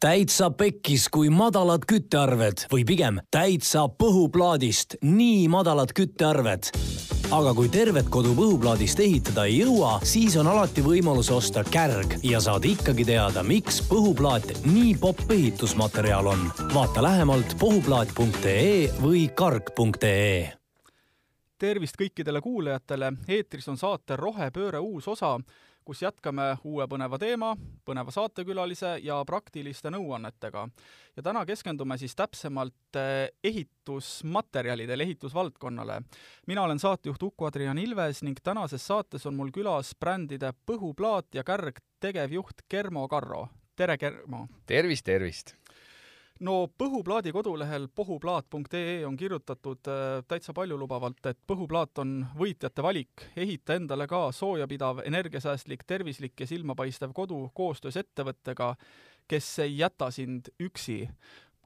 täitsa 0.00 0.50
pekkis, 0.50 1.08
kui 1.10 1.30
madalad 1.30 1.82
küttearved 1.88 2.68
või 2.70 2.84
pigem 2.86 3.18
täitsa 3.34 3.88
põhuplaadist 3.90 5.00
nii 5.02 5.48
madalad 5.50 5.90
küttearved 5.96 6.70
aga 7.34 7.50
kui 7.52 7.68
tervet 7.68 8.06
kodu 8.08 8.30
põhuplaadist 8.38 9.00
ehitada 9.04 9.44
ei 9.50 9.58
jõua, 9.58 9.98
siis 10.06 10.36
on 10.40 10.48
alati 10.48 10.84
võimalus 10.84 11.28
osta 11.34 11.64
kärg 11.66 12.14
ja 12.24 12.40
saad 12.40 12.64
ikkagi 12.64 13.04
teada, 13.08 13.42
miks 13.44 13.82
põhuplaat 13.90 14.62
nii 14.64 14.94
popp 15.00 15.26
ehitusmaterjal 15.34 16.30
on. 16.30 16.46
vaata 16.72 17.02
lähemalt 17.04 17.56
põhuplaat.ee 17.60 18.88
või 19.02 19.26
karg.ee. 19.34 20.52
tervist 21.58 21.98
kõikidele 22.00 22.40
kuulajatele, 22.40 23.12
eetris 23.28 23.68
on 23.68 23.76
saate 23.76 24.16
Rohepööre 24.16 24.78
uus 24.78 25.08
osa 25.08 25.36
kus 25.88 26.02
jätkame 26.04 26.50
uue 26.68 26.84
põneva 26.84 27.16
teema, 27.16 27.54
põneva 27.88 28.12
saatekülalise 28.12 28.98
ja 29.00 29.16
praktiliste 29.24 29.88
nõuannetega. 29.94 30.66
ja 31.16 31.22
täna 31.24 31.46
keskendume 31.48 31.96
siis 31.98 32.12
täpsemalt 32.16 32.98
eh, 33.00 33.30
ehitusmaterjalidele, 33.44 35.06
ehitusvaldkonnale. 35.08 36.02
mina 36.46 36.62
olen 36.62 36.78
saatejuht 36.78 37.22
Uku-Adrian 37.22 37.78
Ilves 37.78 38.22
ning 38.22 38.36
tänases 38.42 38.86
saates 38.86 39.26
on 39.26 39.34
mul 39.34 39.50
külas 39.50 39.94
brändide 40.00 40.52
Põhuplaat 40.66 41.32
ja 41.34 41.44
Kärg 41.44 41.80
tegevjuht 42.00 42.68
Germo 42.70 43.08
Karro. 43.08 43.48
tere, 43.76 43.96
Germo! 43.96 44.46
tervist, 44.66 45.04
tervist! 45.04 45.56
No 46.44 46.58
Põhuplaadi 46.78 47.32
kodulehel 47.34 47.88
põhuplaat.ee 47.94 49.00
on 49.06 49.16
kirjutatud 49.18 49.90
äh, 49.90 50.06
täitsa 50.28 50.54
paljulubavalt, 50.56 51.26
et 51.30 51.40
Põhuplaat 51.48 52.02
on 52.02 52.20
võitjate 52.38 52.84
valik, 52.84 53.28
ehita 53.36 53.78
endale 53.78 54.08
ka 54.10 54.28
soojapidav, 54.34 55.02
energiasäästlik, 55.08 55.84
tervislik 55.86 56.38
ja 56.40 56.46
silmapaistev 56.46 57.12
kodu 57.16 57.48
koostöös 57.54 57.98
ettevõttega, 58.00 58.74
kes 59.28 59.58
ei 59.66 59.78
jäta 59.78 60.10
sind 60.14 60.52
üksi. 60.62 61.06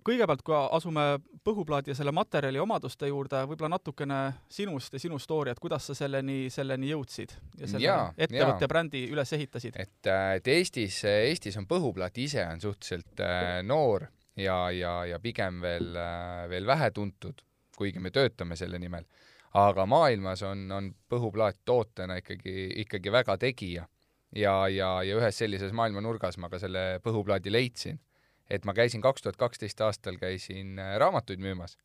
kõigepealt, 0.03 0.43
kui 0.43 0.55
asume 0.57 1.21
Põhuplaadi 1.45 1.93
ja 1.93 1.95
selle 1.95 2.13
materjali 2.13 2.59
omaduste 2.59 3.07
juurde, 3.07 3.45
võib-olla 3.47 3.77
natukene 3.77 4.33
sinust 4.51 4.93
ja 4.93 4.99
sinu 4.99 5.19
story, 5.19 5.51
et 5.51 5.61
kuidas 5.61 5.87
sa 5.87 5.95
selleni, 5.95 6.51
selleni 6.51 6.91
jõudsid 6.91 7.37
ja 7.59 7.69
selle 7.69 7.85
ja, 7.85 7.99
ettevõtte 8.17 8.67
ja. 8.67 8.69
brändi 8.69 9.05
üles 9.11 9.33
ehitasid? 9.33 9.77
et, 9.77 10.07
äh, 10.07 10.35
et 10.41 10.49
Eestis, 10.49 11.05
Eestis 11.05 11.57
on 11.61 11.69
Põhuplaat 11.71 12.19
ise 12.19 12.47
on 12.47 12.61
suhteliselt 12.61 13.21
äh, 13.21 13.61
noor 13.63 14.09
ja, 14.37 14.71
ja, 14.71 14.93
ja 15.07 15.19
pigem 15.21 15.61
veel, 15.63 15.97
äh, 15.97 16.49
veel 16.49 16.67
vähetuntud, 16.67 17.43
kuigi 17.77 18.01
me 18.01 18.11
töötame 18.11 18.57
selle 18.57 18.79
nimel. 18.79 19.05
aga 19.55 19.85
maailmas 19.87 20.43
on, 20.49 20.71
on 20.73 20.95
põhuplaat 21.13 21.59
tootena 21.65 22.17
ikkagi, 22.17 22.73
ikkagi 22.85 23.13
väga 23.13 23.37
tegija. 23.37 23.87
ja, 24.37 24.69
ja, 24.69 25.03
ja 25.03 25.17
ühes 25.17 25.39
sellises 25.39 25.73
maailmanurgas 25.73 26.39
ma 26.39 26.49
ka 26.49 26.59
selle 26.59 27.01
põhuplaadi 27.05 27.53
leidsin. 27.53 28.01
et 28.51 28.65
ma 28.65 28.75
käisin 28.75 29.01
kaks 29.01 29.23
tuhat 29.23 29.37
kaksteist 29.37 29.81
aastal, 29.81 30.17
käisin 30.17 30.79
äh, 30.79 30.97
raamatuid 30.99 31.41
müümas 31.41 31.77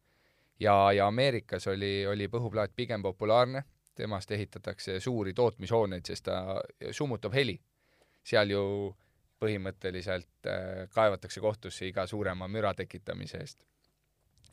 ja, 0.59 0.92
ja 0.92 1.08
Ameerikas 1.08 1.67
oli, 1.67 2.08
oli 2.08 2.28
põhuplaat 2.28 2.72
pigem 2.76 3.02
populaarne, 3.02 3.64
temast 3.95 4.32
ehitatakse 4.32 5.00
suuri 5.00 5.34
tootmishooneid, 5.34 6.06
sest 6.06 6.26
ta 6.30 6.61
summutab 6.92 7.34
heli. 7.34 7.59
seal 8.28 8.50
ju 8.52 8.61
põhimõtteliselt 9.39 10.49
äh, 10.49 10.85
kaevatakse 10.93 11.41
kohtusse 11.43 11.88
iga 11.88 12.07
suurema 12.07 12.47
müra 12.47 12.73
tekitamise 12.73 13.41
eest. 13.43 13.59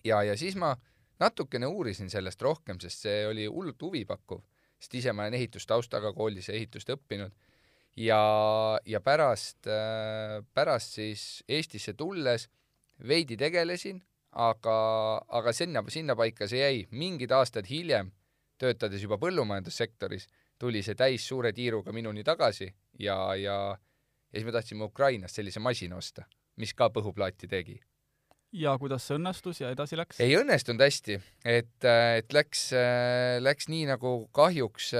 ja, 0.04 0.22
ja 0.22 0.36
siis 0.36 0.56
ma 0.56 0.74
natukene 1.20 1.66
uurisin 1.66 2.10
sellest 2.10 2.42
rohkem, 2.42 2.80
sest 2.80 3.06
see 3.06 3.26
oli 3.26 3.46
hullult 3.46 3.82
huvipakkuv, 3.82 4.42
sest 4.78 4.94
ise 5.00 5.12
ma 5.12 5.24
olen 5.24 5.38
ehitustaustaga 5.40 6.12
koolis 6.12 6.48
ehitust 6.48 6.90
õppinud 6.90 7.32
ja, 7.96 8.80
ja 8.86 9.00
pärast 9.00 9.66
äh,, 9.66 10.42
pärast 10.54 10.98
siis 10.98 11.44
Eestisse 11.48 11.94
tulles 11.94 12.48
veidi 13.08 13.36
tegelesin, 13.36 14.02
aga, 14.30 14.76
aga 15.28 15.52
sinna, 15.52 15.84
sinnapaika 15.88 16.48
see 16.50 16.60
jäi. 16.60 16.86
mingid 16.90 17.32
aastad 17.32 17.66
hiljem, 17.70 18.10
töötades 18.58 19.02
juba 19.02 19.18
põllumajandussektoris, 19.22 20.28
tuli 20.58 20.82
see 20.82 20.94
täis 20.94 21.26
suure 21.26 21.52
tiiruga 21.52 21.92
minuni 21.92 22.24
tagasi 22.24 22.68
ja, 22.98 23.34
ja 23.34 23.76
ja 24.34 24.40
siis 24.40 24.46
me 24.48 24.52
tahtsime 24.52 24.84
Ukrainast 24.84 25.38
sellise 25.38 25.62
masina 25.62 25.96
osta, 25.96 26.24
mis 26.58 26.74
ka 26.74 26.90
põhuplaati 26.90 27.46
tegi. 27.50 27.78
ja 28.54 28.74
kuidas 28.78 29.06
see 29.06 29.18
õnnestus 29.18 29.60
ja 29.62 29.70
edasi 29.74 29.98
läks? 29.98 30.18
ei 30.22 30.34
õnnestunud 30.38 30.82
hästi, 30.82 31.18
et, 31.46 31.86
et 31.86 32.34
läks, 32.34 32.66
läks 33.42 33.70
nii, 33.70 33.86
nagu 33.92 34.14
kahjuks, 34.34 34.90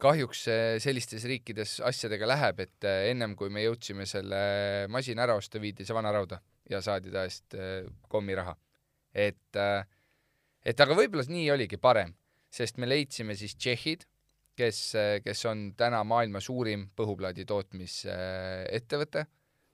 kahjuks 0.00 0.44
sellistes 0.84 1.26
riikides 1.28 1.78
asjadega 1.84 2.28
läheb, 2.32 2.64
et 2.64 2.88
ennem 3.12 3.36
kui 3.36 3.52
me 3.52 3.64
jõudsime 3.66 4.08
selle 4.08 4.42
masina 4.88 5.26
ära 5.28 5.36
osta, 5.40 5.60
viidi 5.60 5.84
see 5.84 5.96
vana 5.96 6.12
rauda 6.16 6.40
ja 6.70 6.80
saadi 6.84 7.12
ta 7.12 7.26
eest 7.28 7.58
kommiraha. 8.08 8.56
et, 9.12 9.60
et 10.64 10.80
aga 10.80 10.96
võib-olla 10.96 11.28
nii 11.28 11.50
oligi 11.52 11.76
parem, 11.76 12.16
sest 12.48 12.80
me 12.80 12.88
leidsime 12.88 13.36
siis 13.36 13.56
tšehhid 13.56 14.08
kes, 14.56 14.80
kes 15.24 15.44
on 15.46 15.70
täna 15.76 16.02
maailma 16.04 16.40
suurim 16.40 16.88
põhuplaadi 16.96 17.46
tootmisettevõte. 17.48 19.26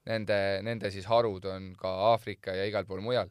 Nende, 0.06 0.38
nende 0.62 0.90
siis 0.94 1.06
harud 1.10 1.44
on 1.50 1.72
ka 1.78 1.90
Aafrika 2.12 2.54
ja 2.54 2.66
igal 2.68 2.86
pool 2.86 3.02
mujal. 3.02 3.30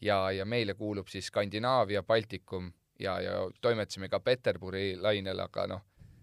ja, 0.00 0.30
ja 0.30 0.44
meile 0.44 0.74
kuulub 0.74 1.08
siis 1.08 1.26
Skandinaavia, 1.26 2.02
Baltikum 2.02 2.72
ja, 2.98 3.20
ja 3.20 3.50
toimetasime 3.60 4.08
ka 4.08 4.20
Peterburi 4.20 4.96
lainel, 5.00 5.40
aga 5.40 5.66
noh, 5.66 5.82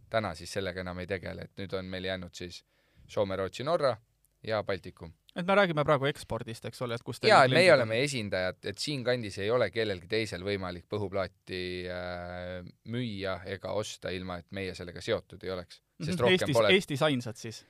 täna 0.09 0.35
siis 0.35 0.53
sellega 0.53 0.81
enam 0.81 0.99
ei 0.99 1.07
tegele, 1.07 1.41
et 1.41 1.57
nüüd 1.57 1.73
on 1.73 1.85
meil 1.85 2.05
jäänud 2.05 2.35
siis 2.35 2.63
Soome, 3.07 3.35
Rootsi, 3.35 3.63
Norra 3.63 3.95
ja 4.43 4.63
Baltikum 4.63 5.13
et 5.35 5.47
me 5.47 5.55
räägime 5.55 5.83
praegu 5.87 6.07
ekspordist, 6.09 6.65
eks 6.67 6.81
ole, 6.85 6.97
et 6.99 7.05
kus 7.07 7.21
jaa, 7.23 7.43
et 7.47 7.55
meie 7.55 7.71
oleme 7.73 8.01
esindajad, 8.05 8.59
et 8.71 8.81
siinkandis 8.81 9.39
ei 9.43 9.51
ole 9.53 9.69
kellelgi 9.71 10.09
teisel 10.11 10.43
võimalik 10.45 10.87
põhuplaati 10.91 11.61
äh, 11.91 12.57
müüa 12.91 13.37
ega 13.53 13.75
osta, 13.77 14.11
ilma 14.11 14.41
et 14.41 14.49
meie 14.55 14.75
sellega 14.77 15.03
seotud 15.03 15.43
ei 15.43 15.53
oleks. 15.55 15.81
sest 16.01 16.09
-hmm. 16.09 16.23
rohkem 16.25 16.39
Eestis, 16.39 16.57
pole 16.57 16.73
Eestis 16.75 17.05
ainsad 17.07 17.39
siis? 17.39 17.65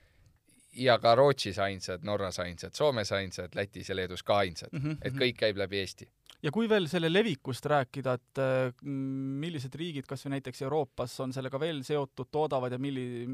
ja 0.71 0.97
ka 0.99 1.15
Rootsis 1.15 1.59
ainsad, 1.59 2.03
Norras 2.03 2.39
ainsad, 2.39 2.73
Soomes 2.73 3.11
ainsad, 3.11 3.55
Lätis 3.55 3.89
ja 3.89 3.95
Leedus 3.95 4.23
ka 4.23 4.37
ainsad 4.37 4.69
mm. 4.71 4.79
-hmm. 4.79 4.97
et 5.01 5.13
kõik 5.13 5.37
käib 5.37 5.57
läbi 5.57 5.77
Eesti 5.77 6.07
ja 6.43 6.51
kui 6.51 6.69
veel 6.69 6.87
selle 6.87 7.13
levikust 7.13 7.65
rääkida, 7.65 8.13
et 8.13 8.39
äh, 8.41 8.73
millised 8.83 9.75
riigid 9.75 10.07
kas 10.07 10.25
või 10.25 10.37
näiteks 10.37 10.61
Euroopas 10.61 11.19
on 11.19 11.33
sellega 11.33 11.59
veel 11.59 11.83
seotud, 11.83 12.27
toodavad 12.31 12.71
ja 12.71 12.79
milli-, 12.79 13.27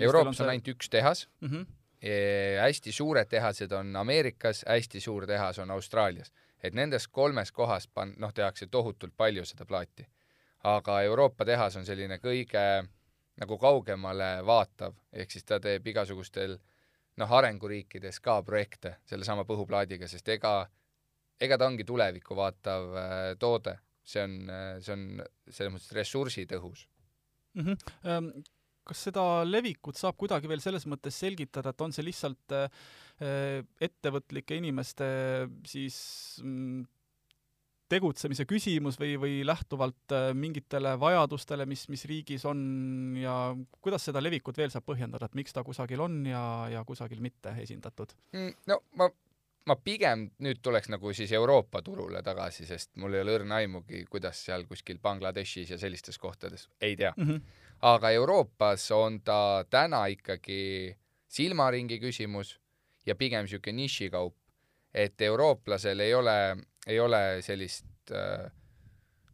Euroopas 0.00 0.28
on, 0.28 0.34
see... 0.34 0.44
on 0.44 0.50
ainult 0.50 0.68
üks 0.68 0.88
tehas 0.88 1.28
mm, 1.40 1.48
-hmm 1.48 1.66
hästi 2.60 2.92
suured 2.92 3.28
tehased 3.28 3.72
on 3.72 3.96
Ameerikas, 3.96 4.64
hästi 4.68 5.00
suur 5.00 5.26
tehas 5.26 5.58
on 5.58 5.70
Austraalias. 5.70 6.32
et 6.62 6.74
nendes 6.74 7.08
kolmes 7.08 7.52
kohas 7.52 7.86
pan-, 7.88 8.14
noh, 8.18 8.32
tehakse 8.34 8.66
tohutult 8.66 9.12
palju 9.16 9.44
seda 9.44 9.64
plaati. 9.64 10.06
aga 10.64 11.00
Euroopa 11.02 11.44
tehas 11.44 11.76
on 11.76 11.86
selline 11.86 12.18
kõige 12.18 12.88
nagu 13.36 13.58
kaugemale 13.58 14.42
vaatav, 14.46 14.94
ehk 15.12 15.30
siis 15.30 15.44
ta 15.44 15.60
teeb 15.60 15.86
igasugustel 15.86 16.58
noh, 17.16 17.32
arenguriikides 17.32 18.20
ka 18.20 18.42
projekte 18.42 18.96
sellesama 19.04 19.44
põhuplaadiga, 19.44 20.08
sest 20.08 20.28
ega, 20.28 20.66
ega 21.40 21.58
ta 21.58 21.66
ongi 21.66 21.84
tulevikku 21.84 22.36
vaatav 22.36 22.96
äh, 22.96 23.36
toode. 23.38 23.78
see 24.06 24.22
on, 24.22 24.50
see 24.80 24.92
on 24.92 25.22
selles 25.50 25.72
mõttes 25.72 25.92
ressursitõhus 25.92 26.88
mm. 27.54 27.62
-hmm 27.64 28.42
kas 28.86 29.06
seda 29.08 29.22
levikut 29.46 29.98
saab 29.98 30.18
kuidagi 30.20 30.50
veel 30.50 30.62
selles 30.62 30.86
mõttes 30.90 31.18
selgitada, 31.24 31.72
et 31.72 31.86
on 31.86 31.94
see 31.94 32.06
lihtsalt 32.06 32.54
äh, 32.56 32.84
ettevõtlike 33.82 34.58
inimeste 34.60 35.06
siis 35.66 35.96
mm, 36.42 36.84
tegutsemise 37.90 38.46
küsimus 38.48 38.98
või, 39.00 39.14
või 39.20 39.36
lähtuvalt 39.46 40.14
äh, 40.14 40.30
mingitele 40.34 40.96
vajadustele, 41.00 41.66
mis, 41.70 41.86
mis 41.92 42.04
riigis 42.10 42.46
on 42.48 42.58
ja 43.20 43.36
kuidas 43.82 44.08
seda 44.08 44.22
levikut 44.22 44.58
veel 44.58 44.72
saab 44.74 44.86
põhjendada, 44.88 45.28
et 45.28 45.38
miks 45.38 45.54
ta 45.54 45.64
kusagil 45.66 46.02
on 46.02 46.24
ja, 46.26 46.42
ja 46.72 46.82
kusagil 46.86 47.22
mitte 47.24 47.54
esindatud? 47.62 48.14
Mm, 48.34 48.56
no 48.70 48.80
ma, 48.98 49.10
ma 49.70 49.78
pigem 49.78 50.26
nüüd 50.42 50.62
tuleks 50.64 50.90
nagu 50.92 51.14
siis 51.16 51.34
Euroopa 51.38 51.82
turule 51.86 52.22
tagasi, 52.26 52.66
sest 52.66 52.94
mul 53.02 53.14
ei 53.14 53.26
ole 53.26 53.38
õrna 53.40 53.62
aimugi, 53.62 54.02
kuidas 54.10 54.42
seal 54.48 54.66
kuskil 54.70 54.98
Bangladeshis 55.02 55.74
ja 55.74 55.78
sellistes 55.78 56.18
kohtades, 56.22 56.68
ei 56.80 56.98
tea 56.98 57.14
mm. 57.16 57.30
-hmm 57.30 57.64
aga 57.82 58.10
Euroopas 58.10 58.90
on 58.90 59.20
ta 59.20 59.64
täna 59.70 60.06
ikkagi 60.06 60.96
silmaringi 61.28 61.98
küsimus 62.00 62.56
ja 63.06 63.14
pigem 63.14 63.44
niisugune 63.44 63.82
nišikaup, 63.82 64.34
et 64.94 65.20
eurooplasel 65.20 66.00
ei 66.00 66.14
ole, 66.14 66.56
ei 66.86 67.00
ole 67.00 67.42
sellist 67.44 68.12
äh, 68.12 68.46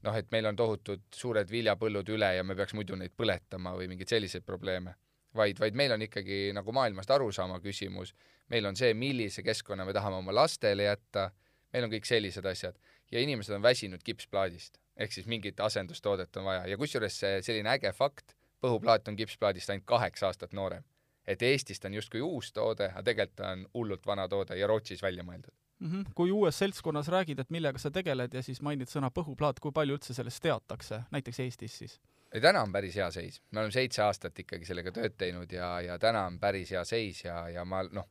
noh, 0.02 0.18
et 0.18 0.28
meil 0.34 0.48
on 0.50 0.58
tohutud 0.58 1.06
suured 1.14 1.50
viljapõllud 1.50 2.10
üle 2.14 2.32
ja 2.36 2.44
me 2.44 2.56
peaks 2.58 2.74
muidu 2.74 2.98
neid 2.98 3.14
põletama 3.16 3.76
või 3.78 3.88
mingeid 3.92 4.10
selliseid 4.10 4.44
probleeme, 4.46 4.96
vaid, 5.38 5.60
vaid 5.62 5.78
meil 5.78 5.94
on 5.94 6.02
ikkagi 6.08 6.50
nagu 6.56 6.74
maailmast 6.74 7.10
arusaama 7.14 7.60
küsimus, 7.62 8.14
meil 8.50 8.66
on 8.68 8.76
see, 8.76 8.92
millise 8.98 9.44
keskkonna 9.46 9.86
me 9.86 9.94
tahame 9.96 10.18
oma 10.18 10.34
lastele 10.34 10.88
jätta, 10.88 11.30
meil 11.72 11.86
on 11.86 11.94
kõik 11.94 12.08
sellised 12.08 12.46
asjad. 12.46 12.76
Ja 13.12 13.20
inimesed 13.20 13.54
on 13.54 13.62
väsinud 13.62 14.02
kipsplaadist 14.04 14.81
ehk 14.96 15.12
siis 15.12 15.26
mingit 15.26 15.60
asendustoodet 15.60 16.36
on 16.36 16.44
vaja 16.44 16.66
ja 16.66 16.78
kusjuures 16.78 17.18
selline 17.40 17.70
äge 17.76 17.92
fakt, 17.96 18.36
põhuplaat 18.62 19.08
on 19.08 19.16
kipsplaadist 19.16 19.70
ainult 19.70 19.86
kaheksa 19.86 20.26
aastat 20.26 20.52
noorem. 20.52 20.84
et 21.26 21.42
Eestis 21.42 21.80
ta 21.80 21.88
on 21.88 21.94
justkui 21.94 22.20
uus 22.20 22.52
toode, 22.52 22.88
aga 22.90 23.02
tegelikult 23.02 23.36
ta 23.36 23.50
on 23.54 23.66
hullult 23.74 24.06
vana 24.06 24.28
toode 24.28 24.56
ja 24.58 24.66
Rootsis 24.66 25.02
välja 25.02 25.22
mõeldud 25.22 25.54
mm. 25.78 25.90
-hmm. 25.90 26.12
kui 26.14 26.30
uues 26.30 26.58
seltskonnas 26.58 27.08
räägid, 27.08 27.40
et 27.40 27.50
millega 27.50 27.78
sa 27.78 27.90
tegeled 27.90 28.34
ja 28.34 28.42
siis 28.42 28.62
mainid 28.62 28.88
sõna 28.88 29.10
põhuplaat, 29.10 29.60
kui 29.60 29.72
palju 29.72 29.94
üldse 29.94 30.14
sellest 30.14 30.42
teatakse, 30.42 31.02
näiteks 31.10 31.40
Eestis 31.40 31.78
siis? 31.78 32.00
ei, 32.32 32.40
täna 32.40 32.62
on 32.62 32.72
päris 32.72 32.96
hea 32.96 33.10
seis, 33.10 33.42
me 33.50 33.60
oleme 33.60 33.72
seitse 33.72 34.02
aastat 34.02 34.38
ikkagi 34.38 34.64
sellega 34.64 34.92
tööd 34.92 35.16
teinud 35.18 35.52
ja, 35.52 35.80
ja 35.80 35.98
täna 35.98 36.26
on 36.26 36.38
päris 36.40 36.70
hea 36.70 36.84
seis 36.84 37.24
ja, 37.24 37.48
ja 37.48 37.64
ma 37.64 37.82
noh, 37.82 38.08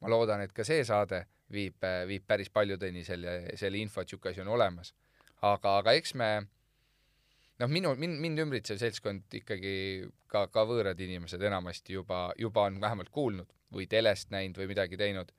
ma 0.00 0.10
loodan, 0.10 0.40
et 0.40 0.52
ka 0.52 0.64
see 0.64 0.84
saade 0.84 1.24
viib, 1.52 1.84
viib 2.08 2.26
päris 2.26 2.50
paljudeni 2.50 3.04
selle, 3.04 3.56
selle 3.58 3.78
info, 3.78 4.00
et 4.00 4.08
niisugune 4.08 4.32
asi 4.32 4.42
on 4.44 4.48
olemas. 4.48 4.94
Aga, 5.44 5.78
aga 5.80 5.94
eks 5.98 6.14
me 6.18 6.30
noh, 7.60 7.70
minu, 7.70 7.94
mind, 7.98 8.18
mind 8.22 8.42
ümbritsev 8.44 8.80
seltskond 8.80 9.38
ikkagi 9.40 9.74
ka, 10.30 10.46
ka 10.52 10.64
võõrad 10.68 11.00
inimesed 11.00 11.42
enamasti 11.42 11.96
juba, 11.96 12.26
juba 12.40 12.68
on 12.68 12.80
vähemalt 12.82 13.12
kuulnud 13.14 13.50
või 13.74 13.88
telest 13.90 14.30
näinud 14.34 14.58
või 14.60 14.70
midagi 14.70 14.98
teinud. 15.00 15.32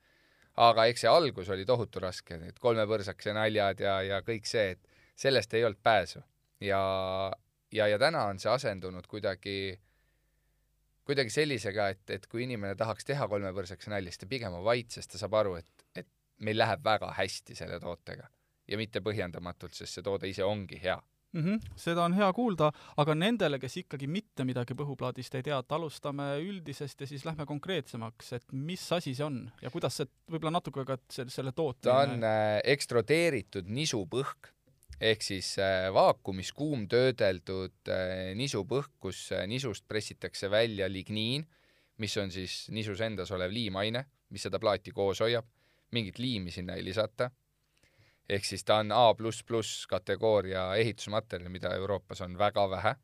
aga 0.56 0.86
eks 0.90 1.02
see 1.04 1.10
algus 1.12 1.48
oli 1.52 1.66
tohutu 1.68 2.00
raske, 2.00 2.38
need 2.40 2.58
kolme 2.60 2.86
põrsakese 2.88 3.34
naljad 3.36 3.80
ja, 3.80 3.96
ja 4.02 4.20
kõik 4.24 4.46
see, 4.48 4.76
et 4.76 5.02
sellest 5.16 5.52
ei 5.54 5.64
olnud 5.64 5.82
pääsu. 5.82 6.22
ja, 6.60 6.80
ja, 7.72 7.88
ja 7.88 7.98
täna 7.98 8.24
on 8.30 8.38
see 8.38 8.50
asendunud 8.50 9.06
kuidagi, 9.06 9.78
kuidagi 11.04 11.30
sellisega, 11.30 11.88
et, 11.88 12.10
et 12.10 12.26
kui 12.26 12.44
inimene 12.44 12.76
tahaks 12.76 13.04
teha 13.04 13.28
kolme 13.28 13.52
põrsakese 13.52 13.92
nalja, 13.92 14.12
siis 14.12 14.24
ta 14.24 14.30
pigem 14.30 14.56
on 14.56 14.64
vait, 14.64 14.88
sest 14.90 15.12
ta 15.12 15.20
saab 15.20 15.36
aru, 15.42 15.58
et, 15.60 15.86
et 15.94 16.08
meil 16.40 16.58
läheb 16.58 16.84
väga 16.84 17.12
hästi 17.16 17.56
selle 17.56 17.80
tootega 17.80 18.28
ja 18.68 18.78
mitte 18.78 19.02
põhjendamatult, 19.04 19.74
sest 19.74 19.98
see 19.98 20.06
toode 20.06 20.28
ise 20.28 20.44
ongi 20.44 20.80
hea. 20.82 20.96
Mm. 21.36 21.42
-hmm, 21.44 21.72
seda 21.76 22.04
on 22.04 22.14
hea 22.16 22.32
kuulda, 22.32 22.70
aga 22.96 23.14
nendele, 23.14 23.58
kes 23.60 23.76
ikkagi 23.82 24.06
mitte 24.08 24.44
midagi 24.44 24.74
põhuplaadist 24.78 25.34
ei 25.36 25.44
tea, 25.44 25.58
et 25.58 25.72
alustame 25.72 26.28
üldisest 26.40 27.00
ja 27.00 27.06
siis 27.06 27.26
lähme 27.26 27.44
konkreetsemaks, 27.46 28.32
et 28.32 28.52
mis 28.52 28.84
asi 28.92 29.14
see 29.14 29.26
on 29.26 29.42
ja 29.62 29.70
kuidas 29.70 29.98
see, 30.00 30.08
võib-olla 30.30 30.54
natuke 30.56 30.86
ka 30.88 30.96
selle, 31.12 31.30
selle 31.34 31.52
tootmine 31.52 31.92
ta 31.92 31.98
on 32.06 32.24
äh, 32.24 32.60
ekstrodeeritud 32.72 33.68
nisupõhk 33.68 34.54
ehk 35.00 35.22
siis 35.22 35.56
äh, 35.60 35.88
vaakumis 35.92 36.52
kuumtöödeldud 36.56 37.90
äh, 37.92 38.32
nisupõhk, 38.38 38.94
kus 39.00 39.26
äh, 39.36 39.44
nisust 39.50 39.84
pressitakse 39.88 40.50
välja 40.50 40.88
ligniin, 40.88 41.44
mis 42.00 42.16
on 42.16 42.32
siis 42.32 42.66
nisus 42.72 43.00
endas 43.04 43.32
olev 43.32 43.52
liimaine, 43.52 44.06
mis 44.32 44.46
seda 44.46 44.60
plaati 44.60 44.92
koos 44.96 45.20
hoiab, 45.24 45.46
mingit 45.92 46.18
liimi 46.18 46.54
sinna 46.54 46.76
ei 46.76 46.84
lisata 46.84 47.30
ehk 48.28 48.44
siis 48.44 48.64
ta 48.64 48.80
on 48.82 48.92
A 48.92 49.14
kategooria 49.88 50.74
ehitusmaterjal, 50.74 51.50
mida 51.50 51.74
Euroopas 51.74 52.20
on 52.20 52.38
väga 52.38 52.70
vähe. 52.70 52.94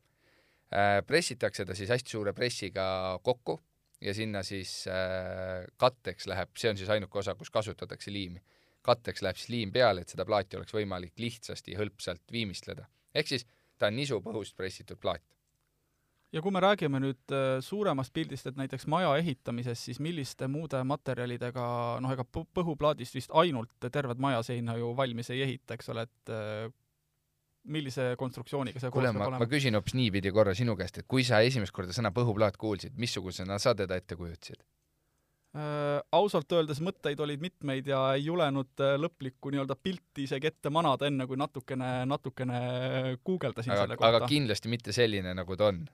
Äh, 0.73 0.99
pressitakse 1.05 1.65
ta 1.65 1.75
siis 1.75 1.89
hästi 1.89 2.09
suure 2.09 2.33
pressiga 2.33 3.19
kokku 3.23 3.59
ja 4.01 4.13
sinna 4.13 4.43
siis 4.43 4.87
äh, 4.87 5.65
katteks 5.77 6.27
läheb, 6.27 6.49
see 6.57 6.71
on 6.71 6.77
siis 6.77 6.89
ainuke 6.89 7.19
osa, 7.19 7.35
kus 7.35 7.51
kasutatakse 7.53 8.11
liimi, 8.11 8.41
katteks 8.81 9.21
läheb 9.21 9.37
siis 9.37 9.51
liim 9.53 9.71
peale, 9.71 10.01
et 10.01 10.09
seda 10.09 10.25
plaati 10.25 10.57
oleks 10.57 10.73
võimalik 10.73 11.13
lihtsasti, 11.19 11.77
hõlpsalt 11.77 12.25
viimistleda. 12.31 12.87
ehk 13.13 13.27
siis 13.27 13.45
ta 13.77 13.87
on 13.87 13.95
nisupõhust 13.95 14.57
pressitud 14.57 14.99
plaat 14.99 15.23
ja 16.33 16.41
kui 16.41 16.53
me 16.53 16.61
räägime 16.63 17.01
nüüd 17.03 17.33
äh, 17.33 17.57
suuremast 17.63 18.13
pildist, 18.13 18.47
et 18.49 18.59
näiteks 18.59 18.87
maja 18.91 19.13
ehitamises, 19.21 19.85
siis 19.87 19.99
milliste 20.03 20.49
muude 20.51 20.81
materjalidega, 20.87 21.65
noh, 22.03 22.13
ega 22.15 22.25
põhuplaadist 22.25 23.17
vist 23.17 23.33
ainult 23.37 23.89
tervet 23.93 24.21
majaseina 24.21 24.77
ju 24.79 24.93
valmis 24.97 25.29
ei 25.33 25.43
ehita, 25.45 25.77
eks 25.77 25.93
ole, 25.93 26.07
et 26.09 26.33
äh, 26.33 26.67
millise 27.63 28.13
konstruktsiooniga 28.19 28.81
see 28.81 28.91
kuule, 28.91 29.13
ma, 29.15 29.29
ma 29.37 29.49
küsin 29.49 29.77
hoopis 29.77 29.95
niipidi 29.95 30.33
korra 30.35 30.55
sinu 30.57 30.75
käest, 30.79 30.99
et 30.99 31.07
kui 31.07 31.23
sa 31.27 31.39
esimest 31.45 31.75
korda 31.75 31.95
sõna 31.95 32.11
põhuplaat 32.15 32.57
kuulsid, 32.59 32.97
missugusena 32.99 33.59
sa 33.61 33.75
teda 33.77 33.99
ette 34.01 34.17
kujutasid 34.19 34.59
äh,? 34.59 36.01
ausalt 36.17 36.51
öeldes 36.57 36.81
mõtteid 36.83 37.21
olid 37.23 37.39
mitmeid 37.45 37.87
ja 37.87 38.01
ei 38.17 38.25
julenud 38.25 38.83
lõplikku 38.99 39.53
nii-öelda 39.53 39.77
pilti 39.79 40.25
isegi 40.25 40.49
ette 40.49 40.73
manada, 40.73 41.07
enne 41.07 41.29
kui 41.29 41.37
natukene, 41.39 41.91
natukene 42.09 42.61
guugeldasin 43.23 43.77
selle 43.77 43.95
kohta. 43.95 44.09
aga 44.09 44.27
kindlasti 44.27 44.73
mitte 44.73 44.95
selline, 44.97 45.37
nagu 45.37 45.55
ta 45.55 45.69
on 45.69 45.85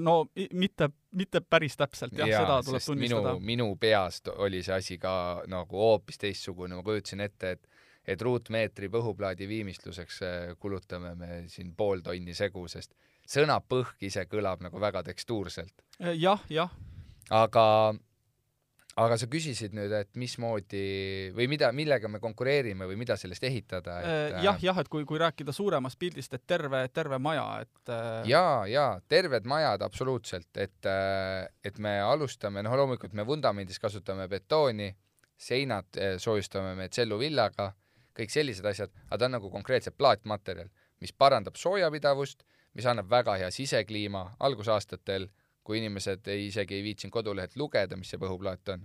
no 0.00 0.26
mitte, 0.52 0.90
mitte 1.16 1.40
päris 1.40 1.76
täpselt 1.80 2.12
jah 2.18 2.28
ja,, 2.28 2.40
seda 2.42 2.58
tuleb 2.66 2.82
tunnistada. 2.84 3.36
minu, 3.38 3.46
minu 3.52 3.76
peas 3.80 4.20
oli 4.36 4.62
see 4.62 4.74
asi 4.76 4.98
ka 5.00 5.14
nagu 5.48 5.78
hoopis 5.80 6.20
teistsugune, 6.20 6.76
ma 6.76 6.84
kujutasin 6.84 7.24
ette, 7.24 7.54
et 7.56 7.70
et 8.04 8.22
ruutmeetri 8.22 8.90
põhuplaadi 8.92 9.48
viimistluseks 9.48 10.22
äh, 10.22 10.50
kulutame 10.60 11.14
me 11.16 11.28
siin 11.48 11.72
pool 11.76 12.02
tonni 12.04 12.34
segu, 12.36 12.66
sest 12.68 12.92
sõna 13.24 13.56
põhk 13.64 14.04
ise 14.04 14.26
kõlab 14.28 14.64
nagu 14.64 14.80
väga 14.80 15.04
tekstuurselt 15.06 15.72
ja,. 15.98 16.10
Äh, 16.10 16.18
jah, 16.20 16.44
jah. 16.52 16.74
aga 17.32 17.64
aga 19.00 19.16
sa 19.18 19.26
küsisid 19.30 19.74
nüüd, 19.74 19.92
et 19.96 20.10
mismoodi 20.18 20.82
või 21.34 21.48
mida, 21.50 21.70
millega 21.74 22.08
me 22.10 22.20
konkureerime 22.22 22.86
või 22.86 22.98
mida 23.00 23.16
sellest 23.18 23.42
ehitada 23.46 23.96
et...? 24.00 24.10
Äh, 24.36 24.44
jah, 24.46 24.60
jah, 24.62 24.78
et 24.80 24.90
kui, 24.92 25.02
kui 25.08 25.18
rääkida 25.20 25.54
suuremast 25.54 25.98
pildist, 25.98 26.36
et 26.36 26.44
terve, 26.46 26.84
terve 26.94 27.18
maja, 27.22 27.46
et 27.64 27.92
äh, 27.92 28.28
jaa, 28.30 28.64
jaa, 28.70 28.92
terved 29.10 29.48
majad 29.50 29.82
absoluutselt, 29.86 30.50
et, 30.54 30.78
äh, 30.86 31.42
et 31.66 31.80
me 31.82 31.96
alustame, 32.04 32.62
noh, 32.62 32.76
loomulikult 32.78 33.16
me 33.18 33.26
vundamendis 33.26 33.82
kasutame 33.82 34.28
betooni, 34.30 34.92
seinad 35.44 35.98
soojustame 36.22 36.76
me 36.78 36.86
tselluvillaga, 36.88 37.72
kõik 38.14 38.30
sellised 38.30 38.66
asjad, 38.70 38.92
aga 39.08 39.18
ta 39.18 39.26
on 39.26 39.34
nagu 39.40 39.50
konkreetselt 39.50 39.98
plaatmaterjal, 39.98 40.70
mis 41.02 41.10
parandab 41.10 41.58
soojapidavust, 41.58 42.46
mis 42.78 42.86
annab 42.86 43.10
väga 43.10 43.34
hea 43.42 43.50
sisekliima 43.54 44.28
algusaastatel 44.46 45.26
kui 45.64 45.80
inimesed 45.80 46.28
ei, 46.28 46.48
isegi 46.50 46.76
ei 46.76 46.84
viitsinud 46.84 47.12
kodulehelt 47.12 47.56
lugeda, 47.56 47.96
mis 47.96 48.10
see 48.12 48.20
põhuplaat 48.20 48.74
on, 48.74 48.84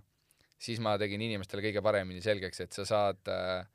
siis 0.59 0.79
ma 0.83 0.95
tegin 0.97 1.21
inimestele 1.21 1.63
kõige 1.65 1.83
paremini 1.83 2.23
selgeks, 2.23 2.63
et 2.63 2.75
sa 2.75 2.85
saad 2.87 3.31
äh, 3.33 3.67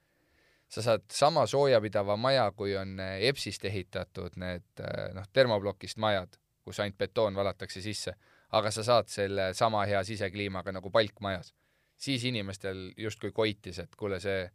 sa 0.74 0.82
saad 0.82 1.04
sama 1.12 1.46
soojapidava 1.46 2.16
maja, 2.16 2.46
kui 2.56 2.76
on 2.76 2.98
äh, 3.00 3.18
EPS-ist 3.28 3.64
ehitatud 3.68 4.38
need 4.40 4.82
äh, 4.82 5.10
noh, 5.14 5.26
termoplokist 5.32 6.00
majad, 6.02 6.38
kus 6.64 6.80
ainult 6.80 6.98
betoon 6.98 7.36
valatakse 7.36 7.82
sisse, 7.84 8.14
aga 8.56 8.72
sa 8.74 8.84
saad 8.86 9.10
selle 9.12 9.50
sama 9.54 9.84
hea 9.86 10.02
sisekliimaga 10.04 10.72
nagu 10.72 10.90
palkmajas. 10.90 11.54
siis 11.96 12.24
inimestel 12.24 12.92
justkui 12.96 13.30
koitis, 13.32 13.78
et 13.78 13.94
kuule, 13.96 14.18
see, 14.20 14.48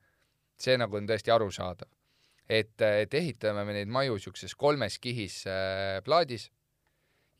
see 0.59 0.75
nagu 0.77 0.97
on 0.97 1.07
tõesti 1.07 1.31
arusaadav. 1.31 1.87
et, 2.49 2.81
et 2.81 3.13
ehitame 3.13 3.63
me 3.65 3.73
neid 3.73 3.87
maju 3.87 4.17
niisuguses 4.17 4.55
kolmes 4.55 4.99
kihis 4.99 5.45
äh, 5.47 6.01
plaadis 6.03 6.49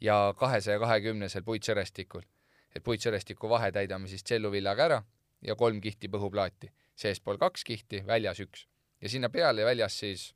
ja 0.01 0.33
kahesaja 0.37 0.79
kahekümnesel 0.79 1.43
puitsõrestikul. 1.43 2.21
et 2.75 2.83
puitsõrestiku 2.83 3.49
vahe 3.49 3.71
täidame 3.71 4.07
siis 4.07 4.23
tselluvillaga 4.23 4.85
ära 4.85 5.03
ja 5.41 5.55
kolm 5.55 5.81
kihti 5.81 6.07
põhuplaati, 6.07 6.69
seespool 6.95 7.37
kaks 7.37 7.63
kihti, 7.63 8.03
väljas 8.07 8.39
üks. 8.39 8.67
ja 9.01 9.09
sinna 9.09 9.29
peale 9.29 9.65
väljas 9.65 9.99
siis 9.99 10.33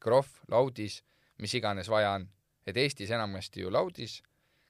krohv, 0.00 0.28
laudis, 0.48 1.02
mis 1.38 1.54
iganes 1.54 1.88
vaja 1.88 2.10
on. 2.10 2.28
et 2.66 2.76
Eestis 2.76 3.10
enamasti 3.10 3.60
ju 3.60 3.70
laudis, 3.70 4.22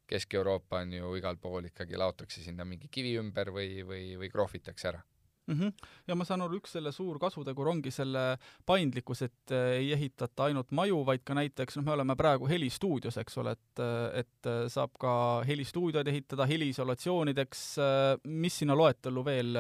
Kesk-Euroopa 0.07 0.79
on 0.79 0.93
ju 0.93 1.17
igal 1.17 1.37
pool 1.37 1.65
ikkagi 1.65 1.97
laotakse 1.97 2.43
sinna 2.43 2.65
mingi 2.65 2.89
kivi 2.89 3.17
ümber 3.19 3.51
või, 3.51 3.83
või, 3.83 4.17
või 4.19 4.31
krohvitakse 4.31 4.89
ära 4.89 5.03
mm. 5.47 5.61
-hmm. 5.61 5.73
ja 6.07 6.15
ma 6.15 6.25
saan 6.25 6.43
aru, 6.43 6.61
üks 6.61 6.77
selle 6.77 6.93
suur 6.93 7.19
kasutegur 7.23 7.69
ongi 7.69 7.91
selle 7.95 8.25
paindlikkus, 8.67 9.23
et 9.23 9.55
äh, 9.55 9.79
ei 9.81 9.93
ehitata 9.97 10.49
ainult 10.51 10.71
maju, 10.71 11.03
vaid 11.07 11.25
ka 11.25 11.35
näiteks, 11.39 11.79
noh, 11.79 11.87
me 11.87 11.97
oleme 11.97 12.17
praegu 12.17 12.49
helistuudios, 12.51 13.17
eks 13.23 13.39
ole, 13.43 13.57
et, 13.57 13.83
äh, 13.83 14.21
et 14.23 14.51
äh, 14.51 14.67
saab 14.73 14.97
ka 15.01 15.15
helistuudioid 15.47 16.09
ehitada 16.09 16.47
heliisolatsioonideks, 16.47 17.65
mis 18.27 18.59
sinna 18.59 18.77
loetellu 18.77 19.25
veel 19.25 19.59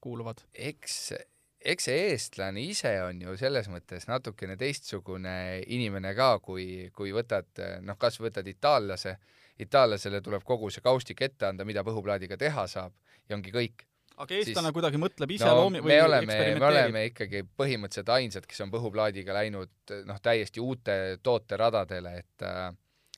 kuuluvad? 0.00 0.44
eks 0.54 1.12
eks 1.60 1.84
see 1.84 2.04
eestlane 2.10 2.62
ise 2.64 2.92
on 3.04 3.20
ju 3.20 3.34
selles 3.36 3.68
mõttes 3.68 4.06
natukene 4.08 4.56
teistsugune 4.56 5.60
inimene 5.66 6.14
ka, 6.16 6.38
kui, 6.40 6.88
kui 6.96 7.12
võtad, 7.12 7.50
noh, 7.84 7.98
kas 8.00 8.16
võtad 8.20 8.48
itaallase, 8.48 9.18
itaallasele 9.60 10.22
tuleb 10.24 10.44
kogu 10.44 10.70
see 10.72 10.80
kaustik 10.80 11.20
ette 11.20 11.50
anda, 11.50 11.66
mida 11.68 11.84
põhuplaadiga 11.84 12.38
teha 12.40 12.64
saab 12.66 12.96
ja 13.28 13.36
ongi 13.36 13.52
kõik 13.52 13.84
aga 14.20 14.36
eestlane 14.36 14.72
kuidagi 14.76 15.00
mõtleb 15.00 15.32
ise 15.34 15.48
no, 15.48 15.64
loomi- 15.64 15.80
või 15.82 15.94
me 15.94 15.98
oleme, 16.04 16.36
me 16.58 16.66
oleme 16.66 17.04
ikkagi 17.08 17.42
põhimõtteliselt 17.58 18.12
ainsad, 18.16 18.46
kes 18.48 18.60
on 18.64 18.72
põhuplaadiga 18.72 19.36
läinud 19.36 19.94
noh, 20.08 20.20
täiesti 20.22 20.62
uute 20.62 20.96
tooteradadele, 21.24 22.14
et 22.20 22.46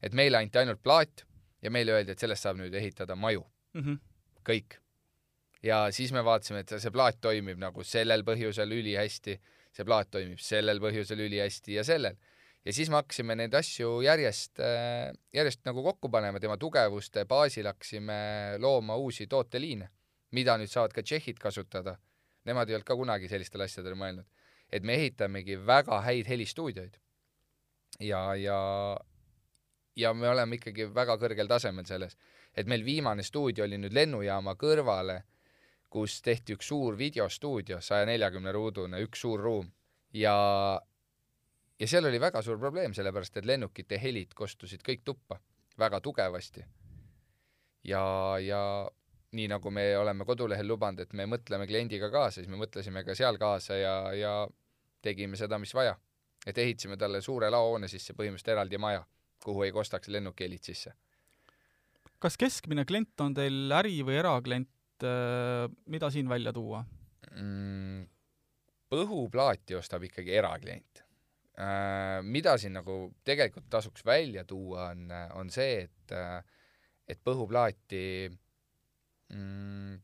et 0.03 0.17
meile 0.19 0.41
anti 0.41 0.59
ainult 0.63 0.83
plaat 0.83 1.25
ja 1.63 1.71
meile 1.75 1.95
öeldi, 1.97 2.15
et 2.15 2.23
sellest 2.23 2.47
saab 2.47 2.59
nüüd 2.59 2.75
ehitada 2.75 3.17
maju 3.19 3.45
mm. 3.75 3.83
-hmm. 3.83 3.99
kõik. 4.49 4.79
ja 5.63 5.87
siis 5.91 6.13
me 6.13 6.25
vaatasime, 6.25 6.63
et 6.63 6.75
see 6.79 6.91
plaat 6.91 7.21
toimib 7.21 7.59
nagu 7.59 7.85
sellel 7.85 8.23
põhjusel 8.27 8.71
ülihästi, 8.79 9.39
see 9.73 9.85
plaat 9.85 10.11
toimib 10.11 10.39
sellel 10.39 10.81
põhjusel 10.83 11.27
ülihästi 11.27 11.79
ja 11.79 11.85
sellel. 11.85 12.17
ja 12.65 12.73
siis 12.73 12.91
me 12.91 13.01
hakkasime 13.01 13.35
neid 13.35 13.55
asju 13.55 14.01
järjest, 14.03 14.59
järjest 15.35 15.65
nagu 15.65 15.83
kokku 15.83 16.09
panema, 16.09 16.41
tema 16.41 16.57
tugevuste 16.57 17.25
baasil 17.25 17.67
hakkasime 17.67 18.21
looma 18.59 18.97
uusi 18.97 19.27
tooteliine 19.27 19.91
mida 20.33 20.57
nüüd 20.59 20.71
saavad 20.71 20.95
ka 20.97 21.03
tšehhid 21.03 21.39
kasutada. 21.39 21.97
Nemad 22.45 22.71
ei 22.71 22.77
olnud 22.77 22.87
ka 22.89 22.97
kunagi 22.99 23.29
sellistele 23.31 23.69
asjadele 23.69 23.99
mõelnud. 23.99 24.27
et 24.73 24.83
me 24.83 24.95
ehitamegi 24.95 25.57
väga 25.67 26.01
häid 26.01 26.27
helistuudioid. 26.29 26.97
ja, 28.01 28.35
ja, 28.35 28.97
ja 29.97 30.15
me 30.15 30.29
oleme 30.29 30.57
ikkagi 30.57 30.89
väga 30.95 31.17
kõrgel 31.19 31.49
tasemel 31.49 31.85
selles. 31.85 32.17
et 32.55 32.67
meil 32.67 32.85
viimane 32.85 33.23
stuudio 33.23 33.65
oli 33.65 33.79
nüüd 33.79 33.93
lennujaama 33.93 34.55
kõrvale, 34.55 35.23
kus 35.91 36.23
tehti 36.23 36.53
üks 36.57 36.67
suur 36.67 36.97
videostuudio, 36.99 37.81
saja 37.81 38.07
neljakümne 38.07 38.53
ruudune, 38.53 39.01
üks 39.01 39.21
suur 39.21 39.41
ruum 39.41 39.73
ja 40.13 40.81
ja 41.81 41.89
seal 41.89 42.07
oli 42.07 42.21
väga 42.21 42.43
suur 42.43 42.59
probleem, 42.59 42.95
sellepärast 42.95 43.37
et 43.37 43.49
lennukite 43.49 43.99
helid 44.01 44.35
kostusid 44.35 44.85
kõik 44.87 45.03
tuppa 45.05 45.41
väga 45.79 46.01
tugevasti. 46.01 46.65
ja, 47.85 48.03
ja 48.41 48.91
nii 49.33 49.49
nagu 49.53 49.71
me 49.73 49.85
oleme 49.97 50.27
kodulehel 50.29 50.69
lubanud, 50.69 51.05
et 51.05 51.13
me 51.17 51.27
mõtleme 51.31 51.67
kliendiga 51.69 52.11
kaasa, 52.13 52.41
siis 52.41 52.51
me 52.53 52.61
mõtlesime 52.61 53.05
ka 53.07 53.17
seal 53.19 53.39
kaasa 53.41 53.79
ja, 53.79 53.95
ja 54.17 54.33
tegime 55.03 55.39
seda, 55.41 55.59
mis 55.59 55.75
vaja. 55.75 55.97
et 56.47 56.59
ehitasime 56.59 56.97
talle 56.99 57.21
suure 57.23 57.51
laohoone 57.51 57.89
sisse 57.89 58.17
põhimõtteliselt 58.19 58.57
eraldi 58.57 58.79
maja, 58.79 59.05
kuhu 59.45 59.63
ei 59.63 59.73
kostaks 59.73 60.09
lennukihelid 60.09 60.65
sisse. 60.65 60.95
kas 62.19 62.37
keskmine 62.37 62.85
klient 62.85 63.21
on 63.21 63.35
teil 63.35 63.73
äri- 63.79 64.03
või 64.07 64.19
eraklient, 64.19 65.05
äh, 65.07 65.69
mida 65.87 66.11
siin 66.11 66.29
välja 66.29 66.53
tuua 66.53 66.85
mm,? 67.31 68.05
põhuplaati 68.93 69.75
ostab 69.79 70.03
ikkagi 70.05 70.35
eraklient 70.37 71.03
Äh, 71.53 72.23
mida 72.25 72.55
siin 72.57 72.73
nagu 72.79 73.11
tegelikult 73.29 73.67
tasuks 73.71 74.05
välja 74.09 74.45
tuua, 74.49 74.89
on, 74.95 75.11
on 75.37 75.51
see, 75.53 75.83
et, 75.85 76.15
et 77.05 77.21
põhuplaati 77.21 78.31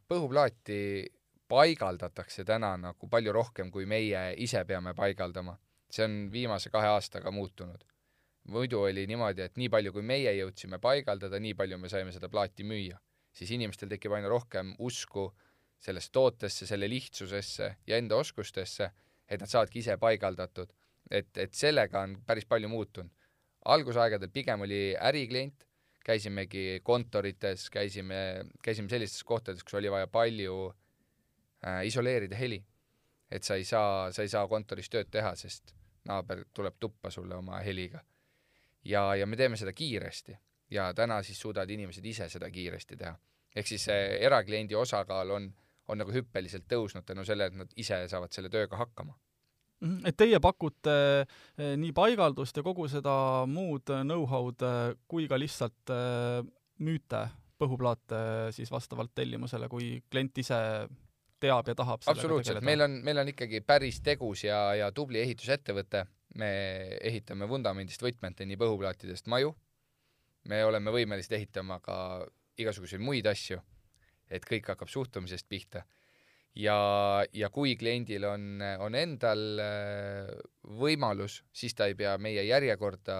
põhuplaati 0.08 0.80
paigaldatakse 1.48 2.44
täna 2.48 2.74
nagu 2.80 3.08
palju 3.08 3.32
rohkem, 3.32 3.70
kui 3.70 3.86
meie 3.86 4.34
ise 4.36 4.64
peame 4.64 4.94
paigaldama. 4.94 5.58
see 5.90 6.04
on 6.04 6.28
viimase 6.32 6.70
kahe 6.70 6.86
aastaga 6.86 7.30
muutunud. 7.30 7.84
muidu 8.48 8.80
oli 8.80 9.06
niimoodi, 9.06 9.42
et 9.42 9.56
nii 9.56 9.68
palju, 9.68 9.92
kui 9.92 10.02
meie 10.02 10.32
jõudsime 10.32 10.78
paigaldada, 10.78 11.38
nii 11.38 11.54
palju 11.54 11.78
me 11.78 11.88
saime 11.88 12.12
seda 12.12 12.28
plaati 12.28 12.64
müüa. 12.64 12.98
siis 13.32 13.50
inimestel 13.50 13.88
tekib 13.88 14.12
aina 14.12 14.28
rohkem 14.28 14.74
usku 14.78 15.32
sellesse 15.78 16.10
tootesse, 16.12 16.66
selle 16.66 16.88
lihtsusesse 16.88 17.76
ja 17.86 17.96
enda 17.96 18.16
oskustesse, 18.16 18.90
et 19.28 19.40
nad 19.40 19.48
saavadki 19.48 19.78
ise 19.78 19.96
paigaldatud 19.96 20.72
et, 21.10 21.30
et 21.36 21.54
sellega 21.54 22.02
on 22.04 22.16
päris 22.26 22.46
palju 22.48 22.68
muutunud. 22.68 23.10
algusaegadel 23.68 24.30
pigem 24.32 24.62
oli 24.64 24.96
äriklient, 24.96 25.64
käisimegi 26.08 26.80
kontorites, 26.84 27.68
käisime, 27.70 28.44
käisime 28.64 28.88
sellistes 28.88 29.24
kohtades, 29.28 29.64
kus 29.64 29.76
oli 29.76 29.90
vaja 29.92 30.08
palju 30.08 30.56
äh, 31.66 31.84
isoleerida 31.86 32.36
heli. 32.36 32.64
et 33.30 33.44
sa 33.44 33.58
ei 33.60 33.64
saa, 33.64 34.12
sa 34.12 34.24
ei 34.24 34.28
saa 34.32 34.48
kontoris 34.48 34.88
tööd 34.88 35.10
teha, 35.12 35.34
sest 35.36 35.74
naaber 36.08 36.46
tuleb 36.56 36.78
tuppa 36.80 37.10
sulle 37.10 37.36
oma 37.36 37.60
heliga. 37.60 38.00
ja, 38.84 39.14
ja 39.14 39.26
me 39.26 39.36
teeme 39.36 39.56
seda 39.56 39.72
kiiresti 39.72 40.38
ja 40.70 40.94
täna 40.94 41.22
siis 41.22 41.40
suudavad 41.40 41.70
inimesed 41.70 42.04
ise 42.04 42.28
seda 42.28 42.50
kiiresti 42.50 42.96
teha. 42.96 43.14
ehk 43.56 43.66
siis 43.66 43.84
see 43.84 44.18
erakliendi 44.24 44.74
osakaal 44.74 45.30
on, 45.30 45.52
on 45.88 45.98
nagu 45.98 46.12
hüppeliselt 46.12 46.64
tõusnud 46.72 47.04
tänu 47.04 47.24
sellele, 47.24 47.52
et 47.52 47.64
nad 47.64 47.72
ise 47.76 48.00
saavad 48.08 48.32
selle 48.32 48.48
tööga 48.48 48.76
hakkama 48.76 49.18
et 49.80 50.16
teie 50.18 50.38
pakute 50.42 50.94
eh, 51.22 51.74
nii 51.78 51.92
paigaldust 51.96 52.58
ja 52.58 52.64
kogu 52.66 52.88
seda 52.90 53.12
muud 53.50 53.90
know-how'd 54.02 54.64
eh, 54.66 54.94
kui 55.10 55.28
ka 55.30 55.38
lihtsalt 55.38 55.92
eh, 55.94 56.40
müüte 56.82 57.26
põhuplaate 57.58 58.18
siis 58.54 58.70
vastavalt 58.70 59.12
tellimusele, 59.18 59.68
kui 59.70 59.96
klient 60.10 60.38
ise 60.38 60.58
teab 61.42 61.70
ja 61.70 61.74
tahab 61.78 62.04
absoluutselt, 62.06 62.62
meil 62.66 62.82
on, 62.86 62.98
meil 63.06 63.18
on 63.22 63.30
ikkagi 63.32 63.60
päris 63.66 64.00
tegus 64.02 64.44
ja, 64.46 64.60
ja 64.78 64.90
tubli 64.94 65.22
ehitusettevõte, 65.22 66.04
me 66.38 66.50
ehitame 67.10 67.48
vundamendist 67.50 68.02
võtmeteni 68.02 68.58
põhuplaatidest 68.58 69.30
maju, 69.30 69.52
me 70.50 70.62
oleme 70.66 70.94
võimelised 70.94 71.34
ehitama 71.34 71.80
ka 71.82 71.98
igasuguseid 72.58 73.02
muid 73.02 73.26
asju, 73.30 73.58
et 74.30 74.46
kõik 74.46 74.70
hakkab 74.70 74.90
suhtumisest 74.90 75.46
pihta 75.50 75.84
ja, 76.56 76.78
ja 77.32 77.50
kui 77.50 77.76
kliendil 77.76 78.24
on, 78.28 78.62
on 78.84 78.96
endal 78.98 79.44
äh, 79.62 80.32
võimalus, 80.80 81.42
siis 81.52 81.74
ta 81.74 81.88
ei 81.88 81.96
pea 81.98 82.16
meie 82.18 82.44
järjekorda 82.46 83.18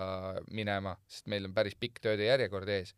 minema, 0.55 0.97
sest 1.09 1.29
meil 1.33 1.49
on 1.49 1.55
päris 1.57 1.77
pikk 1.79 2.01
tööde 2.05 2.29
järjekord 2.29 2.69
ees. 2.69 2.95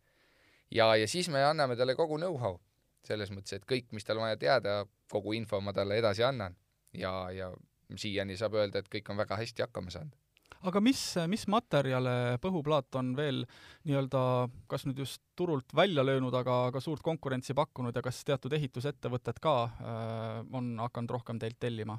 ja, 0.71 0.93
ja 0.95 1.07
siis 1.07 1.29
me 1.29 1.43
anname 1.43 1.75
talle 1.75 1.95
kogu 1.95 2.19
know-how, 2.21 2.59
selles 3.07 3.31
mõttes, 3.31 3.57
et 3.57 3.67
kõik, 3.67 3.91
mis 3.91 4.05
tal 4.05 4.21
vaja 4.21 4.37
teada, 4.37 4.81
kogu 5.11 5.33
info 5.33 5.61
ma 5.61 5.73
talle 5.73 5.97
edasi 5.97 6.23
annan 6.23 6.55
ja, 6.93 7.31
ja 7.31 7.51
siiani 7.95 8.37
saab 8.37 8.55
öelda, 8.55 8.79
et 8.79 8.91
kõik 8.91 9.09
on 9.11 9.19
väga 9.19 9.39
hästi 9.41 9.67
hakkama 9.67 9.91
saanud 9.91 10.20
aga 10.67 10.81
mis, 10.83 11.01
mis 11.31 11.43
materjale 11.51 12.37
Põhuplaat 12.41 12.97
on 12.99 13.13
veel 13.17 13.43
nii-öelda 13.87 14.23
kas 14.71 14.85
nüüd 14.87 15.01
just 15.03 15.21
turult 15.37 15.73
välja 15.75 16.03
löönud, 16.05 16.33
aga 16.37 16.63
ka 16.73 16.81
suurt 16.83 17.03
konkurentsi 17.05 17.55
pakkunud 17.57 17.95
ja 17.95 18.03
kas 18.05 18.21
teatud 18.27 18.53
ehitusettevõtted 18.57 19.41
ka 19.41 19.55
äh, 19.65 20.37
on 20.57 20.73
hakanud 20.83 21.15
rohkem 21.17 21.41
teilt 21.41 21.59
tellima, 21.61 21.97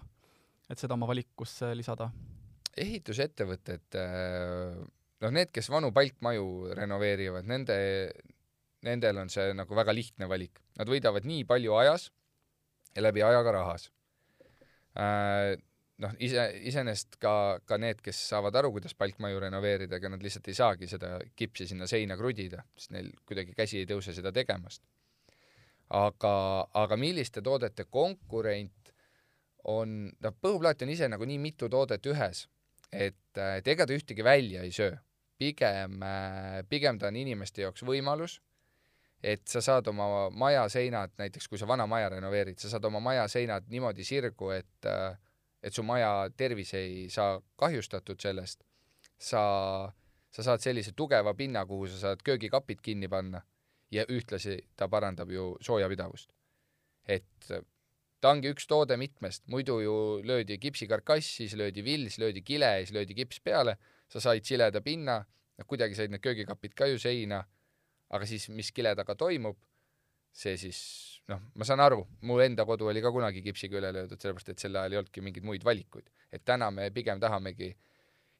et 0.71 0.78
seda 0.78 0.99
oma 0.99 1.11
valikusse 1.11 1.73
lisada? 1.78 2.11
ehitusettevõtted 2.73 3.99
äh,, 4.00 4.78
noh, 5.23 5.35
need, 5.35 5.50
kes 5.52 5.69
vanu 5.73 5.92
palkmaju 5.95 6.73
renoveerivad, 6.78 7.49
nende, 7.49 7.76
nendel 8.87 9.21
on 9.23 9.33
see 9.33 9.52
nagu 9.57 9.76
väga 9.76 9.92
lihtne 9.95 10.28
valik. 10.31 10.62
Nad 10.81 10.88
võidavad 10.88 11.26
nii 11.28 11.45
palju 11.49 11.76
ajas 11.83 12.09
ja 12.97 13.04
läbi 13.04 13.25
aja 13.26 13.42
ka 13.45 13.52
rahas 13.59 13.90
äh, 14.97 15.59
noh, 16.02 16.14
ise, 16.23 16.47
iseenesest 16.68 17.18
ka, 17.23 17.35
ka 17.68 17.78
need, 17.80 18.00
kes 18.04 18.18
saavad 18.32 18.56
aru, 18.59 18.73
kuidas 18.76 18.97
palkmaju 18.99 19.42
renoveerida, 19.47 19.99
ega 19.99 20.11
nad 20.12 20.25
lihtsalt 20.25 20.49
ei 20.50 20.59
saagi 20.59 20.88
seda 20.90 21.14
kipsi 21.38 21.68
sinna 21.71 21.88
seina 21.90 22.16
krudida, 22.18 22.64
sest 22.76 22.94
neil 22.97 23.12
kuidagi 23.28 23.56
käsi 23.56 23.82
ei 23.82 23.88
tõuse 23.88 24.14
seda 24.16 24.32
tegemast. 24.35 24.82
aga, 25.92 26.35
aga 26.80 26.97
milliste 26.97 27.42
toodete 27.44 27.85
konkurent 27.85 28.92
on, 29.68 30.09
noh, 30.09 30.37
põhuplaat 30.40 30.82
on 30.82 30.92
ise 30.92 31.09
nagu 31.09 31.26
nii 31.28 31.38
mitu 31.38 31.68
toodet 31.68 32.06
ühes, 32.09 32.47
et, 32.88 33.18
et 33.37 33.68
ega 33.68 33.87
ta 33.87 33.92
ühtegi 33.92 34.25
välja 34.25 34.62
ei 34.62 34.73
söö. 34.73 34.97
pigem, 35.42 35.99
pigem 36.68 36.99
ta 36.99 37.09
on 37.09 37.16
inimeste 37.16 37.62
jaoks 37.62 37.82
võimalus, 37.82 38.38
et 39.23 39.42
sa 39.49 39.61
saad 39.62 39.88
oma 39.90 40.30
maja 40.30 40.68
seinad, 40.71 41.12
näiteks 41.18 41.49
kui 41.49 41.59
sa 41.59 41.66
vana 41.66 41.87
maja 41.87 42.09
renoveerid, 42.14 42.59
sa 42.59 42.71
saad 42.71 42.85
oma 42.85 43.00
maja 43.00 43.26
seinad 43.28 43.66
niimoodi 43.71 44.04
sirgu, 44.06 44.50
et 44.54 44.87
äh, 44.87 45.16
et 45.62 45.75
su 45.75 45.83
maja 45.87 46.28
tervis 46.37 46.75
ei 46.75 47.09
saa 47.11 47.40
kahjustatud 47.57 48.21
sellest, 48.21 48.64
sa, 49.19 49.42
sa 50.31 50.42
saad 50.42 50.62
sellise 50.64 50.92
tugeva 50.97 51.35
pinna, 51.35 51.66
kuhu 51.66 51.87
sa 51.87 52.00
saad 52.07 52.25
köögikapid 52.26 52.83
kinni 52.83 53.09
panna 53.09 53.42
ja 53.92 54.04
ühtlasi 54.09 54.59
ta 54.76 54.88
parandab 54.88 55.31
ju 55.31 55.57
soojapidavust. 55.61 56.33
et 57.09 57.52
ta 58.23 58.31
ongi 58.31 58.52
üks 58.54 58.69
toode 58.71 58.97
mitmest, 58.97 59.42
muidu 59.50 59.81
ju 59.83 59.95
löödi 60.23 60.59
kipsikarkass, 60.62 61.26
siis 61.40 61.57
löödi 61.59 61.83
vill, 61.83 62.07
siis 62.07 62.21
löödi 62.23 62.42
kile, 62.47 62.71
siis 62.85 62.95
löödi 62.95 63.16
kips 63.19 63.40
peale, 63.42 63.76
sa 64.09 64.23
said 64.23 64.47
sileda 64.47 64.81
pinna, 64.81 65.25
noh 65.59 65.66
kuidagi 65.66 65.99
said 65.99 66.14
need 66.14 66.23
köögikapid 66.23 66.76
ka 66.78 66.87
ju 66.87 67.00
seina, 67.02 67.42
aga 68.14 68.28
siis 68.28 68.47
mis 68.54 68.71
kile 68.73 68.95
taga 68.95 69.16
toimub, 69.19 69.59
see 70.33 70.54
siis 70.61 70.78
noh, 71.31 71.41
ma 71.55 71.64
saan 71.69 71.81
aru, 71.81 72.02
mu 72.29 72.38
enda 72.43 72.64
kodu 72.69 72.88
oli 72.91 73.02
ka 73.02 73.12
kunagi 73.14 73.43
kipsiga 73.45 73.79
üle 73.79 73.93
löödud, 73.95 74.21
sellepärast 74.21 74.52
et 74.52 74.62
sel 74.62 74.76
ajal 74.76 74.97
ei 74.97 75.00
olnudki 75.02 75.25
mingeid 75.25 75.47
muid 75.47 75.64
valikuid. 75.64 76.11
et 76.33 76.45
täna 76.45 76.71
me 76.71 76.91
pigem 76.91 77.21
tahamegi 77.21 77.71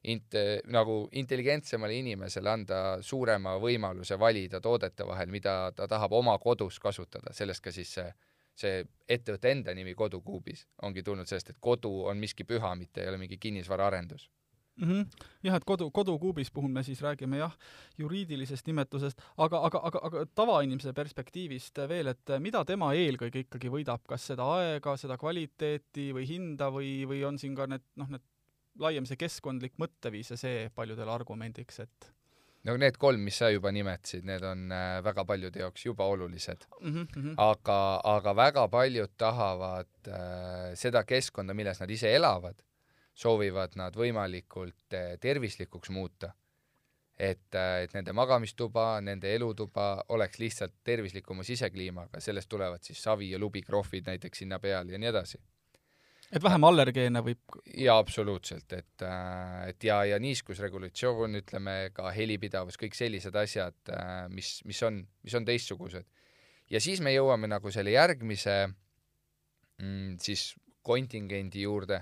int-, 0.03 0.37
nagu 0.73 0.97
intelligentsemale 1.11 1.95
inimesele 1.95 2.49
anda 2.49 2.79
suurema 3.01 3.55
võimaluse 3.61 4.19
valida 4.19 4.61
toodete 4.61 5.07
vahel, 5.07 5.31
mida 5.31 5.71
ta 5.75 5.87
tahab 5.87 6.13
oma 6.13 6.37
kodus 6.39 6.79
kasutada, 6.79 7.33
sellest 7.33 7.63
ka 7.63 7.71
siis 7.71 7.93
see, 7.93 8.13
see 8.55 8.83
ettevõtte 9.07 9.51
enda 9.51 9.73
nimi 9.73 9.93
Kodukuubis 9.95 10.67
ongi 10.83 11.03
tulnud 11.03 11.29
sellest, 11.29 11.49
et 11.49 11.59
kodu 11.59 12.03
on 12.09 12.17
miski 12.19 12.43
püha, 12.43 12.75
mitte 12.75 13.01
ei 13.01 13.11
ole 13.13 13.21
mingi 13.21 13.37
kinnisvaraarendus 13.37 14.29
mm. 14.75 14.89
-hmm. 14.89 15.27
jah, 15.43 15.55
et 15.55 15.65
kodu, 15.65 15.89
kodukuubis 15.91 16.51
puhul 16.51 16.71
me 16.71 16.83
siis 16.83 17.01
räägime 17.01 17.37
jah, 17.37 17.55
juriidilisest 17.97 18.67
nimetusest, 18.67 19.21
aga, 19.37 19.61
aga, 19.69 19.81
aga, 19.89 19.99
aga 20.09 20.25
tavainimese 20.35 20.93
perspektiivist 20.93 21.83
veel, 21.89 22.07
et 22.13 22.35
mida 22.39 22.65
tema 22.65 22.93
eelkõige 22.93 23.45
ikkagi 23.45 23.71
võidab, 23.73 24.05
kas 24.07 24.27
seda 24.33 24.47
aega, 24.57 24.97
seda 24.97 25.17
kvaliteeti 25.17 26.11
või 26.13 26.27
hinda 26.27 26.71
või, 26.73 27.03
või 27.09 27.23
on 27.27 27.39
siin 27.39 27.55
ka 27.55 27.67
need 27.67 27.85
noh, 27.95 28.09
need 28.09 28.25
laiem 28.79 29.05
see 29.05 29.19
keskkondlik 29.19 29.77
mõtteviis 29.77 30.33
ja 30.33 30.37
see 30.37 30.67
paljudele 30.75 31.11
argumendiks, 31.13 31.79
et 31.79 32.11
no 32.67 32.75
need 32.79 32.97
kolm, 32.97 33.21
mis 33.21 33.37
sa 33.37 33.51
juba 33.53 33.71
nimetasid, 33.75 34.25
need 34.25 34.43
on 34.47 34.71
äh, 34.71 34.97
väga 35.05 35.25
paljude 35.29 35.59
jaoks 35.59 35.85
juba 35.85 36.07
olulised 36.09 36.65
mm. 36.81 37.07
-hmm. 37.15 37.33
aga, 37.37 37.79
aga 38.15 38.35
väga 38.35 38.67
paljud 38.67 39.11
tahavad 39.17 39.91
äh, 40.07 40.73
seda 40.79 41.03
keskkonda, 41.03 41.53
milles 41.53 41.79
nad 41.79 41.91
ise 41.91 42.15
elavad 42.15 42.55
soovivad 43.13 43.77
nad 43.79 43.95
võimalikult 43.97 44.95
eh, 44.97 45.17
tervislikuks 45.21 45.89
muuta. 45.93 46.33
et, 47.13 47.53
eh, 47.55 47.83
et 47.85 47.91
nende 47.93 48.13
magamistuba, 48.13 48.97
nende 49.05 49.35
elutuba 49.35 50.03
oleks 50.09 50.39
lihtsalt 50.41 50.79
tervislikuma 50.83 51.43
sisekliimaga, 51.45 52.19
sellest 52.19 52.49
tulevad 52.49 52.81
siis 52.81 53.03
savi 53.03 53.29
ja 53.29 53.39
lubikrohvid 53.39 54.07
näiteks 54.09 54.41
sinna 54.41 54.57
peale 54.59 54.91
ja 54.91 54.97
nii 54.97 55.09
edasi. 55.11 55.37
et 56.31 56.43
vähem 56.43 56.63
allergeene 56.63 57.21
võib 57.21 57.59
jaa, 57.77 57.99
absoluutselt, 57.99 58.73
et, 58.73 59.05
äh, 59.05 59.67
et 59.69 59.83
ja, 59.83 60.03
ja 60.05 60.19
niiskusregulatsioon, 60.19 61.35
ütleme 61.43 61.91
ka 61.93 62.09
helipidavus, 62.11 62.79
kõik 62.81 62.97
sellised 62.97 63.35
asjad, 63.35 63.93
mis, 64.29 64.61
mis 64.65 64.81
on, 64.83 65.03
mis 65.23 65.35
on 65.37 65.45
teistsugused. 65.45 66.09
ja 66.69 66.81
siis 66.81 67.01
me 67.01 67.13
jõuame 67.13 67.47
nagu 67.47 67.71
selle 67.71 67.93
järgmise 67.93 68.57
mm, 69.77 70.17
siis 70.17 70.55
kontingendi 70.81 71.61
juurde, 71.61 72.01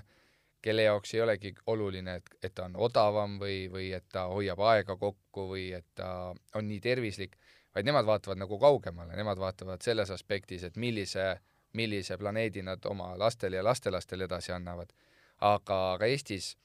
kelle 0.62 0.82
jaoks 0.86 1.14
ei 1.14 1.20
olegi 1.20 1.54
oluline, 1.66 2.14
et, 2.20 2.34
et 2.42 2.54
ta 2.54 2.66
on 2.68 2.76
odavam 2.88 3.38
või, 3.40 3.66
või 3.72 3.90
et 3.96 4.04
ta 4.12 4.28
hoiab 4.30 4.60
aega 4.72 4.96
kokku 4.96 5.48
või 5.50 5.72
et 5.76 5.86
ta 5.98 6.32
on 6.54 6.68
nii 6.68 6.80
tervislik, 6.80 7.38
vaid 7.74 7.88
nemad 7.88 8.06
vaatavad 8.06 8.38
nagu 8.38 8.58
kaugemale, 8.58 9.16
nemad 9.16 9.40
vaatavad 9.42 9.82
selles 9.82 10.10
aspektis, 10.14 10.62
et 10.62 10.76
millise 10.76 11.34
millise 11.72 12.18
planeedi 12.18 12.62
nad 12.62 12.84
oma 12.84 13.18
lastele 13.18 13.56
ja 13.56 13.64
lastelastele 13.64 14.24
edasi 14.24 14.52
annavad. 14.52 14.92
aga, 15.40 15.92
aga 15.92 16.06
Eestis, 16.06 16.56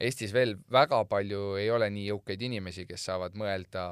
Eestis 0.00 0.32
veel 0.32 0.56
väga 0.72 1.04
palju 1.04 1.56
ei 1.58 1.70
ole 1.70 1.90
nii 1.90 2.06
jõukaid 2.06 2.42
inimesi, 2.42 2.86
kes 2.86 3.04
saavad 3.04 3.34
mõelda 3.34 3.84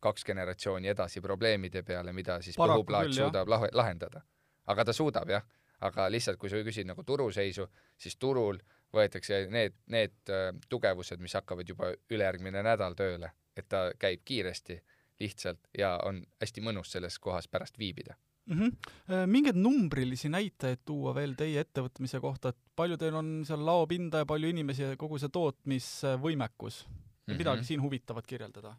kaks 0.00 0.24
generatsiooni 0.24 0.88
edasi 0.88 1.20
probleemide 1.20 1.82
peale, 1.82 2.12
mida 2.12 2.40
siis 2.42 2.56
põhuplaat 2.56 3.12
suudab 3.14 3.48
lah 3.48 3.68
lahendada. 3.72 4.22
aga 4.66 4.84
ta 4.84 4.92
suudab 4.92 5.30
jah, 5.30 5.44
aga 5.86 6.08
lihtsalt, 6.12 6.38
kui 6.38 6.50
sa 6.52 6.60
küsid 6.64 6.88
nagu 6.88 7.04
turuseisu, 7.06 7.66
siis 7.98 8.16
turul 8.20 8.60
võetakse 8.94 9.44
need, 9.50 9.76
need 9.92 10.32
äh, 10.32 10.50
tugevused, 10.68 11.20
mis 11.22 11.36
hakkavad 11.38 11.68
juba 11.68 11.92
ülejärgmine 12.10 12.62
nädal 12.66 12.96
tööle, 12.98 13.32
et 13.56 13.68
ta 13.68 13.90
käib 13.98 14.24
kiiresti, 14.24 14.80
lihtsalt 15.20 15.68
ja 15.76 15.94
on 16.08 16.22
hästi 16.40 16.64
mõnus 16.64 16.92
selles 16.94 17.18
kohas 17.20 17.48
pärast 17.48 17.78
viibida 17.78 18.14
mm. 18.46 18.58
-hmm. 18.58 19.26
mingeid 19.26 19.56
numbrilisi 19.56 20.28
näitajaid 20.28 20.80
tuua 20.84 21.14
veel 21.14 21.34
teie 21.36 21.60
ettevõtmise 21.60 22.20
kohta, 22.20 22.48
et 22.48 22.58
palju 22.76 22.96
teil 22.96 23.14
on 23.14 23.32
seal 23.46 23.64
laopinda 23.66 24.24
ja 24.24 24.26
palju 24.26 24.48
inimesi 24.48 24.82
ja 24.82 24.96
kogu 24.96 25.18
see 25.18 25.28
tootmisvõimekus 25.28 26.86
mm? 26.86 26.94
-hmm. 26.94 27.38
midagi 27.38 27.64
siin 27.64 27.82
huvitavat 27.82 28.26
kirjeldada? 28.26 28.76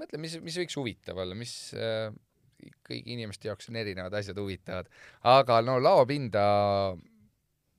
mõtle, 0.00 0.18
mis, 0.18 0.38
mis 0.42 0.58
võiks 0.58 0.76
huvitav 0.76 1.18
olla, 1.22 1.34
mis 1.38 1.54
äh, 1.78 2.10
kõigi 2.86 3.14
inimeste 3.14 3.48
jaoks 3.48 3.70
on 3.70 3.76
erinevad 3.80 4.14
asjad 4.14 4.38
huvitavad, 4.40 4.88
aga 5.30 5.60
no 5.66 5.78
laopinda 5.82 6.44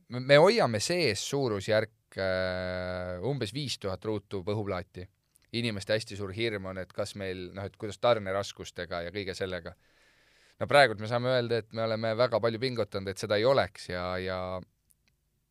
me 0.09 0.37
hoiame 0.37 0.79
sees 0.79 1.23
suurusjärk 1.29 2.19
äh, 2.21 3.25
umbes 3.25 3.53
viis 3.53 3.79
tuhat 3.79 4.05
ruutu 4.05 4.43
põhuplaati. 4.45 5.07
inimeste 5.55 5.93
hästi 5.93 6.15
suur 6.19 6.31
hirm 6.35 6.65
on, 6.65 6.77
et 6.77 6.91
kas 6.93 7.15
meil 7.15 7.51
noh, 7.55 7.63
et 7.63 7.75
kuidas 7.79 7.97
tarneraskustega 8.03 9.05
ja 9.05 9.11
kõige 9.11 9.33
sellega 9.33 9.71
no 10.59 10.67
praegult 10.67 10.99
me 10.99 11.07
saame 11.07 11.31
öelda, 11.31 11.57
et 11.57 11.73
me 11.73 11.83
oleme 11.83 12.15
väga 12.17 12.39
palju 12.39 12.59
pingutanud, 12.59 13.07
et 13.07 13.17
seda 13.17 13.37
ei 13.39 13.45
oleks 13.45 13.89
ja, 13.89 14.17
ja 14.19 14.39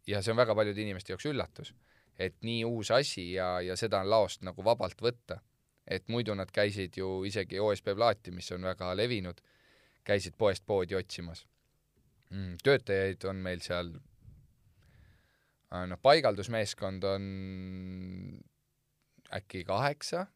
ja 0.06 0.22
see 0.22 0.34
on 0.34 0.40
väga 0.40 0.54
paljude 0.56 0.82
inimeste 0.82 1.12
jaoks 1.14 1.26
üllatus, 1.30 1.72
et 2.18 2.36
nii 2.44 2.64
uus 2.68 2.90
asi 2.94 3.32
ja, 3.32 3.58
ja 3.64 3.76
seda 3.76 4.02
on 4.04 4.10
laost 4.12 4.44
nagu 4.46 4.64
vabalt 4.64 5.00
võtta. 5.02 5.40
Et 5.86 6.08
muidu 6.08 6.34
nad 6.34 6.50
käisid 6.52 6.96
ju 6.96 7.24
isegi 7.28 7.60
OSB 7.60 7.92
plaati, 7.96 8.32
mis 8.32 8.50
on 8.56 8.64
väga 8.64 8.92
levinud, 8.96 9.40
käisid 10.04 10.36
poest 10.38 10.64
poodi 10.66 10.96
otsimas 10.96 11.44
mm,. 12.30 12.56
töötajaid 12.64 13.24
on 13.28 13.42
meil 13.44 13.60
seal, 13.64 13.92
noh, 15.74 16.00
paigaldusmeeskond 16.02 17.04
on 17.08 17.28
äkki 19.34 19.64
kaheksa, 19.66 20.26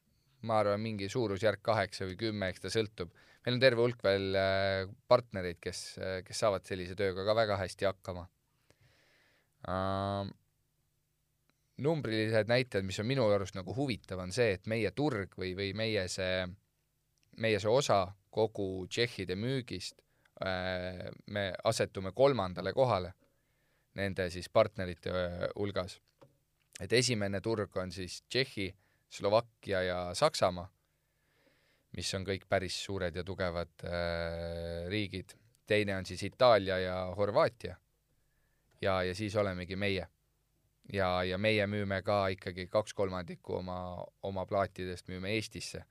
ma 0.49 0.61
arvan, 0.63 0.81
mingi 0.83 1.09
suurusjärk 1.13 1.63
kaheksa 1.63 2.09
või 2.09 2.19
kümme, 2.27 2.53
eks 2.53 2.65
ta 2.65 2.73
sõltub 2.73 3.15
meil 3.49 3.57
on 3.57 3.63
terve 3.63 3.81
hulk 3.81 4.03
veel 4.05 4.37
äh, 4.37 4.91
partnereid, 5.09 5.57
kes, 5.63 5.81
äh, 6.03 6.19
kes 6.27 6.43
saavad 6.45 6.67
sellise 6.69 6.97
tööga 6.99 7.25
ka 7.25 7.37
väga 7.39 7.57
hästi 7.63 7.89
hakkama. 7.89 8.27
Numbrilised 11.85 12.49
näitajad, 12.51 12.87
mis 12.87 12.99
on 12.99 13.07
minu 13.07 13.27
arust 13.31 13.55
nagu 13.59 13.75
huvitav, 13.77 14.21
on 14.23 14.33
see, 14.35 14.57
et 14.57 14.67
meie 14.67 14.91
turg 14.97 15.37
või, 15.39 15.55
või 15.59 15.73
meie 15.79 16.09
see, 16.11 16.47
meie 17.39 17.61
see 17.63 17.71
osa 17.71 18.05
kogu 18.35 18.87
tšehhide 18.91 19.37
müügist 19.39 20.01
uh,, 20.43 21.07
me 21.31 21.53
asetume 21.65 22.13
kolmandale 22.15 22.75
kohale 22.77 23.15
nende 23.99 24.29
siis 24.31 24.49
partnerite 24.49 25.13
hulgas. 25.57 26.01
et 26.81 26.93
esimene 26.93 27.41
turg 27.41 27.77
on 27.77 27.91
siis 27.93 28.23
Tšehhi, 28.29 28.69
Slovakkia 29.11 29.83
ja 29.83 30.01
Saksamaa 30.15 30.69
mis 31.97 32.11
on 32.15 32.27
kõik 32.27 32.47
päris 32.49 32.77
suured 32.85 33.17
ja 33.17 33.25
tugevad 33.25 33.87
äh, 33.87 34.87
riigid. 34.93 35.35
teine 35.69 35.97
on 35.97 36.07
siis 36.07 36.23
Itaalia 36.23 36.79
ja 36.79 36.97
Horvaatia. 37.17 37.77
ja, 38.81 39.03
ja 39.03 39.15
siis 39.15 39.37
olemegi 39.37 39.77
meie. 39.77 40.07
Ja, 40.93 41.25
ja 41.25 41.39
meie 41.39 41.67
müüme 41.67 42.03
ka 42.03 42.27
ikkagi 42.35 42.67
kaks 42.73 42.95
kolmandikku 42.95 43.59
oma, 43.61 43.79
oma 44.23 44.47
plaatidest 44.47 45.09
müüme 45.09 45.35
Eestisse. 45.37 45.85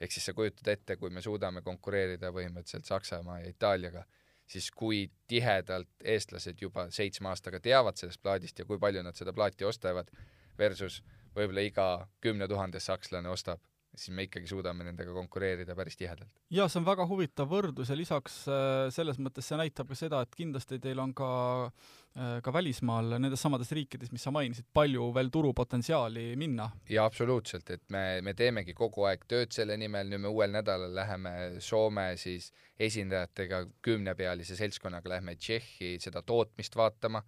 ehk 0.00 0.12
siis 0.12 0.26
sa 0.28 0.32
kujutad 0.36 0.68
ette, 0.68 0.96
kui 0.96 1.10
me 1.10 1.22
suudame 1.24 1.62
konkureerida 1.62 2.28
põhimõtteliselt 2.32 2.84
Saksamaa 2.84 3.38
ja 3.40 3.48
Itaaliaga, 3.48 4.04
siis 4.46 4.70
kui 4.70 5.10
tihedalt 5.28 5.88
eestlased 6.04 6.60
juba 6.60 6.90
seitsme 6.90 7.28
aastaga 7.28 7.60
teavad 7.60 7.96
sellest 7.96 8.20
plaadist 8.22 8.58
ja 8.58 8.64
kui 8.64 8.78
palju 8.78 9.02
nad 9.02 9.16
seda 9.16 9.32
plaati 9.32 9.64
ostavad, 9.64 10.10
versus 10.58 11.02
võib-olla 11.36 11.64
iga 11.64 11.86
kümne 12.20 12.48
tuhandes 12.48 12.86
sakslane 12.86 13.28
ostab 13.28 13.60
siis 13.96 14.14
me 14.16 14.26
ikkagi 14.26 14.48
suudame 14.50 14.84
nendega 14.86 15.12
konkureerida 15.16 15.76
päris 15.78 15.96
tihedalt. 15.96 16.30
jaa, 16.52 16.68
see 16.68 16.80
on 16.80 16.88
väga 16.88 17.06
huvitav 17.08 17.48
võrdlus 17.50 17.90
ja 17.92 17.96
lisaks 17.98 18.42
äh, 18.50 18.88
selles 18.94 19.20
mõttes 19.22 19.48
see 19.48 19.58
näitab 19.60 19.88
ka 19.90 19.98
seda, 19.98 20.22
et 20.22 20.34
kindlasti 20.36 20.78
teil 20.82 21.00
on 21.02 21.14
ka 21.16 21.30
äh, 21.66 22.36
ka 22.44 22.52
välismaal, 22.52 23.16
nendes 23.16 23.42
samades 23.42 23.72
riikides, 23.76 24.12
mis 24.12 24.24
sa 24.26 24.32
mainisid, 24.34 24.68
palju 24.76 25.08
veel 25.16 25.30
turupotentsiaali 25.32 26.28
minna. 26.40 26.68
jaa, 26.90 27.06
absoluutselt, 27.08 27.70
et 27.70 27.84
me, 27.92 28.04
me 28.24 28.36
teemegi 28.38 28.76
kogu 28.76 29.08
aeg 29.08 29.26
tööd 29.28 29.56
selle 29.56 29.78
nimel, 29.80 30.10
nüüd 30.12 30.24
me 30.26 30.32
uuel 30.32 30.54
nädalal 30.54 30.94
läheme 30.96 31.34
Soome 31.64 32.12
siis 32.20 32.52
esindajatega, 32.80 33.64
kümnepealise 33.82 34.56
seltskonnaga 34.56 35.16
lähme 35.16 35.36
Tšehhi 35.36 35.96
seda 36.02 36.22
tootmist 36.26 36.76
vaatama, 36.76 37.22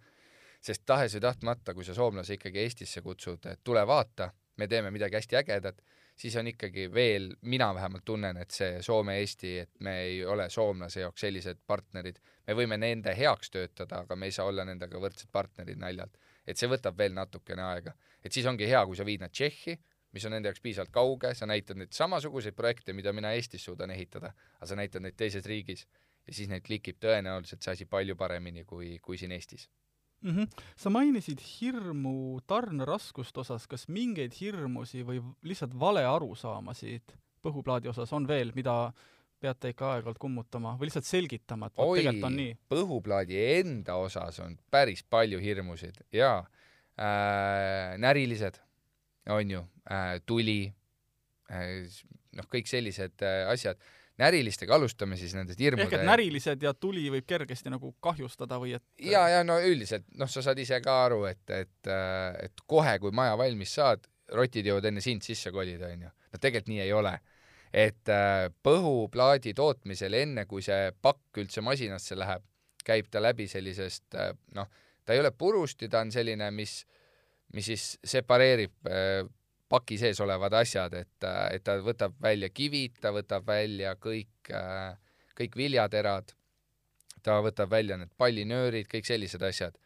sest 0.61 0.83
tahes 0.85 1.15
või 1.15 1.23
tahtmata, 1.23 1.73
kui 1.73 1.87
sa 1.87 1.95
soomlase 1.97 2.37
ikkagi 2.37 2.65
Eestisse 2.65 3.01
kutsud, 3.05 3.45
et 3.51 3.63
tule 3.63 3.85
vaata, 3.87 4.29
me 4.59 4.67
teeme 4.67 4.91
midagi 4.91 5.19
hästi 5.19 5.39
ägedat 5.39 5.81
siis 6.19 6.35
on 6.35 6.47
ikkagi 6.47 6.87
veel, 6.93 7.29
mina 7.41 7.69
vähemalt 7.75 8.05
tunnen, 8.05 8.37
et 8.37 8.51
see 8.51 8.81
Soome-Eesti, 8.83 9.51
et 9.59 9.79
me 9.85 9.95
ei 10.03 10.25
ole 10.25 10.49
soomlase 10.49 11.05
jaoks 11.05 11.23
sellised 11.25 11.61
partnerid, 11.67 12.19
me 12.47 12.55
võime 12.59 12.79
nende 12.81 13.13
heaks 13.15 13.53
töötada, 13.53 14.03
aga 14.03 14.17
me 14.19 14.27
ei 14.27 14.35
saa 14.35 14.49
olla 14.51 14.65
nendega 14.67 14.99
võrdsed 14.99 15.31
partnerid 15.31 15.79
naljalt. 15.79 16.17
et 16.49 16.57
see 16.57 16.69
võtab 16.69 16.97
veel 16.97 17.13
natukene 17.13 17.61
aega. 17.61 17.93
et 18.23 18.33
siis 18.33 18.45
ongi 18.45 18.67
hea, 18.67 18.85
kui 18.85 18.95
sa 18.95 19.05
viid 19.05 19.21
nad 19.21 19.31
Tšehhi, 19.31 19.77
mis 20.11 20.25
on 20.25 20.31
nende 20.31 20.49
jaoks 20.49 20.61
piisavalt 20.61 20.91
kauge, 20.91 21.33
sa 21.35 21.45
näitad 21.45 21.77
neid 21.77 21.93
samasuguseid 21.93 22.55
projekte, 22.55 22.93
mida 22.93 23.13
mina 23.13 23.31
Eestis 23.33 23.63
suudan 23.63 23.91
ehitada, 23.91 24.33
aga 24.57 24.65
sa 24.65 24.75
näitad 24.75 25.05
neid 25.05 25.15
teises 25.15 25.45
riigis 25.45 25.85
ja 26.27 26.33
siis 26.33 26.49
neid 26.49 26.65
klikib 26.65 26.97
tõenäoliselt 26.99 27.63
see 27.63 27.77
asi 27.77 27.85
palju 27.85 28.15
paremini 28.15 28.65
kui, 28.65 28.97
kui 28.99 29.17
siin 29.17 29.31
Eestis 29.31 29.69
mm. 30.21 30.35
-hmm. 30.35 30.65
sa 30.75 30.89
mainisid 30.89 31.39
hirmu 31.39 32.39
tarneraskust 32.47 33.37
osas, 33.37 33.67
kas 33.67 33.87
mingeid 33.87 34.33
hirmusi 34.39 35.03
või 35.03 35.21
lihtsalt 35.43 35.79
valearusaamasid 35.79 37.15
põhuplaadi 37.41 37.89
osas 37.89 38.13
on 38.13 38.27
veel, 38.27 38.51
mida 38.55 38.91
peate 39.39 39.71
ikka 39.71 39.93
aeg-ajalt 39.93 40.19
kummutama 40.19 40.75
või 40.79 40.89
lihtsalt 40.89 41.07
selgitama, 41.07 41.69
et 41.69 41.79
Oi, 41.79 41.99
tegelikult 41.99 42.27
on 42.27 42.35
nii? 42.35 42.55
põhuplaadi 42.69 43.43
enda 43.59 43.95
osas 43.95 44.39
on 44.43 44.57
päris 44.71 45.03
palju 45.03 45.39
hirmusid 45.39 46.01
jaa 46.11 46.41
äh,, 46.99 47.95
närilised 47.97 48.59
on 49.29 49.51
ju 49.51 49.63
äh,, 49.91 50.19
tuli 50.25 50.73
äh,, 51.51 51.87
noh, 52.35 52.49
kõik 52.51 52.67
sellised 52.67 53.23
äh, 53.23 53.47
asjad 53.51 53.79
närilistega 54.19 54.75
alustame 54.75 55.17
siis 55.19 55.33
nendest 55.37 55.59
hirmude 55.61 55.87
ehk 55.87 55.97
et 55.99 56.05
närilised 56.07 56.63
ja 56.63 56.73
tuli 56.75 57.05
võib 57.13 57.27
kergesti 57.27 57.71
nagu 57.71 57.93
kahjustada 58.03 58.59
või 58.61 58.75
et 58.77 58.83
ja, 59.11 59.23
ja 59.31 59.43
no 59.47 59.59
üldiselt, 59.63 60.07
noh, 60.19 60.29
sa 60.31 60.43
saad 60.45 60.59
ise 60.59 60.81
ka 60.83 60.95
aru, 61.05 61.23
et, 61.29 61.43
et, 61.55 61.91
et 62.43 62.63
kohe, 62.67 62.97
kui 62.99 63.15
maja 63.15 63.37
valmis 63.39 63.73
saad, 63.79 64.07
rotid 64.35 64.67
jõuavad 64.69 64.89
enne 64.91 65.03
sind 65.03 65.25
sisse 65.25 65.53
kolida, 65.55 65.91
onju. 65.93 66.11
no 66.33 66.41
tegelikult 66.41 66.73
nii 66.73 66.83
ei 66.85 66.93
ole. 66.93 67.15
et 67.69 68.09
äh, 68.09 68.47
põhuplaadi 68.65 69.53
tootmisel, 69.53 70.15
enne 70.17 70.45
kui 70.49 70.63
see 70.65 70.89
pakk 71.01 71.37
üldse 71.37 71.61
masinasse 71.61 72.15
läheb, 72.17 72.41
käib 72.85 73.11
ta 73.13 73.21
läbi 73.21 73.45
sellisest 73.47 74.15
äh, 74.17 74.31
noh, 74.57 74.69
ta 75.05 75.13
ei 75.13 75.21
ole 75.21 75.31
purusti, 75.31 75.89
ta 75.89 76.01
on 76.01 76.11
selline, 76.11 76.49
mis, 76.51 76.81
mis 77.53 77.69
siis 77.69 77.91
separeerib 78.03 78.89
äh, 78.89 79.21
paki 79.69 79.99
sees 80.01 80.19
olevad 80.23 80.53
asjad, 80.57 80.93
et, 80.97 81.27
et 81.53 81.63
ta 81.63 81.77
võtab 81.85 82.15
välja 82.21 82.49
kivid, 82.49 82.97
ta 83.01 83.11
võtab 83.13 83.45
välja 83.47 83.93
kõik, 84.01 84.49
kõik 85.37 85.57
viljaterad, 85.59 86.33
ta 87.23 87.37
võtab 87.45 87.71
välja 87.71 87.99
need 87.99 88.11
pallinöörid, 88.17 88.89
kõik 88.89 89.05
sellised 89.05 89.43
asjad. 89.45 89.77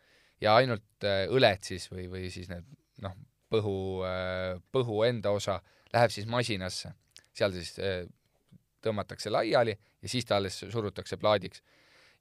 ja 0.42 0.56
ainult 0.60 1.06
äh, 1.08 1.28
õled 1.32 1.64
siis 1.64 1.86
või, 1.92 2.08
või 2.12 2.30
siis 2.32 2.50
need 2.50 2.66
noh, 3.04 3.14
põhu, 3.54 3.76
äh, 4.08 4.58
põhu 4.74 5.04
enda 5.08 5.32
osa 5.32 5.60
läheb 5.94 6.12
siis 6.12 6.28
masinasse. 6.30 6.94
seal 7.34 7.54
siis 7.54 7.78
äh, 7.80 8.04
tõmmatakse 8.84 9.32
laiali 9.32 9.76
ja 9.76 10.10
siis 10.10 10.26
ta 10.26 10.38
alles 10.38 10.60
surutakse 10.60 11.18
plaadiks. 11.18 11.64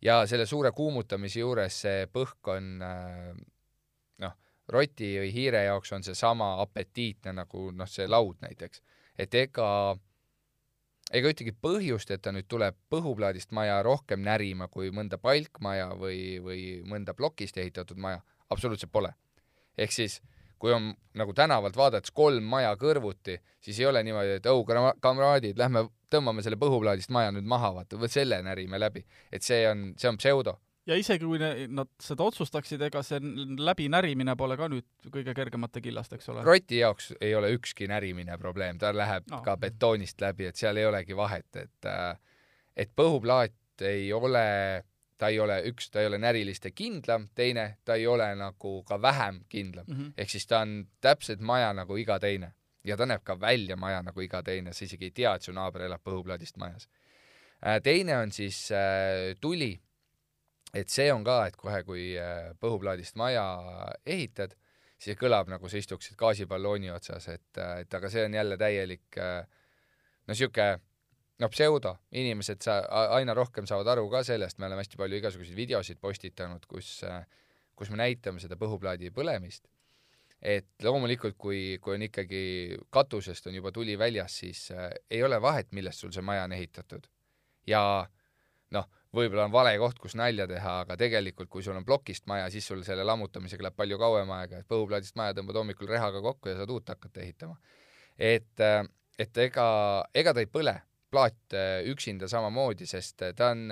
ja 0.02 0.22
selle 0.26 0.46
suure 0.46 0.72
kuumutamise 0.72 1.40
juures 1.40 1.80
see 1.84 2.06
põhk 2.12 2.52
on 2.56 2.82
äh, 2.82 3.32
roti 4.72 5.12
või 5.20 5.32
hiire 5.34 5.64
jaoks 5.66 5.92
on 5.92 6.06
seesama 6.06 6.54
apetiitne 6.62 7.34
nagu 7.36 7.70
noh, 7.76 7.88
see 7.88 8.08
laud 8.08 8.40
näiteks. 8.44 8.82
et 9.18 9.34
ega, 9.34 9.68
ega 11.12 11.32
ühtegi 11.32 11.52
põhjust, 11.52 12.10
et 12.10 12.22
ta 12.22 12.32
nüüd 12.32 12.48
tuleb 12.48 12.76
põhuplaadist 12.90 13.52
maja 13.52 13.82
rohkem 13.82 14.22
närima 14.24 14.68
kui 14.68 14.90
mõnda 14.90 15.18
palkmaja 15.18 15.92
või, 15.98 16.38
või 16.42 16.62
mõnda 16.88 17.14
plokist 17.14 17.58
ehitatud 17.58 17.98
maja, 17.98 18.22
absoluutselt 18.50 18.92
pole. 18.92 19.14
ehk 19.78 19.92
siis 19.92 20.20
kui 20.62 20.70
on 20.72 20.92
nagu 21.18 21.32
tänavalt 21.34 21.76
vaadates 21.76 22.12
kolm 22.14 22.44
maja 22.46 22.70
kõrvuti, 22.78 23.34
siis 23.60 23.80
ei 23.80 23.86
ole 23.90 24.02
niimoodi, 24.06 24.36
et 24.38 24.46
oh, 24.46 24.60
kamraadid, 25.02 25.58
lähme 25.58 25.88
tõmbame 26.12 26.44
selle 26.44 26.58
põhuplaadist 26.60 27.10
maja 27.10 27.32
nüüd 27.34 27.48
maha, 27.50 27.72
vaata, 27.74 27.98
või 27.98 28.10
selle 28.12 28.38
närime 28.46 28.78
läbi. 28.78 29.02
et 29.32 29.42
see 29.42 29.64
on, 29.68 29.88
see 29.98 30.10
on 30.12 30.20
pseudo. 30.20 30.60
Ja 30.86 30.98
isegi 30.98 31.26
kui 31.26 31.38
ne, 31.38 31.50
nad 31.70 31.90
seda 32.02 32.26
otsustaksid, 32.26 32.82
ega 32.88 33.02
see 33.06 33.20
läbinärimine 33.58 34.36
pole 34.38 34.56
ka 34.58 34.68
nüüd 34.72 34.86
kõige 35.14 35.34
kergemate 35.36 35.82
killast, 35.84 36.14
eks 36.16 36.30
ole? 36.32 36.44
roti 36.46 36.80
jaoks 36.82 37.12
ei 37.20 37.34
ole 37.38 37.52
ükski 37.56 37.88
närimine 37.90 38.38
probleem, 38.38 38.78
ta 38.82 38.92
läheb 38.94 39.28
no. 39.30 39.42
ka 39.46 39.56
betoonist 39.56 40.20
läbi, 40.20 40.48
et 40.50 40.58
seal 40.58 40.80
ei 40.80 40.88
olegi 40.88 41.16
vahet, 41.16 41.50
et 41.56 41.92
et 42.76 42.90
põhuplaat 42.96 43.84
ei 43.86 44.08
ole 44.12 44.46
ta 45.22 45.28
ei 45.30 45.38
ole 45.38 45.60
üks, 45.70 45.86
ta 45.92 46.00
ei 46.02 46.08
ole 46.10 46.18
näriliste 46.18 46.72
kindlam, 46.74 47.28
teine, 47.34 47.76
ta 47.84 47.94
ei 47.94 48.06
ole 48.10 48.26
nagu 48.34 48.80
ka 48.88 48.98
vähem 49.02 49.44
kindlam 49.48 49.86
mm. 49.86 49.94
-hmm. 49.94 50.12
ehk 50.16 50.30
siis 50.30 50.46
ta 50.46 50.64
on 50.64 50.88
täpselt 51.00 51.40
maja 51.40 51.72
nagu 51.72 51.96
iga 51.96 52.18
teine 52.18 52.54
ja 52.84 52.96
ta 52.96 53.06
näeb 53.06 53.22
ka 53.24 53.36
välja 53.40 53.76
maja 53.76 54.02
nagu 54.02 54.20
iga 54.20 54.42
teine, 54.42 54.72
sa 54.72 54.84
isegi 54.84 55.10
ei 55.10 55.14
tea, 55.14 55.34
et 55.34 55.46
su 55.46 55.54
naaber 55.54 55.86
elab 55.86 56.02
põhuplaadist 56.04 56.58
majas. 56.58 56.88
Äh, 57.62 57.78
teine 57.82 58.16
on 58.18 58.32
siis 58.32 58.70
äh, 58.74 59.36
tuli. 59.40 59.80
Et 60.74 60.88
see 60.88 61.10
on 61.12 61.24
ka, 61.24 61.46
et 61.46 61.56
kohe, 61.56 61.82
kui 61.84 62.12
äh, 62.18 62.52
põhuplaadist 62.60 63.18
maja 63.20 63.44
ehitad, 64.06 64.54
siis 65.02 65.18
kõlab 65.18 65.50
nagu 65.50 65.68
sa 65.68 65.80
istuksid 65.80 66.16
gaasiballoni 66.16 66.92
otsas, 66.94 67.28
et, 67.28 67.50
et 67.82 67.94
aga 67.94 68.10
see 68.10 68.24
on 68.28 68.38
jälle 68.38 68.56
täielik 68.56 69.18
no 69.18 70.36
sihuke 70.38 70.68
noh, 71.42 71.50
pseudo, 71.52 71.96
inimesed 72.14 72.62
sa, 72.64 72.78
aina 73.16 73.34
rohkem 73.36 73.66
saavad 73.68 73.92
aru 73.94 74.08
ka 74.12 74.22
sellest, 74.26 74.60
me 74.60 74.68
oleme 74.68 74.84
hästi 74.84 74.98
palju 75.00 75.18
igasuguseid 75.18 75.58
videosid 75.58 76.00
postitanud, 76.02 76.66
kus, 76.70 77.00
kus 77.78 77.92
me 77.92 78.02
näitame 78.02 78.42
seda 78.42 78.58
põhuplaadi 78.60 79.12
põlemist. 79.14 79.68
et 80.42 80.82
loomulikult, 80.82 81.36
kui, 81.38 81.78
kui 81.78 81.94
on 81.94 82.02
ikkagi 82.02 82.38
katusest 82.90 83.46
on 83.46 83.54
juba 83.54 83.70
tuli 83.70 83.94
väljas, 83.98 84.40
siis 84.40 84.70
äh, 84.74 84.88
ei 85.10 85.22
ole 85.22 85.38
vahet, 85.42 85.68
millest 85.70 86.02
sul 86.02 86.10
see 86.10 86.22
maja 86.22 86.48
on 86.48 86.52
ehitatud. 86.52 87.06
ja 87.66 87.82
noh, 88.74 88.88
võib-olla 89.16 89.46
on 89.48 89.52
vale 89.52 89.74
koht, 89.80 89.98
kus 90.00 90.16
nalja 90.18 90.46
teha, 90.48 90.78
aga 90.84 90.96
tegelikult, 90.96 91.50
kui 91.52 91.62
sul 91.64 91.76
on 91.76 91.84
plokist 91.84 92.26
maja, 92.30 92.48
siis 92.50 92.66
sul 92.66 92.82
selle 92.86 93.04
lammutamisega 93.04 93.68
läheb 93.68 93.76
palju 93.76 93.98
kauem 94.00 94.30
aega, 94.38 94.62
et 94.62 94.68
põhuplaadist 94.68 95.16
maja 95.20 95.36
tõmbad 95.36 95.60
hommikul 95.60 95.90
rehaga 95.90 96.22
kokku 96.24 96.52
ja 96.52 96.56
saad 96.60 96.72
uut 96.72 96.88
hakata 96.88 97.20
ehitama. 97.20 97.58
et, 98.18 98.64
et 99.18 99.38
ega, 99.46 99.68
ega 100.14 100.34
ta 100.34 100.40
ei 100.40 100.50
põle 100.50 100.76
plaat 101.12 101.56
äh, 101.56 101.82
üksinda 101.92 102.28
samamoodi, 102.28 102.88
sest 102.88 103.22
äh, 103.22 103.34
ta 103.36 103.52
on 103.52 103.68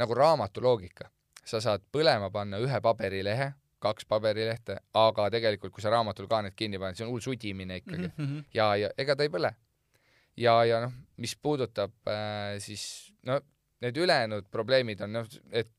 nagu 0.00 0.14
raamatu 0.16 0.62
loogika. 0.64 1.10
sa 1.44 1.58
saad 1.60 1.82
põlema 1.92 2.28
panna 2.30 2.58
ühe 2.62 2.78
paberilehe, 2.84 3.46
kaks 3.82 4.04
paberilehte, 4.06 4.76
aga 4.94 5.24
tegelikult, 5.32 5.72
kui 5.72 5.82
sa 5.82 5.90
raamatul 5.90 6.28
kaaned 6.28 6.52
kinni 6.54 6.78
paned, 6.78 6.98
see 6.98 7.06
on 7.06 7.10
hull 7.10 7.24
sudimine 7.24 7.80
ikkagi 7.80 8.10
mm. 8.10 8.26
-hmm. 8.26 8.44
ja, 8.54 8.74
ja 8.76 8.90
ega 8.98 9.16
ta 9.16 9.24
ei 9.24 9.32
põle. 9.32 9.50
ja, 10.36 10.64
ja 10.64 10.80
noh, 10.84 10.92
mis 11.16 11.36
puudutab 11.36 11.92
äh, 12.08 12.58
siis 12.58 13.12
no 13.26 13.40
need 13.80 13.96
ülejäänud 13.96 14.48
probleemid 14.52 15.00
on 15.00 15.12
noh, 15.18 15.28
et 15.52 15.70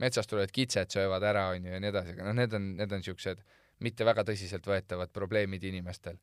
metsast 0.00 0.30
tulevad 0.30 0.52
kitsed 0.54 0.92
söövad 0.94 1.24
ära, 1.28 1.48
on 1.54 1.66
ju, 1.66 1.72
ja 1.74 1.80
nii 1.82 1.90
edasi, 1.92 2.14
aga 2.16 2.28
noh, 2.28 2.36
need 2.40 2.54
on, 2.56 2.68
need 2.78 2.92
on 2.92 3.02
niisugused 3.02 3.42
mitte 3.84 4.04
väga 4.04 4.24
tõsiseltvõetavad 4.28 5.12
probleemid 5.12 5.64
inimestel. 5.64 6.18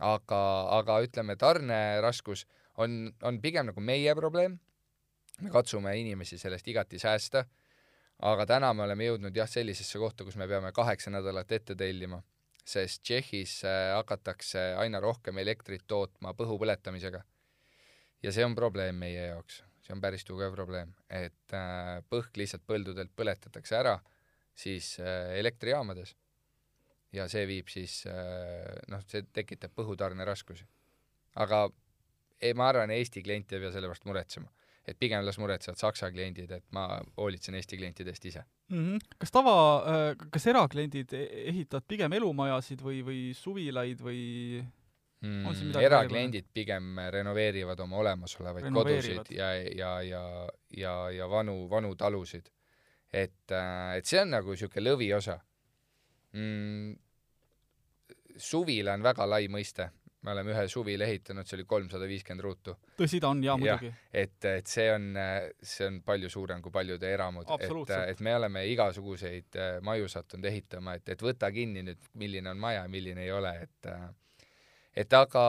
aga, 0.00 0.40
aga 0.78 0.96
ütleme, 1.04 1.36
tarneraskus 1.36 2.46
on, 2.80 3.12
on 3.22 3.40
pigem 3.40 3.66
nagu 3.68 3.80
meie 3.80 4.14
probleem. 4.14 4.58
me 5.40 5.50
katsume 5.50 5.94
inimesi 6.00 6.38
sellest 6.38 6.68
igati 6.68 6.98
säästa, 6.98 7.44
aga 8.18 8.46
täna 8.46 8.72
me 8.74 8.82
oleme 8.82 9.04
jõudnud 9.04 9.36
jah, 9.36 9.48
sellisesse 9.48 9.98
kohta, 9.98 10.24
kus 10.24 10.36
me 10.36 10.48
peame 10.48 10.72
kaheksa 10.72 11.10
nädalat 11.10 11.52
ette 11.52 11.74
tellima, 11.74 12.22
sest 12.64 13.02
Tšehhis 13.02 13.64
äh, 13.64 13.94
hakatakse 13.96 14.74
aina 14.76 15.00
rohkem 15.00 15.38
elektrit 15.38 15.86
tootma 15.86 16.34
põhu 16.34 16.58
põletamisega. 16.58 17.22
ja 18.22 18.32
see 18.32 18.44
on 18.44 18.54
probleem 18.54 18.96
meie 18.96 19.26
jaoks, 19.30 19.62
see 19.90 19.96
on 19.96 20.02
päris 20.02 20.24
tugev 20.26 20.54
probleem, 20.54 20.94
et 21.10 21.54
äh, 21.56 21.98
põhk 22.10 22.38
lihtsalt 22.38 22.62
põldudelt 22.68 23.10
põletatakse 23.18 23.78
ära 23.80 23.96
siis 24.54 24.94
äh, 25.02 25.34
elektrijaamades 25.40 26.14
ja 27.12 27.26
see 27.26 27.42
viib 27.50 27.66
siis 27.72 28.04
noh, 28.06 29.00
see 29.10 29.24
tekitab 29.34 29.72
põhutarne 29.74 30.22
raskusi. 30.22 30.62
aga 31.42 31.64
ei, 32.40 32.54
ma 32.54 32.70
arvan, 32.70 32.92
Eesti 32.94 33.22
klient 33.24 33.52
ei 33.52 33.62
pea 33.62 33.72
selle 33.74 33.90
pärast 33.90 34.06
muretsema. 34.06 34.50
et 34.86 34.96
pigem 34.98 35.20
las 35.26 35.36
muretsevad 35.38 35.78
Saksa 35.78 36.08
kliendid, 36.10 36.50
et 36.50 36.64
ma 36.72 36.86
hoolitsen 37.18 37.54
Eesti 37.58 37.76
klientide 37.76 38.10
eest 38.14 38.24
ise 38.30 38.44
mm. 38.70 38.78
-hmm. 38.78 39.16
kas 39.18 39.30
tava, 39.30 39.54
äh, 39.92 40.28
kas 40.30 40.46
erakliendid 40.46 41.12
e-, 41.12 41.26
ehitavad 41.50 41.84
pigem 41.86 42.12
elumajasid 42.12 42.80
või, 42.82 43.02
või 43.04 43.20
suvilaid 43.34 44.00
või 44.00 44.22
mm, 45.20 45.76
erakliendid 45.80 46.48
pigem 46.52 46.98
renoveerivad 47.10 47.80
oma 47.84 48.00
olemasolevaid 48.04 48.70
kodusid 48.74 49.30
ja, 49.36 49.52
ja, 49.54 49.92
ja, 50.02 50.24
ja, 50.76 50.94
ja 51.10 51.28
vanu, 51.30 51.68
vanu 51.70 51.94
talusid. 51.96 52.50
et, 53.12 53.52
äh, 53.52 53.96
et 53.98 54.06
see 54.06 54.20
on 54.22 54.36
nagu 54.36 54.50
niisugune 54.54 54.86
lõviosa 54.86 55.38
mm,. 56.32 56.92
suvila 58.36 58.94
on 58.94 59.02
väga 59.02 59.26
lai 59.26 59.48
mõiste 59.48 59.90
me 60.20 60.34
oleme 60.34 60.52
ühe 60.52 60.64
suvil 60.68 61.00
ehitanud, 61.00 61.48
see 61.48 61.56
oli 61.56 61.64
kolmsada 61.68 62.04
viiskümmend 62.08 62.44
ruutu. 62.44 62.74
tõsi 62.98 63.20
ta 63.22 63.30
on, 63.32 63.42
jaa, 63.44 63.56
muidugi. 63.60 63.90
et, 64.12 64.36
et 64.50 64.68
see 64.68 64.86
on, 64.92 65.06
see 65.62 65.86
on 65.88 66.00
palju 66.04 66.28
suurem 66.32 66.60
kui 66.62 66.72
paljude 66.74 67.08
eramud. 67.08 67.48
et, 67.56 67.94
et 68.12 68.20
me 68.20 68.34
oleme 68.36 68.66
igasuguseid 68.74 69.56
äh, 69.56 69.78
maju 69.86 70.08
sattunud 70.12 70.50
ehitama, 70.50 70.98
et, 71.00 71.08
et 71.16 71.24
võta 71.24 71.48
kinni 71.54 71.84
nüüd, 71.86 72.10
milline 72.20 72.52
on 72.52 72.60
maja 72.60 72.84
ja 72.84 72.92
milline 72.92 73.24
ei 73.24 73.32
ole, 73.32 73.54
et 73.64 73.88
äh, 73.88 74.10
et 74.96 75.12
aga, 75.12 75.44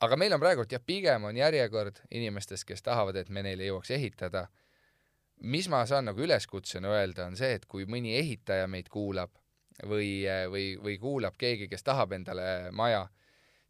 aga 0.00 0.16
meil 0.16 0.32
on 0.34 0.40
praegult 0.40 0.72
jah, 0.72 0.82
pigem 0.86 1.24
on 1.24 1.36
järjekord 1.36 2.02
inimestest, 2.10 2.66
kes 2.68 2.82
tahavad, 2.82 3.16
et 3.16 3.28
me 3.28 3.42
neile 3.42 3.68
jõuaks 3.70 3.90
ehitada. 3.96 4.48
mis 5.40 5.68
ma 5.68 5.86
saan 5.86 6.04
nagu 6.04 6.20
üleskutsena 6.20 6.88
öelda, 6.88 7.26
on 7.26 7.36
see, 7.36 7.54
et 7.54 7.64
kui 7.66 7.86
mõni 7.86 8.12
ehitaja 8.18 8.66
meid 8.68 8.88
kuulab 8.88 9.30
või, 9.88 10.26
või, 10.52 10.76
või 10.76 10.98
kuulab 10.98 11.36
keegi, 11.38 11.68
kes 11.68 11.82
tahab 11.82 12.12
endale 12.12 12.70
maja 12.72 13.08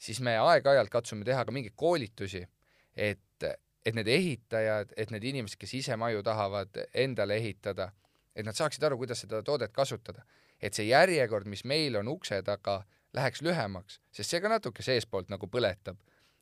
siis 0.00 0.20
me 0.24 0.36
aeg-ajalt 0.40 0.90
katsume 0.92 1.26
teha 1.28 1.44
ka 1.44 1.54
mingeid 1.54 1.76
koolitusi, 1.78 2.42
et, 2.96 3.48
et 3.84 3.96
need 3.96 4.08
ehitajad, 4.08 4.94
et 4.96 5.12
need 5.14 5.26
inimesed, 5.32 5.58
kes 5.60 5.74
ise 5.82 5.96
maju 6.00 6.24
tahavad 6.26 6.82
endale 7.04 7.36
ehitada, 7.40 7.90
et 8.34 8.46
nad 8.46 8.56
saaksid 8.56 8.84
aru, 8.86 9.00
kuidas 9.00 9.24
seda 9.24 9.42
toodet 9.46 9.74
kasutada. 9.76 10.24
et 10.60 10.76
see 10.76 10.90
järjekord, 10.90 11.46
mis 11.48 11.62
meil 11.64 11.94
on 11.96 12.08
ukse 12.12 12.36
taga, 12.44 12.82
läheks 13.16 13.42
lühemaks, 13.42 14.00
sest 14.14 14.30
see 14.30 14.40
ka 14.40 14.50
natuke 14.52 14.84
seestpoolt 14.86 15.30
nagu 15.32 15.48
põletab. 15.50 15.98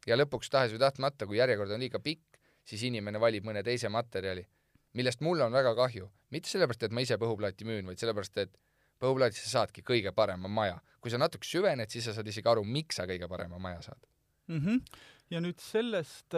ja 0.06 0.16
lõpuks 0.16 0.50
tahes 0.50 0.72
või 0.72 0.80
tahtmata, 0.80 1.26
kui 1.26 1.36
järjekord 1.36 1.70
on 1.74 1.80
liiga 1.80 1.98
pikk, 2.00 2.38
siis 2.64 2.82
inimene 2.88 3.20
valib 3.20 3.44
mõne 3.44 3.62
teise 3.64 3.88
materjali, 3.88 4.46
millest 4.94 5.20
mul 5.20 5.40
on 5.40 5.52
väga 5.52 5.74
kahju. 5.74 6.10
mitte 6.30 6.48
sellepärast, 6.48 6.82
et 6.82 6.92
ma 6.92 7.00
ise 7.00 7.18
põhuplaati 7.18 7.64
müün, 7.64 7.86
vaid 7.86 7.98
sellepärast, 7.98 8.38
et 8.38 8.58
põhuplaadis 9.00 9.42
sa 9.44 9.58
saadki 9.58 9.82
kõige 9.82 10.12
parema 10.12 10.48
maja. 10.48 10.80
kui 11.00 11.10
sa 11.10 11.18
natuke 11.18 11.46
süvened, 11.46 11.90
siis 11.90 12.04
sa 12.04 12.12
saad 12.12 12.26
isegi 12.26 12.48
aru, 12.48 12.64
miks 12.64 12.96
sa 12.96 13.06
kõige 13.06 13.28
parema 13.28 13.58
maja 13.58 13.82
saad 13.82 14.00
mm. 14.48 14.58
-hmm. 14.58 14.80
ja 15.30 15.40
nüüd 15.40 15.60
sellest 15.60 16.34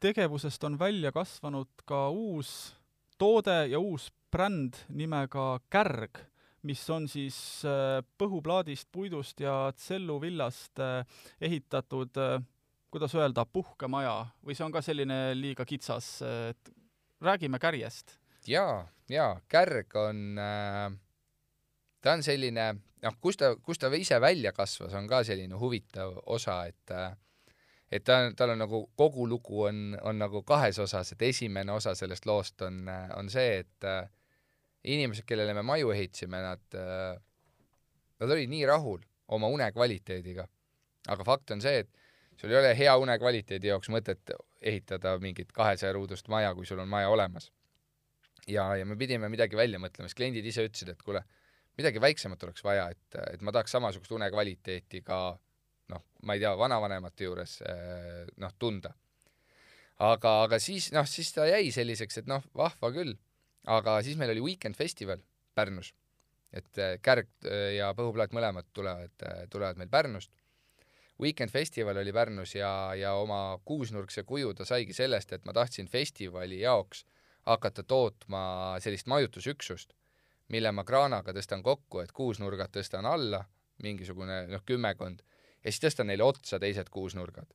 tegevusest 0.00 0.64
on 0.64 0.78
välja 0.78 1.12
kasvanud 1.12 1.68
ka 1.84 2.08
uus 2.10 2.74
toode 3.18 3.66
ja 3.66 3.78
uus 3.78 4.12
bränd 4.30 4.76
nimega 4.88 5.60
Kärg, 5.70 6.18
mis 6.62 6.84
on 6.90 7.08
siis 7.08 7.38
äh, 7.68 8.00
põhuplaadist, 8.18 8.88
puidust 8.92 9.40
ja 9.40 9.72
tselluvillast 9.76 10.80
äh, 10.82 11.20
ehitatud 11.40 12.22
kuidas 12.90 13.14
öelda, 13.14 13.44
puhkemaja 13.44 14.14
või 14.44 14.56
see 14.56 14.64
on 14.64 14.72
ka 14.72 14.80
selline 14.80 15.34
liiga 15.36 15.66
kitsas, 15.68 16.22
et 16.24 16.70
räägime 17.20 17.60
kärjest. 17.60 18.16
jaa, 18.48 18.86
jaa, 19.12 19.34
kärg 19.48 19.94
on 20.00 20.40
äh 20.40 20.96
ta 22.00 22.14
on 22.14 22.22
selline, 22.22 22.66
noh, 23.02 23.16
kus 23.22 23.38
ta, 23.40 23.54
kus 23.62 23.80
ta 23.80 23.90
ise 23.94 24.20
välja 24.22 24.52
kasvas, 24.56 24.94
on 24.98 25.08
ka 25.10 25.22
selline 25.26 25.58
huvitav 25.60 26.20
osa, 26.26 26.60
et 26.66 26.94
et 27.90 28.04
ta, 28.04 28.18
tal 28.36 28.52
on 28.52 28.60
nagu, 28.60 28.82
kogu 28.96 29.24
lugu 29.28 29.62
on, 29.64 29.96
on 30.04 30.18
nagu 30.20 30.42
kahes 30.44 30.78
osas, 30.78 31.14
et 31.14 31.22
esimene 31.30 31.72
osa 31.72 31.94
sellest 31.96 32.26
loost 32.28 32.62
on, 32.66 32.82
on 33.16 33.30
see, 33.32 33.62
et 33.62 33.88
inimesed, 34.84 35.26
kellele 35.26 35.54
me 35.54 35.62
maju 35.66 35.90
ehitasime, 35.94 36.40
nad, 36.42 36.78
nad 38.20 38.34
olid 38.34 38.50
nii 38.50 38.66
rahul 38.68 39.02
oma 39.34 39.50
une 39.52 39.70
kvaliteediga. 39.72 40.46
aga 41.08 41.24
fakt 41.24 41.50
on 41.50 41.60
see, 41.64 41.82
et 41.82 42.40
sul 42.40 42.52
ei 42.52 42.58
ole 42.60 42.74
hea 42.76 42.94
une 43.00 43.16
kvaliteedi 43.18 43.70
jaoks 43.70 43.90
mõtet 43.92 44.34
ehitada 44.60 45.16
mingit 45.22 45.52
kahesaja 45.52 45.92
ruudust 45.96 46.28
maja, 46.28 46.54
kui 46.54 46.66
sul 46.66 46.78
on 46.78 46.88
maja 46.88 47.08
olemas. 47.08 47.50
ja, 48.46 48.76
ja 48.76 48.86
me 48.86 48.96
pidime 48.96 49.28
midagi 49.28 49.56
välja 49.56 49.78
mõtlema, 49.78 50.08
sest 50.08 50.16
kliendid 50.16 50.46
ise 50.46 50.64
ütlesid, 50.64 50.94
et 50.94 51.02
kuule, 51.02 51.24
midagi 51.78 52.00
väiksemat 52.00 52.42
oleks 52.42 52.64
vaja, 52.64 52.88
et, 52.90 53.20
et 53.34 53.42
ma 53.42 53.52
tahaks 53.52 53.74
samasugust 53.76 54.12
unekvaliteeti 54.12 55.02
ka 55.04 55.38
noh, 55.92 56.04
ma 56.22 56.36
ei 56.36 56.42
tea, 56.42 56.54
vanavanemate 56.58 57.28
juures 57.28 57.58
noh, 58.36 58.54
tunda. 58.58 58.94
aga, 59.98 60.34
aga 60.46 60.58
siis 60.62 60.90
noh, 60.94 61.06
siis 61.08 61.32
ta 61.34 61.46
jäi 61.48 61.70
selliseks, 61.74 62.22
et 62.22 62.30
noh, 62.30 62.44
vahva 62.56 62.92
küll. 62.94 63.16
Aga 63.66 63.98
siis 64.02 64.16
meil 64.20 64.30
oli 64.34 64.44
Weekend 64.44 64.76
festival 64.78 65.22
Pärnus, 65.54 65.92
et 66.52 66.80
Kärg 67.02 67.48
ja 67.76 67.90
Põhuplaat 67.96 68.32
mõlemad 68.36 68.68
tulevad, 68.72 69.26
tulevad 69.50 69.80
meil 69.80 69.90
Pärnust. 69.92 70.30
Weekend 71.20 71.50
festival 71.50 71.98
oli 71.98 72.12
Pärnus 72.14 72.54
ja, 72.54 72.94
ja 72.94 73.14
oma 73.18 73.58
kuusnurkse 73.66 74.22
kuju 74.22 74.54
ta 74.54 74.64
saigi 74.64 74.94
sellest, 74.94 75.32
et 75.34 75.44
ma 75.44 75.52
tahtsin 75.52 75.88
festivali 75.90 76.60
jaoks 76.60 77.04
hakata 77.48 77.82
tootma 77.82 78.40
sellist 78.82 79.08
majutusüksust, 79.10 79.94
mille 80.52 80.72
ma 80.72 80.84
kraanaga 80.84 81.34
tõstan 81.36 81.62
kokku, 81.64 82.02
et 82.04 82.12
kuusnurgad 82.12 82.72
tõstan 82.74 83.08
alla, 83.08 83.42
mingisugune 83.82 84.44
noh, 84.50 84.62
kümmekond, 84.66 85.22
ja 85.64 85.72
siis 85.72 85.82
tõstan 85.82 86.10
neile 86.10 86.26
otsa 86.26 86.60
teised 86.62 86.90
kuusnurgad. 86.92 87.48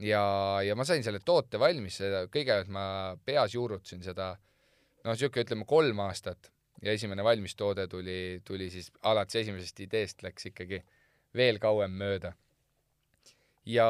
ja, 0.00 0.22
ja 0.64 0.76
ma 0.76 0.84
sain 0.84 1.04
selle 1.04 1.20
toote 1.24 1.58
valmis, 1.58 2.00
kõigepealt 2.32 2.70
ma 2.72 2.84
peas 3.24 3.54
juurutasin 3.54 4.02
seda 4.02 4.32
noh, 5.04 5.14
niisugune 5.14 5.44
ütleme 5.46 5.66
kolm 5.68 6.00
aastat 6.06 6.50
ja 6.82 6.92
esimene 6.92 7.24
valmistoode 7.24 7.86
tuli, 7.88 8.40
tuli 8.44 8.70
siis 8.72 8.90
alates 9.08 9.42
esimesest 9.42 9.80
ideest 9.84 10.24
läks 10.24 10.48
ikkagi 10.50 10.80
veel 11.36 11.60
kauem 11.62 11.92
mööda. 12.00 12.32
ja, 13.66 13.88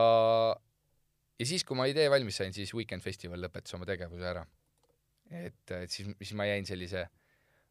ja 1.39 1.47
siis, 1.47 1.65
kui 1.65 1.79
ma 1.79 1.87
idee 1.91 2.11
valmis 2.11 2.41
sain, 2.41 2.53
siis 2.57 2.75
Weekend 2.75 3.05
Festival 3.07 3.41
lõpetas 3.43 3.77
oma 3.79 3.89
tegevuse 3.89 4.27
ära. 4.27 4.45
et, 5.31 5.65
et 5.71 5.91
siis, 5.91 6.11
siis 6.19 6.35
ma 6.39 6.49
jäin 6.49 6.67
sellise 6.67 7.07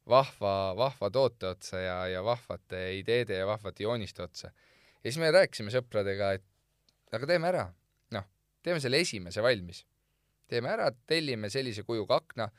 vahva, 0.09 0.73
vahva 0.77 1.11
toote 1.13 1.51
otsa 1.53 1.81
ja, 1.83 1.97
ja 2.07 2.23
vahvate 2.25 2.81
ideede 2.97 3.41
ja 3.41 3.47
vahvate 3.47 3.83
jooniste 3.83 4.23
otsa. 4.23 4.51
ja 5.03 5.11
siis 5.11 5.19
me 5.21 5.31
rääkisime 5.35 5.73
sõpradega, 5.73 6.33
et 6.39 7.15
aga 7.15 7.29
teeme 7.29 7.51
ära, 7.51 7.67
noh, 8.15 8.25
teeme 8.63 8.79
selle 8.79 9.03
esimese 9.03 9.43
valmis. 9.43 9.85
teeme 10.49 10.71
ära, 10.71 10.89
tellime 11.05 11.49
sellise 11.53 11.83
kujuga 11.83 12.23
akna, 12.23 12.49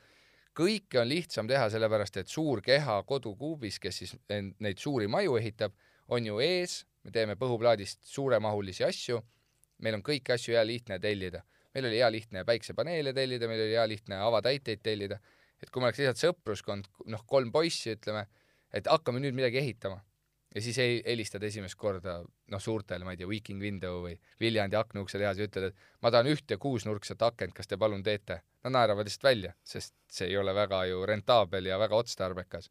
kõike 0.57 1.01
on 1.01 1.09
lihtsam 1.09 1.47
teha, 1.47 1.69
sellepärast 1.71 2.21
et 2.21 2.31
suur 2.31 2.61
keha 2.65 3.01
kodukuubis, 3.07 3.79
kes 3.79 4.01
siis 4.03 4.15
neid 4.29 4.79
suuri 4.79 5.07
maju 5.07 5.37
ehitab, 5.39 5.75
on 6.11 6.25
ju 6.25 6.39
ees, 6.43 6.81
me 7.03 7.11
teeme 7.11 7.37
põhuplaadist 7.39 8.03
suuremahulisi 8.05 8.85
asju, 8.85 9.21
meil 9.81 9.97
on 9.97 10.03
kõiki 10.05 10.35
asju 10.35 10.57
hea 10.57 10.65
lihtne 10.65 10.99
tellida. 10.99 11.43
meil 11.73 11.85
oli 11.87 12.01
hea 12.01 12.09
lihtne 12.11 12.43
päiksepaneele 12.43 13.13
tellida, 13.13 13.47
meil 13.47 13.61
oli 13.63 13.71
hea 13.77 13.87
lihtne 13.87 14.17
avatäiteid 14.19 14.81
tellida 14.83 15.19
et 15.61 15.69
kui 15.69 15.81
me 15.81 15.89
oleks 15.89 16.01
lihtsalt 16.01 16.21
sõpruskond, 16.21 16.87
noh, 17.13 17.25
kolm 17.29 17.51
poissi, 17.53 17.95
ütleme, 17.95 18.25
et 18.73 18.87
hakkame 18.89 19.21
nüüd 19.21 19.37
midagi 19.37 19.61
ehitama 19.61 20.01
ja 20.55 20.61
siis 20.61 20.77
ei 20.83 20.99
helistad 21.05 21.43
esimest 21.43 21.77
korda 21.79 22.19
noh, 22.21 22.61
suurtele, 22.61 23.05
ma 23.07 23.15
ei 23.15 23.21
tea, 23.21 23.29
Viking 23.29 23.61
Window 23.63 24.01
või 24.05 24.17
Viljandi 24.39 24.77
aknaukse 24.79 25.19
tehas 25.21 25.39
ja 25.39 25.47
ütled, 25.47 25.71
et 25.71 26.03
ma 26.03 26.11
tahan 26.11 26.29
ühte 26.31 26.57
kuusnurkset 26.61 27.21
akent, 27.23 27.55
kas 27.55 27.69
te 27.71 27.79
palun 27.79 28.03
teete? 28.03 28.41
Nad 28.65 28.75
naeravad 28.75 29.07
lihtsalt 29.07 29.29
välja, 29.29 29.53
sest 29.63 29.95
see 30.11 30.29
ei 30.29 30.37
ole 30.37 30.53
väga 30.55 30.83
ju 30.91 31.05
rentaabel 31.07 31.71
ja 31.71 31.79
väga 31.81 31.97
otstarbekas. 32.03 32.69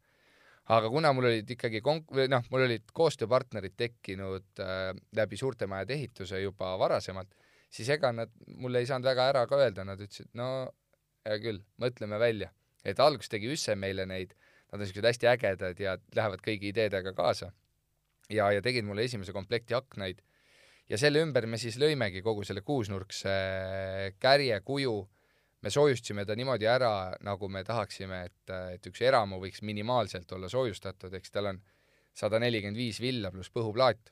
aga 0.71 0.89
kuna 0.89 1.09
mul 1.13 1.25
olid 1.25 1.49
ikkagi 1.49 1.81
konk-, 1.81 2.11
või 2.15 2.29
noh, 2.29 2.45
mul 2.51 2.67
olid 2.67 2.91
koostööpartnerid 2.93 3.73
tekkinud 3.75 4.61
äh, 4.61 4.93
läbi 5.17 5.37
suurte 5.37 5.67
majade 5.67 5.97
ehituse 5.97 6.39
juba 6.41 6.77
varasemalt, 6.79 7.33
siis 7.69 7.89
ega 7.89 8.11
nad 8.11 8.31
mulle 8.55 8.79
ei 8.79 8.87
saanud 8.87 9.09
väga 9.09 9.27
ära 9.33 9.45
ka 9.47 9.57
öelda, 9.57 9.83
nad 9.83 9.99
ütlesid, 9.99 10.29
no 10.37 10.69
hea 11.25 11.39
küll, 11.41 11.63
mõtleme 11.81 12.19
välja 12.21 12.51
et 12.85 12.99
alguses 12.99 13.31
tegi 13.31 13.51
Üsse 13.51 13.75
meile 13.77 14.05
neid, 14.09 14.33
nad 14.71 14.79
on 14.79 14.83
niisugused 14.83 15.07
hästi 15.07 15.29
ägedad 15.31 15.81
ja 15.81 15.97
lähevad 16.15 16.43
kõigi 16.45 16.71
ideedega 16.71 17.13
kaasa. 17.17 17.51
Ja, 18.31 18.51
ja 18.55 18.61
tegid 18.63 18.87
mulle 18.87 19.05
esimese 19.07 19.33
komplekti 19.35 19.75
aknaid. 19.77 20.21
Ja 20.91 20.99
selle 20.99 21.21
ümber 21.23 21.47
me 21.47 21.59
siis 21.61 21.77
lõimegi 21.79 22.23
kogu 22.23 22.43
selle 22.47 22.63
kuusnurkse 22.67 23.33
kärjekuju, 24.19 24.95
me 25.61 25.71
soojustasime 25.71 26.25
ta 26.27 26.35
niimoodi 26.35 26.67
ära, 26.67 27.13
nagu 27.23 27.47
me 27.51 27.61
tahaksime, 27.63 28.23
et, 28.27 28.55
et 28.75 28.89
üks 28.89 29.03
eramu 29.05 29.39
võiks 29.43 29.61
minimaalselt 29.63 30.31
olla 30.35 30.49
soojustatud, 30.51 31.13
eks 31.15 31.31
tal 31.31 31.53
on 31.53 31.61
sada 32.17 32.41
nelikümmend 32.41 32.79
viis 32.79 32.99
villa 32.99 33.31
pluss 33.31 33.53
põhuplaat. 33.53 34.11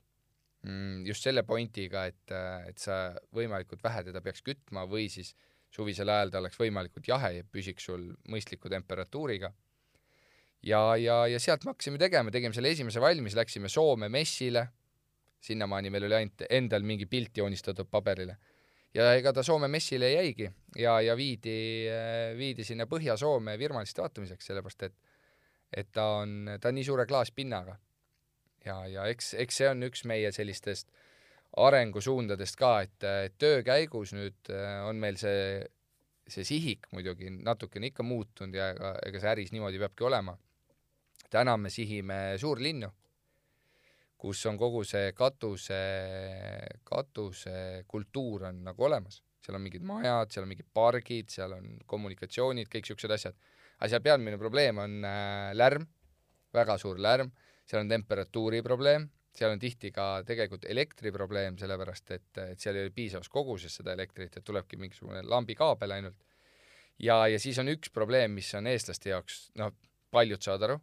Mm,, 0.63 1.05
just 1.07 1.23
selle 1.23 1.43
pointiga, 1.47 2.05
et, 2.11 2.31
et 2.67 2.79
sa 2.79 3.15
võimalikult 3.35 3.83
vähe 3.83 4.05
teda 4.09 4.21
peaks 4.23 4.43
kütma 4.43 4.83
või 4.87 5.07
siis 5.11 5.33
äh, 5.33 5.49
suvisel 5.73 6.09
ajal 6.09 6.33
ta 6.33 6.41
oleks 6.41 6.59
võimalikult 6.59 7.07
jahe 7.09 7.33
ja 7.39 7.45
püsiks 7.45 7.85
sul 7.89 8.09
mõistliku 8.31 8.71
temperatuuriga. 8.71 9.51
Ja, 10.63 10.81
ja, 10.97 11.21
ja 11.27 11.39
sealt 11.39 11.65
me 11.65 11.73
hakkasime 11.73 11.99
tegema, 12.01 12.31
tegime 12.31 12.53
selle 12.53 12.71
esimese 12.73 13.01
valmis, 13.01 13.35
läksime 13.37 13.69
Soome 13.69 14.09
messile, 14.09 14.67
sinnamaani 15.39 15.89
meil 15.89 16.07
oli 16.09 16.17
ainult 16.17 16.45
endal 16.49 16.83
mingi 16.83 17.05
pilt 17.07 17.37
joonistatud 17.37 17.87
paberile. 17.91 18.37
ja 18.93 19.13
ega 19.15 19.33
ta 19.33 19.43
Soome 19.43 19.67
messile 19.67 20.11
jäigi 20.11 20.49
ja, 20.75 20.99
ja 21.01 21.15
viidi, 21.15 21.87
viidi 22.37 22.63
sinna 22.63 22.85
Põhja-Soome 22.89 23.57
virmaliste 23.59 24.01
vaatamiseks, 24.01 24.51
sellepärast 24.51 24.83
et 24.89 24.97
et 25.73 25.91
ta 25.93 26.05
on, 26.23 26.49
ta 26.61 26.71
on 26.71 26.77
nii 26.79 26.85
suure 26.87 27.05
klaaspinnaga. 27.05 27.77
ja, 28.65 28.81
ja 28.87 29.05
eks, 29.07 29.33
eks 29.39 29.61
see 29.61 29.69
on 29.69 29.85
üks 29.87 30.03
meie 30.09 30.31
sellistest 30.35 30.89
arengusuundadest 31.57 32.57
ka, 32.59 32.73
et, 32.85 33.05
et 33.25 33.37
töö 33.41 33.61
käigus 33.65 34.13
nüüd 34.13 34.51
äh, 34.53 34.83
on 34.85 34.99
meil 35.01 35.17
see, 35.17 35.63
see 36.29 36.45
sihik 36.45 36.89
muidugi 36.93 37.31
natukene 37.37 37.89
ikka 37.89 38.05
muutunud 38.05 38.57
ja 38.57 38.71
ega, 38.75 38.93
ega 39.07 39.21
see 39.21 39.31
äris 39.33 39.53
niimoodi 39.55 39.81
peabki 39.81 40.05
olema. 40.09 40.37
Täna 41.29 41.55
me 41.57 41.71
sihime 41.73 42.37
suurlinnu, 42.41 42.89
kus 44.19 44.41
on 44.49 44.57
kogu 44.59 44.83
see 44.87 45.13
katuse, 45.15 45.79
katusekultuur 46.83 48.49
on 48.49 48.63
nagu 48.67 48.87
olemas, 48.89 49.21
seal 49.39 49.59
on 49.59 49.63
mingid 49.63 49.85
majad, 49.87 50.33
seal 50.33 50.43
on 50.43 50.51
mingid 50.51 50.67
pargid, 50.73 51.29
seal 51.31 51.55
on 51.55 51.77
kommunikatsioonid, 51.87 52.67
kõik 52.67 52.89
niisugused 52.89 53.15
asjad. 53.15 53.37
aga 53.79 53.93
seal 53.93 54.03
peamine 54.03 54.37
probleem 54.37 54.81
on 54.83 54.99
äh, 55.07 55.53
lärm, 55.55 55.87
väga 56.53 56.75
suur 56.81 56.99
lärm, 56.99 57.31
seal 57.69 57.85
on 57.85 57.95
temperatuuri 57.95 58.61
probleem 58.65 59.07
seal 59.39 59.53
on 59.53 59.61
tihti 59.61 59.91
ka 59.95 60.21
tegelikult 60.27 60.65
elektriprobleem, 60.69 61.57
sellepärast 61.59 62.13
et, 62.15 62.29
et 62.43 62.61
seal 62.61 62.77
ei 62.77 62.87
ole 62.87 62.95
piisavas 62.95 63.29
koguses 63.31 63.75
seda 63.79 63.93
elektrit, 63.95 64.35
et 64.35 64.45
tulebki 64.45 64.79
mingisugune 64.81 65.23
lambikaabel 65.23 65.95
ainult. 65.99 66.17
ja, 66.99 67.21
ja 67.27 67.39
siis 67.39 67.59
on 67.61 67.71
üks 67.71 67.93
probleem, 67.93 68.35
mis 68.35 68.51
on 68.57 68.67
eestlaste 68.67 69.13
jaoks, 69.13 69.49
noh, 69.59 69.73
paljud 70.11 70.41
saavad 70.43 70.67
aru, 70.67 70.79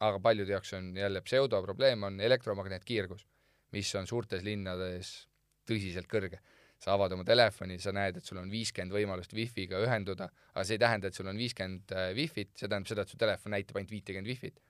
aga 0.00 0.20
paljude 0.20 0.52
jaoks 0.52 0.74
on 0.76 0.90
jälle 0.96 1.22
pseudoprobleem, 1.24 2.02
on 2.02 2.20
elektromagnetkiirgus, 2.20 3.26
mis 3.72 3.94
on 3.94 4.06
suurtes 4.06 4.44
linnades 4.44 5.28
tõsiselt 5.68 6.10
kõrge. 6.10 6.42
sa 6.76 6.92
avad 6.92 7.12
oma 7.16 7.24
telefoni, 7.24 7.78
sa 7.80 7.88
näed, 7.96 8.18
et 8.18 8.24
sul 8.28 8.36
on 8.36 8.50
viiskümmend 8.52 8.92
võimalust 8.92 9.32
wifi'ga 9.32 9.78
ühenduda, 9.80 10.26
aga 10.52 10.64
see 10.64 10.74
ei 10.76 10.82
tähenda, 10.82 11.08
et 11.08 11.16
sul 11.16 11.26
on 11.30 11.38
viiskümmend 11.40 11.92
äh, 11.96 12.10
wifi't, 12.12 12.52
see 12.52 12.68
tähendab 12.68 12.90
seda, 12.90 13.02
et 13.06 13.08
su 13.08 13.16
telefon 13.16 13.54
näitab 13.56 13.78
ainult 13.80 13.94
viitekümmet 13.94 14.28
wifi't 14.28 14.60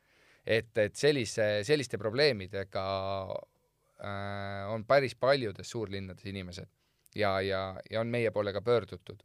et, 0.46 0.70
et 0.78 0.94
sellise, 0.96 1.46
selliste 1.66 1.98
probleemidega 1.98 2.84
äh, 3.26 4.70
on 4.70 4.86
päris 4.86 5.16
paljudes 5.18 5.70
suurlinnades 5.70 6.26
inimesed 6.30 6.70
ja, 7.18 7.40
ja, 7.42 7.62
ja 7.90 8.00
on 8.00 8.12
meie 8.12 8.30
poole 8.30 8.52
ka 8.54 8.62
pöördutud. 8.62 9.24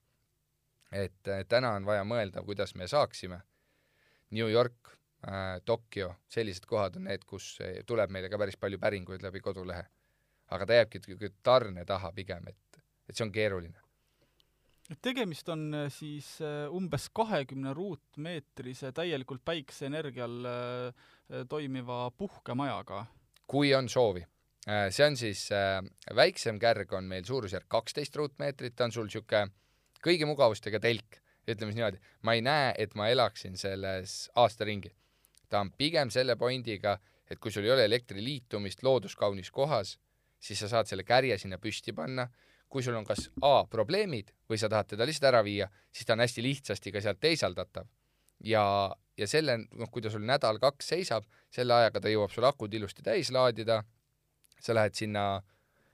et 0.92 1.30
täna 1.48 1.76
on 1.78 1.86
vaja 1.86 2.04
mõelda, 2.04 2.44
kuidas 2.44 2.76
me 2.76 2.88
saaksime 2.88 3.42
New 4.32 4.50
York 4.50 4.90
äh,, 4.90 5.01
Tokyo, 5.66 6.16
sellised 6.34 6.66
kohad 6.66 6.96
on 6.98 7.04
need, 7.06 7.22
kus 7.30 7.60
tuleb 7.86 8.10
meile 8.10 8.30
ka 8.30 8.40
päris 8.42 8.58
palju 8.58 8.80
päringuid 8.82 9.22
läbi 9.22 9.40
kodulehe. 9.40 9.84
aga 10.52 10.66
ta 10.66 10.80
jääbki 10.80 11.30
tarne 11.44 11.86
taha 11.86 12.12
pigem, 12.12 12.48
et, 12.48 12.82
et 13.08 13.16
see 13.16 13.24
on 13.24 13.32
keeruline 13.32 13.78
tegemist 15.00 15.50
on 15.50 15.70
äh, 15.74 15.88
siis 15.94 16.34
äh, 16.44 16.68
umbes 16.74 17.08
kahekümne 17.16 17.74
ruutmeetrise 17.74 18.92
täielikult 18.96 19.44
päikseenergial 19.46 20.46
äh, 20.46 21.46
toimiva 21.50 22.12
puhkemajaga. 22.18 23.06
kui 23.48 23.74
on 23.76 23.90
soovi. 23.90 24.26
see 24.90 25.06
on 25.06 25.18
siis, 25.18 25.50
väiksem 26.16 26.60
kärg 26.60 26.92
on 26.94 27.04
meil 27.04 27.24
suurusjärk 27.26 27.66
kaksteist 27.68 28.16
ruutmeetrit, 28.16 28.76
ta 28.76 28.86
on 28.86 28.92
sul 28.92 29.08
niisugune 29.08 29.50
kõigi 30.06 30.28
mugavustega 30.30 30.80
telk, 30.80 31.18
ütleme 31.48 31.72
siis 31.72 31.80
niimoodi. 31.80 32.02
ma 32.22 32.36
ei 32.38 32.44
näe, 32.46 32.74
et 32.78 32.94
ma 32.96 33.08
elaksin 33.10 33.58
selles 33.58 34.30
aasta 34.36 34.68
ringi. 34.68 34.94
Ta 35.52 35.60
on 35.60 35.74
pigem 35.76 36.10
selle 36.10 36.38
pointiga, 36.40 36.96
et 37.28 37.40
kui 37.40 37.52
sul 37.52 37.68
ei 37.68 37.76
ole 37.76 37.84
elektriliitumist 37.86 38.84
looduskaunis 38.88 39.52
kohas, 39.52 39.98
siis 40.40 40.64
sa 40.64 40.72
saad 40.72 40.88
selle 40.88 41.04
kärje 41.04 41.38
sinna 41.38 41.60
püsti 41.60 41.94
panna 41.94 42.26
kui 42.72 42.84
sul 42.84 42.96
on 42.96 43.06
kas 43.06 43.28
A 43.44 43.66
probleemid 43.70 44.32
või 44.50 44.60
sa 44.60 44.70
tahad 44.72 44.94
teda 44.94 45.06
lihtsalt 45.08 45.28
ära 45.32 45.44
viia, 45.44 45.68
siis 45.92 46.08
ta 46.08 46.16
on 46.16 46.24
hästi 46.24 46.44
lihtsasti 46.46 46.94
ka 46.96 47.02
sealt 47.04 47.20
teisaldatav. 47.20 47.88
ja, 48.44 48.64
ja 49.18 49.28
selle, 49.28 49.58
noh, 49.58 49.90
kui 49.92 50.02
ta 50.02 50.10
sul 50.10 50.24
nädal-kaks 50.26 50.88
seisab, 50.94 51.28
selle 51.52 51.76
ajaga 51.76 52.02
ta 52.02 52.10
jõuab 52.10 52.32
sul 52.34 52.48
akud 52.48 52.74
ilusti 52.74 53.04
täis 53.04 53.30
laadida, 53.32 53.84
sa 54.60 54.74
lähed 54.74 54.96
sinna 54.96 55.44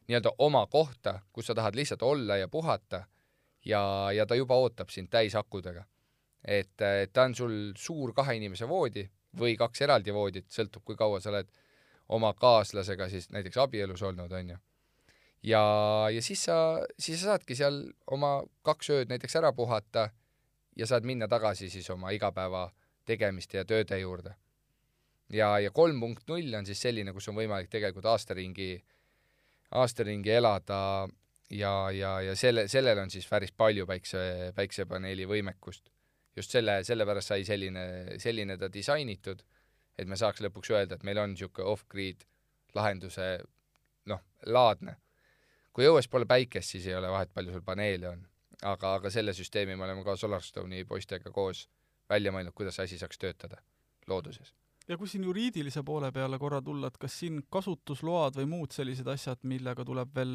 nii-öelda 0.08 0.32
oma 0.38 0.64
kohta, 0.72 1.20
kus 1.34 1.50
sa 1.50 1.56
tahad 1.56 1.76
lihtsalt 1.76 2.06
olla 2.06 2.38
ja 2.38 2.48
puhata 2.48 3.04
ja, 3.66 3.82
ja 4.14 4.26
ta 4.26 4.36
juba 4.36 4.56
ootab 4.56 4.94
sind 4.94 5.10
täisakudega. 5.10 5.84
et, 6.44 6.82
et 6.82 7.12
ta 7.14 7.24
on 7.24 7.36
sul 7.36 7.56
suur 7.76 8.14
kahe 8.14 8.38
inimese 8.38 8.68
voodi 8.68 9.10
või 9.40 9.58
kaks 9.60 9.82
eraldi 9.86 10.14
voodit, 10.14 10.48
sõltub, 10.54 10.84
kui 10.86 10.96
kaua 11.00 11.20
sa 11.24 11.32
oled 11.34 11.50
oma 12.10 12.34
kaaslasega 12.34 13.10
siis 13.12 13.30
näiteks 13.36 13.58
abielus 13.58 14.04
olnud, 14.04 14.32
onju. 14.32 14.58
ja, 15.44 15.64
ja 16.14 16.22
siis 16.22 16.44
sa, 16.48 16.58
siis 17.00 17.22
sa 17.22 17.34
saadki 17.34 17.56
seal 17.56 17.84
oma 18.12 18.42
kaks 18.68 18.90
ööd 18.96 19.12
näiteks 19.12 19.36
ära 19.40 19.54
puhata 19.54 20.10
ja 20.76 20.88
saad 20.88 21.06
minna 21.06 21.28
tagasi 21.28 21.70
siis 21.70 21.90
oma 21.90 22.12
igapäeva 22.16 22.70
tegemiste 23.06 23.58
ja 23.58 23.66
tööde 23.66 24.00
juurde. 24.00 24.36
ja, 25.34 25.60
ja 25.60 25.72
kolm 25.72 26.00
punkt 26.00 26.28
null 26.28 26.54
on 26.54 26.66
siis 26.66 26.82
selline, 26.82 27.14
kus 27.14 27.28
on 27.28 27.36
võimalik 27.36 27.70
tegelikult 27.70 28.06
aastaringi, 28.06 28.84
aastaringi 29.72 30.32
elada 30.32 31.08
ja, 31.50 31.92
ja, 31.92 32.22
ja 32.22 32.36
selle, 32.36 32.68
sellel 32.68 33.00
on 33.04 33.12
siis 33.12 33.28
päris 33.28 33.52
palju 33.52 33.88
päikse, 33.88 34.54
päiksepaneeli 34.56 35.28
võimekust. 35.28 35.90
Just 36.38 36.54
selle, 36.54 36.80
sellepärast 36.86 37.34
sai 37.34 37.46
selline, 37.48 37.84
selline 38.22 38.58
ta 38.62 38.70
disainitud, 38.74 39.42
et 39.98 40.08
me 40.08 40.18
saaks 40.20 40.44
lõpuks 40.46 40.74
öelda, 40.76 40.98
et 40.98 41.06
meil 41.08 41.20
on 41.22 41.34
niisugune 41.34 41.68
off-grid 41.74 42.26
lahenduse 42.78 43.28
noh, 44.12 44.22
laadne. 44.46 44.98
kui 45.74 45.86
õues 45.86 46.08
pole 46.10 46.26
päikest, 46.26 46.74
siis 46.74 46.88
ei 46.90 46.96
ole 46.98 47.10
vahet, 47.14 47.34
palju 47.34 47.54
sul 47.54 47.66
paneele 47.66 48.10
on. 48.10 48.24
aga, 48.62 48.94
aga 49.00 49.10
selle 49.14 49.34
süsteemi 49.38 49.76
me 49.76 49.86
oleme 49.86 50.04
ka 50.06 50.16
Solarstone'i 50.18 50.86
poistega 50.86 51.32
koos 51.32 51.68
välja 52.10 52.32
mõelnud, 52.32 52.54
kuidas 52.58 52.80
see 52.80 52.90
asi 52.90 52.98
saaks 53.02 53.20
töötada 53.22 53.62
looduses 54.08 54.54
ja 54.88 54.98
kui 54.98 55.10
siin 55.12 55.26
juriidilise 55.28 55.84
poole 55.86 56.12
peale 56.16 56.40
korra 56.40 56.62
tulla, 56.64 56.90
et 56.92 56.98
kas 57.02 57.18
siin 57.22 57.42
kasutusload 57.52 58.40
või 58.40 58.48
muud 58.54 58.76
sellised 58.76 59.08
asjad, 59.12 59.44
millega 59.50 59.86
tuleb 59.88 60.14
veel, 60.16 60.34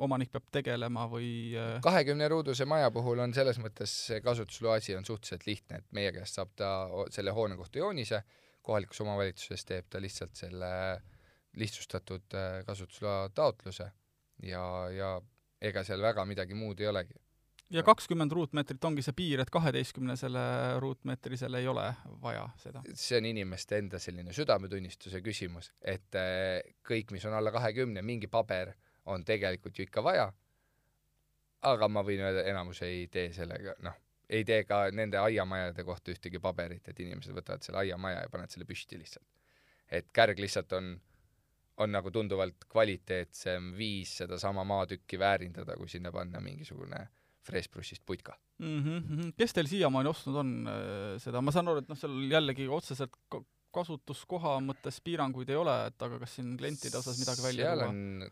omanik 0.00 0.32
peab 0.32 0.48
tegelema 0.52 1.06
või 1.10 1.30
äh, 1.58 1.78
kahekümne 1.84 2.28
ruuduse 2.32 2.66
maja 2.68 2.90
puhul 2.94 3.20
on 3.24 3.34
selles 3.36 3.60
mõttes 3.62 3.94
see 4.08 4.20
kasutusloa 4.24 4.78
asi 4.80 4.96
on 4.96 5.06
suhteliselt 5.08 5.46
lihtne, 5.48 5.82
et 5.82 5.88
meie 5.96 6.12
käest 6.16 6.40
saab 6.40 6.54
ta 6.56 6.70
selle 7.12 7.34
hoone 7.36 7.58
kohta 7.60 7.82
joonise, 7.82 8.22
kohalikus 8.64 9.00
omavalitsuses 9.04 9.64
teeb 9.68 9.88
ta 9.90 10.00
lihtsalt 10.02 10.36
selle 10.38 10.70
lihtsustatud 11.60 12.38
äh, 12.38 12.60
kasutusloa 12.66 13.30
taotluse 13.34 13.90
ja, 14.46 14.64
ja 14.94 15.16
ega 15.60 15.84
seal 15.84 16.02
väga 16.02 16.24
midagi 16.24 16.56
muud 16.56 16.80
ei 16.80 16.88
olegi 16.88 17.18
ja 17.70 17.82
kakskümmend 17.86 18.32
ruutmeetrit 18.32 18.84
ongi 18.84 19.02
see 19.04 19.14
piir, 19.16 19.40
et 19.42 19.50
kaheteistkümnesele 19.54 20.42
ruutmeetrisele 20.82 21.62
ei 21.62 21.68
ole 21.70 21.86
vaja 22.22 22.48
seda? 22.58 22.82
see 22.94 23.18
on 23.18 23.28
inimeste 23.30 23.78
enda 23.78 23.98
selline 24.02 24.34
südametunnistuse 24.34 25.22
küsimus, 25.24 25.70
et 25.80 26.18
äh, 26.18 26.60
kõik, 26.86 27.14
mis 27.14 27.26
on 27.30 27.36
alla 27.38 27.52
kahekümne, 27.54 28.02
mingi 28.02 28.30
paber 28.30 28.74
on 29.10 29.24
tegelikult 29.24 29.78
ju 29.78 29.86
ikka 29.86 30.04
vaja, 30.04 30.30
aga 31.70 31.88
ma 31.88 32.02
võin 32.06 32.24
öelda, 32.24 32.44
enamus 32.50 32.82
ei 32.86 33.06
tee 33.12 33.30
sellega, 33.36 33.76
noh, 33.86 33.98
ei 34.30 34.44
tee 34.46 34.64
ka 34.66 34.82
nende 34.94 35.18
aiamajade 35.20 35.84
kohta 35.86 36.14
ühtegi 36.14 36.42
paberit, 36.42 36.88
et 36.88 37.00
inimesed 37.00 37.34
võtavad 37.36 37.62
selle 37.66 37.84
aiamaja 37.84 38.24
ja 38.24 38.32
panevad 38.32 38.54
selle 38.54 38.66
püsti 38.66 38.98
lihtsalt. 38.98 39.26
et 39.90 40.10
kärg 40.14 40.38
lihtsalt 40.38 40.72
on, 40.72 40.92
on 41.82 41.90
nagu 41.90 42.10
tunduvalt 42.10 42.66
kvaliteetsem 42.70 43.72
viis 43.78 44.16
sedasama 44.22 44.64
maatükki 44.64 45.18
väärindada, 45.18 45.74
kui 45.78 45.88
sinna 45.88 46.12
panna 46.14 46.40
mingisugune 46.40 47.00
äh, 47.00 47.08
freesbrushist 47.46 48.02
putka 48.06 48.36
mm. 48.58 48.82
-hmm. 48.82 49.32
kes 49.38 49.56
teil 49.56 49.70
siiamaani 49.70 50.08
ostnud 50.08 50.36
on 50.42 50.52
äh, 50.68 51.16
seda, 51.22 51.40
ma 51.40 51.54
saan 51.54 51.68
aru, 51.72 51.84
et 51.84 51.88
noh, 51.88 51.98
seal 51.98 52.18
jällegi 52.30 52.68
otseselt 52.68 53.16
kasutuskoha 53.74 54.58
mõttes 54.66 55.00
piiranguid 55.04 55.50
ei 55.50 55.58
ole, 55.58 55.74
et 55.90 56.02
aga 56.02 56.18
kas 56.22 56.36
siin 56.38 56.56
klientide 56.58 56.98
osas 56.98 57.18
midagi 57.22 57.44
välja 57.44 57.70
seal 57.70 57.84
tuua? 57.84 57.88
on 57.88 58.30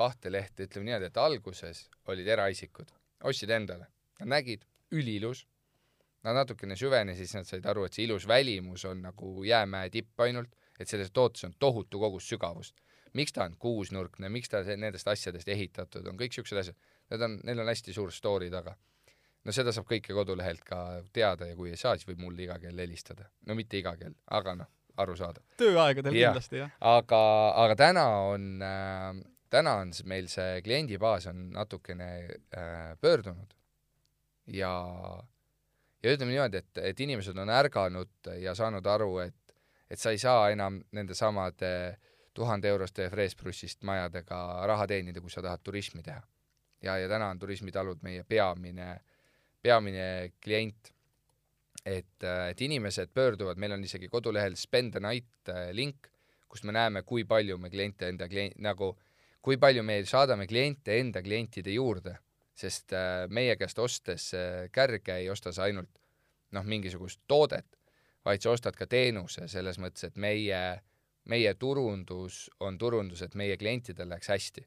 kahte 0.00 0.32
lehte, 0.32 0.66
ütleme 0.66 0.88
niimoodi, 0.88 1.10
et 1.10 1.20
alguses 1.20 1.82
olid 2.12 2.28
eraisikud, 2.34 2.92
ostsid 3.28 3.50
endale, 3.52 3.90
nad 4.20 4.30
nägid, 4.36 4.64
üliilus, 4.96 5.44
nad 6.24 6.36
natukene 6.36 6.76
süvenesid, 6.76 7.26
siis 7.26 7.36
nad 7.36 7.48
said 7.48 7.66
aru, 7.68 7.84
et 7.86 7.96
see 7.96 8.06
ilus 8.06 8.26
välimus 8.28 8.84
on 8.88 9.02
nagu 9.04 9.32
jäämäe 9.44 9.90
tipp 9.92 10.20
ainult, 10.24 10.54
et 10.80 10.88
selles 10.88 11.12
tootes 11.12 11.44
on 11.48 11.56
tohutu 11.58 12.00
kogus 12.00 12.28
sügavust. 12.28 12.80
miks 13.12 13.32
ta 13.32 13.42
on 13.44 13.56
kuusnurkne, 13.58 14.28
miks 14.30 14.48
ta 14.48 14.60
nendest 14.62 15.08
asjadest 15.08 15.48
ehitatud 15.48 16.06
on, 16.06 16.16
kõik 16.16 16.36
siuksed 16.36 16.60
asjad 16.60 16.76
need 17.10 17.26
on, 17.26 17.40
neil 17.44 17.62
on 17.64 17.70
hästi 17.70 17.94
suur 17.94 18.12
story 18.14 18.50
taga. 18.50 18.74
no 19.44 19.54
seda 19.56 19.72
saab 19.72 19.88
kõike 19.88 20.14
kodulehelt 20.14 20.62
ka 20.66 20.80
teada 21.12 21.48
ja 21.48 21.56
kui 21.56 21.72
ei 21.72 21.80
saa, 21.80 21.96
siis 21.96 22.08
võib 22.08 22.20
mulle 22.26 22.44
iga 22.46 22.58
kell 22.62 22.78
helistada. 22.78 23.28
no 23.46 23.56
mitte 23.58 23.80
iga 23.80 23.96
kell, 23.96 24.14
aga 24.30 24.54
noh, 24.62 24.70
arusaadav. 25.00 25.44
tööaegadel 25.60 26.16
ja. 26.16 26.30
kindlasti, 26.30 26.62
jah. 26.62 26.74
aga, 26.80 27.22
aga 27.64 27.78
täna 27.78 28.06
on 28.30 28.50
äh,, 28.62 29.22
täna 29.50 29.80
on 29.82 29.92
meil 30.04 30.28
see 30.30 30.60
kliendibaas 30.66 31.26
on 31.30 31.50
natukene 31.56 32.10
äh, 32.54 32.94
pöördunud 33.00 33.56
ja 34.46 34.72
ja 36.02 36.14
ütleme 36.14 36.32
niimoodi, 36.32 36.62
et, 36.62 36.78
et 36.92 37.00
inimesed 37.00 37.36
on 37.38 37.50
ärganud 37.52 38.30
ja 38.40 38.54
saanud 38.56 38.86
aru, 38.86 39.18
et, 39.26 39.56
et 39.90 40.00
sa 40.00 40.14
ei 40.14 40.18
saa 40.18 40.48
enam 40.50 40.80
nende 40.96 41.14
samade 41.14 41.98
tuhande 42.34 42.70
euroste 42.70 43.08
freesbrushist 43.10 43.82
majadega 43.84 44.38
raha 44.70 44.86
teenida, 44.88 45.20
kui 45.20 45.32
sa 45.32 45.42
tahad 45.44 45.60
turismi 45.64 46.02
teha 46.06 46.22
ja, 46.82 46.96
ja 46.98 47.08
täna 47.08 47.30
on 47.30 47.38
turismitalud 47.38 48.02
meie 48.02 48.24
peamine, 48.24 48.94
peamine 49.62 50.32
klient. 50.42 50.92
et, 51.86 52.22
et 52.50 52.60
inimesed 52.60 53.08
pöörduvad, 53.14 53.56
meil 53.56 53.72
on 53.72 53.84
isegi 53.84 54.08
kodulehel 54.08 54.56
Spend 54.56 54.92
the 54.92 55.00
night 55.00 55.48
äh, 55.48 55.70
link, 55.72 56.10
kust 56.48 56.64
me 56.64 56.72
näeme, 56.72 57.02
kui 57.02 57.24
palju 57.24 57.56
me 57.58 57.70
kliente 57.70 58.08
enda 58.08 58.28
klient, 58.28 58.58
nagu 58.60 58.90
kui 59.40 59.56
palju 59.56 59.82
me 59.82 60.02
saadame 60.04 60.46
kliente 60.46 60.98
enda 61.00 61.22
klientide 61.22 61.72
juurde, 61.72 62.18
sest 62.54 62.92
äh, 62.92 63.24
meie 63.28 63.56
käest 63.56 63.78
ostes 63.78 64.34
äh, 64.34 64.68
kärge 64.72 65.16
ei 65.22 65.30
osta 65.30 65.52
sa 65.56 65.64
ainult 65.64 65.88
noh, 66.52 66.66
mingisugust 66.68 67.22
toodet, 67.26 67.78
vaid 68.24 68.44
sa 68.44 68.52
ostad 68.52 68.76
ka 68.76 68.86
teenuse, 68.86 69.48
selles 69.48 69.78
mõttes, 69.80 70.04
et 70.10 70.20
meie, 70.20 70.60
meie 71.24 71.54
turundus 71.54 72.50
on 72.60 72.76
turundus, 72.78 73.22
et 73.22 73.34
meie 73.34 73.56
klientidel 73.56 74.10
läheks 74.12 74.28
hästi 74.28 74.66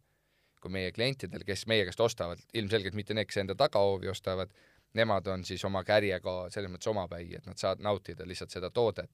kui 0.63 0.71
meie 0.71 0.93
klientidel, 0.95 1.43
kes 1.47 1.65
meie 1.67 1.84
käest 1.88 2.02
ostavad, 2.04 2.41
ilmselgelt 2.56 2.95
mitte 2.95 3.15
need, 3.17 3.28
kes 3.28 3.41
enda 3.43 3.56
tagahoovi 3.60 4.10
ostavad, 4.12 4.52
nemad 4.97 5.28
on 5.34 5.43
siis 5.47 5.63
oma 5.67 5.84
kärjega 5.88 6.36
selles 6.54 6.71
mõttes 6.71 6.91
omapäi, 6.91 7.28
et 7.38 7.47
nad 7.49 7.60
saavad 7.60 7.84
nautida 7.84 8.28
lihtsalt 8.30 8.54
seda 8.56 8.71
toodet. 8.71 9.12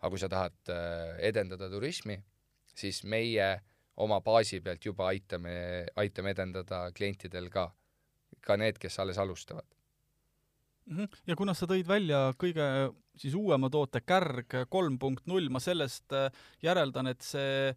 aga 0.00 0.08
kui 0.10 0.18
sa 0.18 0.28
tahad 0.32 0.70
äh, 0.72 1.18
edendada 1.28 1.68
turismi, 1.68 2.14
siis 2.74 3.02
meie 3.04 3.50
oma 4.00 4.20
baasi 4.24 4.62
pealt 4.64 4.84
juba 4.84 5.10
aitame, 5.12 5.84
aitame 5.96 6.32
edendada 6.32 6.86
klientidel 6.96 7.50
ka, 7.52 7.66
ka 8.40 8.56
need, 8.56 8.78
kes 8.80 8.98
alles 8.98 9.18
alustavad 9.18 9.66
mhm. 10.86 11.04
ja 11.26 11.36
kuna 11.36 11.54
sa 11.54 11.68
tõid 11.68 11.88
välja 11.88 12.30
kõige 12.40 12.64
siis 13.20 13.36
uuema 13.36 13.68
toote 13.70 14.00
Kärg 14.00 14.62
kolm 14.72 14.98
punkt 14.98 15.26
null, 15.28 15.50
ma 15.52 15.60
sellest 15.60 16.16
äh, 16.16 16.30
järeldan, 16.64 17.12
et 17.12 17.20
see 17.20 17.74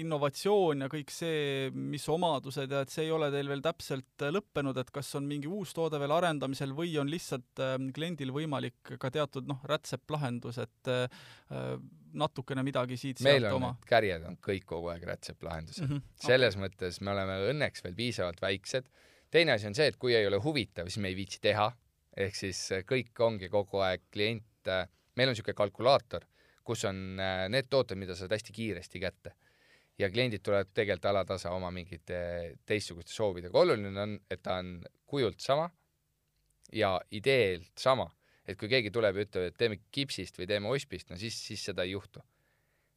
innovatsioon 0.00 0.84
ja 0.84 0.88
kõik 0.90 1.10
see, 1.12 1.70
mis 1.74 2.04
omadused 2.10 2.70
ja 2.70 2.82
et 2.84 2.92
see 2.92 3.06
ei 3.06 3.12
ole 3.14 3.30
teil 3.32 3.48
veel 3.50 3.62
täpselt 3.64 4.24
äh, 4.24 4.32
lõppenud, 4.34 4.78
et 4.80 4.90
kas 4.94 5.10
on 5.18 5.26
mingi 5.28 5.50
uus 5.50 5.74
toode 5.76 5.98
veel 6.00 6.14
arendamisel 6.14 6.74
või 6.76 6.94
on 7.00 7.10
lihtsalt 7.10 7.62
äh, 7.62 7.74
kliendil 7.94 8.32
võimalik 8.34 8.94
ka 9.00 9.10
teatud 9.12 9.48
noh, 9.50 9.60
rätseplahendus, 9.70 10.60
et 10.62 10.92
äh, 10.92 11.26
natukene 12.20 12.64
midagi 12.66 12.98
siit-sealt 13.00 13.50
oma? 13.54 13.74
kärjed 13.88 14.26
on 14.30 14.38
kõik 14.42 14.66
kogu 14.70 14.92
aeg 14.94 15.06
rätseplahendused 15.10 15.86
mm. 15.86 15.92
-hmm. 15.92 16.24
selles 16.26 16.56
okay. 16.56 16.66
mõttes 16.66 17.00
me 17.00 17.14
oleme 17.14 17.38
õnneks 17.52 17.84
veel 17.86 17.98
piisavalt 17.98 18.42
väiksed. 18.42 18.90
teine 19.30 19.56
asi 19.56 19.70
on 19.70 19.78
see, 19.78 19.90
et 19.90 19.98
kui 19.98 20.14
ei 20.14 20.26
ole 20.26 20.40
huvitav, 20.42 20.88
siis 20.88 21.02
me 21.02 21.10
ei 21.10 21.18
viitsi 21.18 21.40
teha, 21.42 21.70
ehk 22.16 22.34
siis 22.34 22.62
kõik 22.86 23.14
ongi 23.26 23.48
kogu 23.48 23.82
aeg 23.86 24.08
klient, 24.10 24.70
meil 25.16 25.28
on 25.28 25.34
niisugune 25.34 25.54
kalkulaator, 25.54 26.26
kus 26.64 26.84
on 26.84 27.16
need 27.48 27.70
tooted, 27.70 27.98
mida 27.98 28.14
saad 28.14 28.32
hästi 28.34 28.52
kiiresti 28.52 29.00
kätte 29.00 29.34
ja 30.00 30.08
kliendid 30.10 30.42
tulevad 30.44 30.70
tegelikult 30.74 31.10
alatasa 31.10 31.52
oma 31.52 31.70
mingite 31.74 32.20
teistsuguste 32.66 33.12
soovidega. 33.12 33.58
oluline 33.58 34.00
on, 34.00 34.16
et 34.30 34.42
ta 34.42 34.56
on 34.62 34.78
kujult 35.06 35.40
sama 35.40 35.68
ja 36.72 37.00
ideelt 37.10 37.72
sama. 37.78 38.10
et 38.48 38.58
kui 38.58 38.66
keegi 38.68 38.90
tuleb 38.90 39.14
ja 39.14 39.22
ütleb, 39.22 39.44
et 39.46 39.56
teeme 39.60 39.76
kipsist 39.94 40.38
või 40.38 40.46
teeme 40.50 40.70
ospist, 40.72 41.10
no 41.10 41.16
siis, 41.20 41.36
siis 41.46 41.62
seda 41.64 41.84
ei 41.86 41.92
juhtu. 41.92 42.22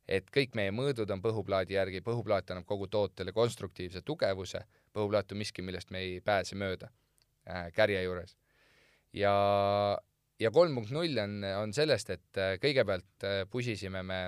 et 0.08 0.30
kõik 0.32 0.56
meie 0.56 0.72
mõõdud 0.72 1.12
on 1.12 1.22
põhuplaadi 1.22 1.78
järgi, 1.78 2.02
põhuplaat 2.02 2.52
annab 2.52 2.66
kogu 2.68 2.88
tootele 2.88 3.32
konstruktiivse 3.32 4.02
tugevuse, 4.02 4.64
põhuplaat 4.94 5.32
on 5.32 5.38
miski, 5.38 5.62
millest 5.62 5.92
me 5.92 6.00
ei 6.00 6.22
pääse 6.22 6.56
mööda 6.56 6.90
äh, 7.50 7.70
kärje 7.74 8.04
juures. 8.04 8.38
ja, 9.14 9.36
ja 10.40 10.52
kolm 10.52 10.76
punkt 10.76 10.92
null 10.92 11.18
on, 11.18 11.44
on 11.44 11.74
sellest, 11.74 12.10
et 12.10 12.38
äh, 12.38 12.56
kõigepealt 12.64 13.28
äh, 13.28 13.44
pusisime 13.50 14.04
me 14.04 14.24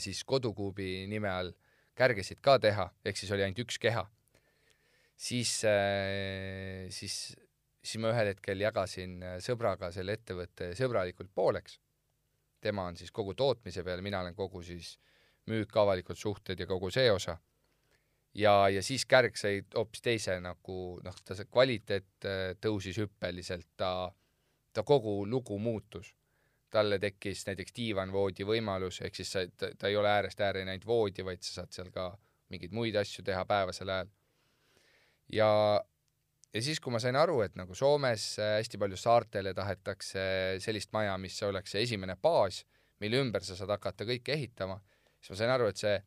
siis 0.00 0.24
Kodukuubi 0.24 1.06
nime 1.10 1.28
all 1.28 1.52
kärgesid 1.98 2.40
ka 2.44 2.58
teha, 2.62 2.88
ehk 3.04 3.18
siis 3.18 3.32
oli 3.34 3.44
ainult 3.44 3.62
üks 3.66 3.78
keha. 3.82 4.06
siis, 5.16 5.62
äh, 5.68 6.88
siis, 6.90 7.36
siis 7.82 8.00
ma 8.02 8.10
ühel 8.10 8.32
hetkel 8.32 8.60
jagasin 8.60 9.20
äh, 9.22 9.38
sõbraga 9.44 9.92
selle 9.92 10.16
ettevõtte 10.18 10.72
sõbralikult 10.78 11.30
pooleks. 11.34 11.78
tema 12.60 12.86
on 12.86 12.96
siis 12.96 13.10
kogu 13.10 13.34
tootmise 13.34 13.82
peal, 13.84 14.02
mina 14.02 14.20
olen 14.20 14.34
kogu 14.34 14.62
siis 14.62 14.98
müük, 15.50 15.76
avalikud 15.76 16.16
suhted 16.16 16.58
ja 16.58 16.66
kogu 16.66 16.90
see 16.90 17.10
osa. 17.10 17.36
ja, 18.34 18.68
ja 18.68 18.82
siis 18.82 19.04
kärg 19.06 19.36
sai 19.36 19.62
hoopis 19.74 20.00
teise 20.00 20.40
nagu 20.40 20.98
noh, 21.04 21.16
ta 21.24 21.34
see 21.34 21.44
kvaliteet 21.44 22.24
äh, 22.24 22.56
tõusis 22.60 22.98
hüppeliselt, 22.98 23.68
ta, 23.76 24.10
ta 24.72 24.82
kogu 24.82 25.26
lugu 25.26 25.58
muutus. 25.58 26.14
Talle 26.72 26.98
tekkis 27.02 27.44
näiteks 27.48 27.74
diivanvoodi 27.76 28.46
võimalus, 28.48 29.02
ehk 29.04 29.16
siis 29.18 29.32
sa, 29.34 29.44
ta, 29.56 29.70
ta 29.78 29.90
ei 29.90 29.96
ole 30.00 30.10
äärest 30.10 30.40
ääreni 30.40 30.72
ainult 30.72 30.86
voodi, 30.88 31.24
vaid 31.26 31.42
sa 31.44 31.60
saad 31.60 31.72
seal 31.76 31.90
ka 31.94 32.10
mingeid 32.52 32.74
muid 32.76 32.96
asju 33.00 33.24
teha 33.24 33.44
päevasel 33.48 33.92
ajal. 33.92 34.12
ja, 35.32 35.50
ja 36.52 36.62
siis, 36.62 36.80
kui 36.80 36.92
ma 36.92 37.00
sain 37.02 37.16
aru, 37.16 37.40
et 37.44 37.56
nagu 37.60 37.76
Soomes 37.76 38.26
äh, 38.40 38.56
hästi 38.60 38.80
palju 38.80 39.00
saartele 39.00 39.54
tahetakse 39.56 40.24
sellist 40.64 40.92
maja, 40.96 41.16
mis 41.20 41.38
oleks 41.48 41.76
see 41.76 41.84
esimene 41.88 42.16
baas, 42.16 42.62
mille 43.00 43.20
ümber 43.22 43.44
sa 43.44 43.56
saad 43.58 43.72
hakata 43.76 44.08
kõike 44.08 44.36
ehitama, 44.36 44.80
siis 45.20 45.34
ma 45.34 45.40
sain 45.42 45.54
aru, 45.58 45.70
et 45.72 45.84
see 45.84 46.00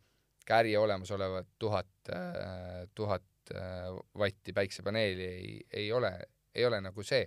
Kärje 0.45 0.77
olemasolevat 0.77 1.47
tuhat, 1.57 1.87
äh, 2.13 2.83
tuhat 2.93 3.55
äh, 3.55 3.87
vatti 4.13 4.53
päiksepaneeli 4.53 5.25
ei, 5.25 5.55
ei 5.73 5.87
ole, 5.91 6.11
ei 6.53 6.67
ole 6.69 6.77
nagu 6.85 7.03
see 7.03 7.23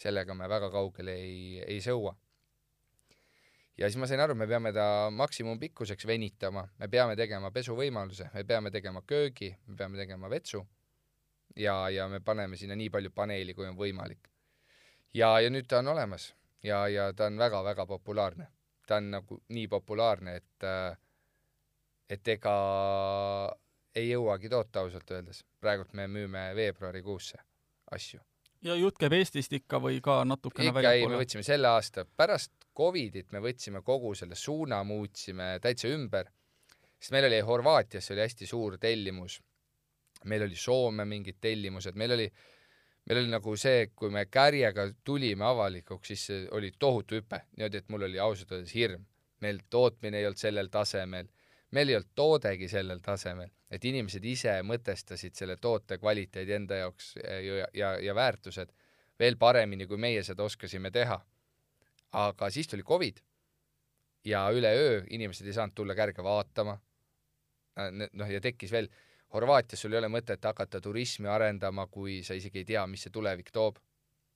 sellega 0.00 0.34
me 0.34 0.48
väga 0.48 0.70
kaugele 0.72 1.14
ei, 1.20 1.60
ei 1.66 1.80
sõua. 1.84 2.14
Ja 3.78 3.88
siis 3.88 3.98
ma 4.00 4.08
sain 4.10 4.20
aru, 4.20 4.34
me 4.34 4.46
peame 4.46 4.72
ta 4.72 4.84
maksimumpikkuseks 5.14 6.06
venitama, 6.06 6.66
me 6.78 6.88
peame 6.88 7.16
tegema 7.16 7.50
pesuvõimaluse, 7.54 8.30
me 8.34 8.44
peame 8.44 8.70
tegema 8.70 9.02
köögi, 9.06 9.50
me 9.66 9.76
peame 9.76 9.98
tegema 10.00 10.30
vetsu 10.30 10.62
ja, 11.56 11.88
ja 11.90 12.08
me 12.08 12.20
paneme 12.20 12.56
sinna 12.56 12.76
nii 12.76 12.90
palju 12.90 13.10
paneeli, 13.14 13.54
kui 13.54 13.68
on 13.68 13.78
võimalik. 13.78 14.30
ja, 15.14 15.38
ja 15.40 15.50
nüüd 15.50 15.68
ta 15.68 15.78
on 15.78 15.88
olemas 15.94 16.34
ja, 16.62 16.86
ja 16.88 17.12
ta 17.12 17.26
on 17.26 17.38
väga-väga 17.38 17.86
populaarne. 17.86 18.48
ta 18.86 18.96
on 18.96 19.10
nagu 19.10 19.42
nii 19.48 19.68
populaarne, 19.68 20.36
et 20.36 20.68
et 22.10 22.28
ega 22.28 22.54
ei 23.94 24.10
jõuagi 24.10 24.48
toota 24.48 24.80
ausalt 24.80 25.10
öeldes. 25.10 25.44
praegult 25.60 25.92
me 25.92 26.06
müüme 26.06 26.50
veebruarikuusse 26.54 27.38
asju 27.90 28.20
ja 28.62 28.74
jutt 28.76 28.98
käib 29.00 29.12
Eestist 29.16 29.52
ikka 29.52 29.80
või 29.80 30.00
ka 30.04 30.24
natukene 30.24 30.68
ikka 30.68 30.92
ei, 30.92 31.06
me 31.08 31.20
võtsime 31.20 31.42
selle 31.46 31.68
aasta, 31.68 32.04
pärast 32.04 32.52
Covidit 32.76 33.32
me 33.32 33.42
võtsime 33.44 33.82
kogu 33.82 34.14
selle 34.14 34.36
suuna, 34.38 34.82
muutsime 34.84 35.58
täitsa 35.62 35.90
ümber, 35.90 36.30
sest 36.98 37.12
meil 37.14 37.26
oli 37.28 37.40
Horvaatias 37.44 38.10
oli 38.14 38.24
hästi 38.24 38.46
suur 38.46 38.78
tellimus, 38.80 39.40
meil 40.30 40.46
oli 40.46 40.56
Soome 40.56 41.04
mingid 41.08 41.40
tellimused, 41.40 41.96
meil 41.96 42.16
oli, 42.16 42.28
meil 43.08 43.22
oli 43.22 43.32
nagu 43.32 43.56
see, 43.56 43.90
kui 43.96 44.12
me 44.14 44.26
Kärjega 44.30 44.86
tulime 45.04 45.44
avalikuks, 45.48 46.12
siis 46.12 46.48
oli 46.56 46.72
tohutu 46.78 47.18
hüpe, 47.18 47.44
niimoodi, 47.56 47.82
et 47.82 47.88
mul 47.88 48.08
oli 48.08 48.18
ausalt 48.18 48.52
öeldes 48.52 48.74
hirm. 48.74 49.06
meil 49.40 49.62
tootmine 49.70 50.18
ei 50.18 50.26
olnud 50.28 50.36
sellel 50.36 50.68
tasemel 50.68 51.28
meil 51.70 51.88
ei 51.88 51.96
olnud 51.96 52.14
toodegi 52.14 52.68
sellel 52.68 53.00
tasemel, 53.02 53.50
et 53.70 53.84
inimesed 53.84 54.24
ise 54.26 54.56
mõtestasid 54.66 55.36
selle 55.38 55.56
toote 55.56 55.98
kvaliteedi 55.98 56.56
enda 56.56 56.80
jaoks 56.82 57.14
ja, 57.22 57.68
ja, 57.74 57.92
ja 58.02 58.14
väärtused 58.14 58.72
veel 59.20 59.36
paremini, 59.38 59.86
kui 59.86 60.00
meie 60.00 60.22
seda 60.26 60.44
oskasime 60.46 60.90
teha. 60.90 61.20
Aga 62.12 62.50
siis 62.50 62.68
tuli 62.68 62.82
Covid 62.82 63.20
ja 64.24 64.48
üleöö 64.52 65.04
inimesed 65.10 65.46
ei 65.46 65.56
saanud 65.56 65.74
tulla 65.74 65.94
kärge 65.94 66.22
vaatama. 66.24 66.78
noh, 68.12 68.28
ja 68.30 68.40
tekkis 68.40 68.72
veel, 68.72 68.88
Horvaatias 69.30 69.80
sul 69.80 69.94
ei 69.94 70.00
ole 70.00 70.08
mõtet 70.10 70.42
hakata 70.42 70.80
turismi 70.82 71.28
arendama, 71.30 71.86
kui 71.86 72.18
sa 72.26 72.34
isegi 72.34 72.64
ei 72.64 72.66
tea, 72.66 72.82
mis 72.90 73.04
see 73.06 73.12
tulevik 73.14 73.52
toob. 73.54 73.78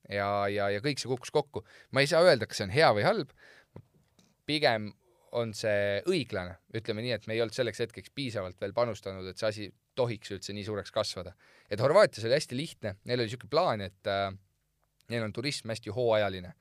ja, 0.08 0.46
ja, 0.48 0.68
ja 0.70 0.80
kõik 0.80 1.00
see 1.00 1.10
kukkus 1.10 1.30
kokku. 1.30 1.64
ma 1.90 2.00
ei 2.00 2.06
saa 2.06 2.22
öelda, 2.22 2.46
kas 2.46 2.62
see 2.62 2.68
on 2.68 2.74
hea 2.74 2.92
või 2.94 3.06
halb, 3.06 3.32
pigem 4.46 4.92
on 5.34 5.50
see 5.56 6.02
õiglane, 6.06 6.58
ütleme 6.78 7.02
nii, 7.02 7.14
et 7.16 7.26
me 7.26 7.34
ei 7.34 7.42
olnud 7.42 7.56
selleks 7.56 7.80
hetkeks 7.82 8.12
piisavalt 8.14 8.60
veel 8.60 8.74
panustanud, 8.76 9.26
et 9.26 9.40
see 9.40 9.48
asi 9.48 9.68
tohiks 9.98 10.30
üldse 10.30 10.54
nii 10.54 10.66
suureks 10.66 10.94
kasvada. 10.94 11.34
et 11.70 11.80
Horvaatias 11.80 12.24
oli 12.24 12.38
hästi 12.38 12.56
lihtne, 12.56 12.96
neil 13.04 13.18
oli 13.18 13.26
niisugune 13.26 13.50
plaan, 13.50 13.80
et 13.80 14.10
äh, 14.10 14.30
neil 15.10 15.26
on 15.26 15.32
turism 15.32 15.72
hästi 15.74 15.90
hooajaline. 15.90 16.54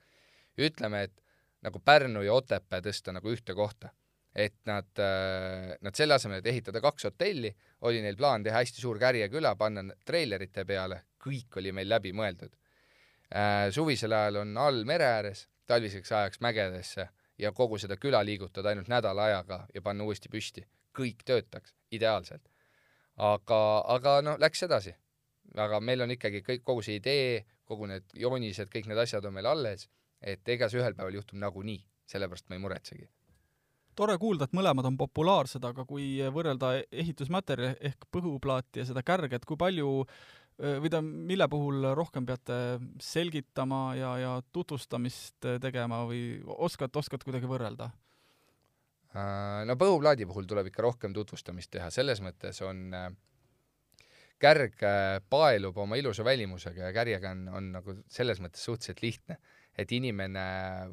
Ütleme, 0.58 1.02
et 1.08 1.22
nagu 1.64 1.80
Pärnu 1.80 2.22
ja 2.22 2.34
Otepää 2.36 2.82
tõsta 2.84 3.14
nagu 3.16 3.30
ühte 3.32 3.54
kohta. 3.54 3.90
et 4.34 4.56
nad 4.66 4.98
äh,, 4.98 5.76
nad 5.80 5.94
selle 5.94 6.16
asemel, 6.16 6.40
et 6.40 6.46
ehitada 6.50 6.80
kaks 6.82 7.04
hotelli, 7.06 7.52
oli 7.86 8.00
neil 8.02 8.16
plaan 8.18 8.42
teha 8.42 8.58
hästi 8.58 8.80
suur 8.82 8.98
Kärje 8.98 9.28
küla, 9.30 9.52
panna 9.54 9.84
treilerite 10.04 10.64
peale, 10.66 11.04
kõik 11.22 11.60
oli 11.60 11.70
meil 11.72 11.88
läbi 11.88 12.10
mõeldud 12.12 12.50
äh,. 13.30 13.70
suvisel 13.70 14.12
ajal 14.12 14.40
on 14.42 14.56
all 14.58 14.82
mere 14.84 15.06
ääres, 15.06 15.46
talviseks 15.66 16.12
ajaks 16.12 16.42
mägedesse 16.42 17.06
ja 17.38 17.52
kogu 17.52 17.78
seda 17.78 17.96
küla 17.96 18.24
liigutada 18.26 18.72
ainult 18.72 18.90
nädala 18.90 19.28
ajaga 19.30 19.66
ja 19.74 19.82
panna 19.82 20.04
uuesti 20.04 20.28
püsti. 20.28 20.66
kõik 20.94 21.24
töötaks 21.24 21.74
ideaalselt. 21.90 22.48
aga, 23.16 23.84
aga 23.86 24.20
noh, 24.22 24.38
läks 24.38 24.62
edasi. 24.62 24.94
aga 25.54 25.80
meil 25.80 26.02
on 26.02 26.10
ikkagi 26.10 26.42
kõik, 26.42 26.62
kogu 26.64 26.82
see 26.82 26.96
idee, 26.96 27.44
kogu 27.64 27.86
need 27.86 28.04
joonised, 28.14 28.68
kõik 28.68 28.86
need 28.86 28.98
asjad 28.98 29.24
on 29.24 29.34
meil 29.34 29.46
alles, 29.46 29.88
et 30.24 30.48
ega 30.48 30.70
see 30.70 30.80
ühel 30.80 30.96
päeval 30.96 31.20
juhtub 31.20 31.38
nagunii, 31.40 31.82
sellepärast 32.10 32.48
ma 32.48 32.58
ei 32.58 32.64
muretsegi 32.64 33.10
tore 33.94 34.16
kuulda, 34.18 34.48
et 34.48 34.56
mõlemad 34.58 34.88
on 34.88 34.96
populaarsed, 34.98 35.62
aga 35.62 35.84
kui 35.86 36.16
võrrelda 36.34 36.72
ehitusmaterjali 36.90 37.76
ehk 37.92 38.08
põhuplaati 38.10 38.82
ja 38.82 38.88
seda 38.88 39.04
kärget, 39.06 39.44
kui 39.46 39.54
palju 39.60 39.92
või 40.58 40.90
ta, 40.90 40.98
mille 41.02 41.46
puhul 41.50 41.86
rohkem 41.94 42.26
peate 42.26 42.56
selgitama 43.02 43.84
ja, 43.98 44.10
ja 44.18 44.32
tutvustamist 44.50 45.46
tegema 45.62 46.00
või 46.08 46.40
oskad, 46.58 46.90
oskad 46.98 47.22
kuidagi 47.22 47.46
võrrelda? 47.50 47.92
Äh, 49.14 49.62
no 49.68 49.76
põhuplaadi 49.78 50.26
puhul 50.26 50.46
tuleb 50.50 50.72
ikka 50.72 50.82
rohkem 50.82 51.14
tutvustamist 51.14 51.70
teha, 51.70 51.86
selles 51.94 52.18
mõttes 52.22 52.58
on 52.66 52.88
äh, 52.98 53.10
kärg 54.42 54.82
äh, 54.82 55.20
paelub 55.30 55.78
oma 55.78 55.98
ilusa 56.00 56.26
välimusega 56.26 56.88
ja 56.88 56.94
kärjega 56.96 57.30
on, 57.30 57.44
on 57.54 57.68
nagu 57.76 57.94
selles 58.10 58.42
mõttes 58.42 58.66
suhteliselt 58.66 59.04
lihtne, 59.04 59.38
et 59.78 59.92
inimene 59.92 60.44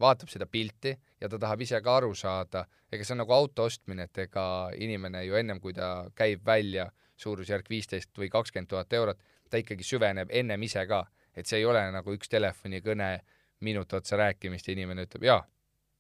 vaatab 0.01 0.29
seda 0.32 0.47
pilti 0.49 0.93
ja 1.21 1.29
ta 1.29 1.39
tahab 1.39 1.61
ise 1.61 1.82
ka 1.86 1.97
aru 1.99 2.15
saada, 2.17 2.65
ega 2.91 3.05
see 3.05 3.13
on 3.15 3.21
nagu 3.23 3.36
auto 3.36 3.67
ostmine, 3.69 4.07
et 4.09 4.23
ega 4.25 4.45
inimene 4.77 5.23
ju 5.27 5.38
ennem, 5.38 5.61
kui 5.61 5.73
ta 5.77 6.09
käib 6.17 6.45
välja 6.45 6.88
suurusjärk 7.21 7.69
viisteist 7.69 8.17
või 8.17 8.32
kakskümmend 8.34 8.69
tuhat 8.71 8.93
eurot, 8.97 9.21
ta 9.49 9.61
ikkagi 9.61 9.86
süveneb 9.86 10.34
ennem 10.34 10.63
ise 10.65 10.86
ka, 10.89 11.03
et 11.38 11.47
see 11.47 11.61
ei 11.61 11.67
ole 11.69 11.84
nagu 11.93 12.17
üks 12.17 12.32
telefonikõne, 12.32 13.13
minut 13.61 13.93
otsa 13.93 14.17
rääkimist 14.17 14.67
ja 14.67 14.73
inimene 14.73 15.05
ütleb 15.05 15.27
jaa, 15.27 15.41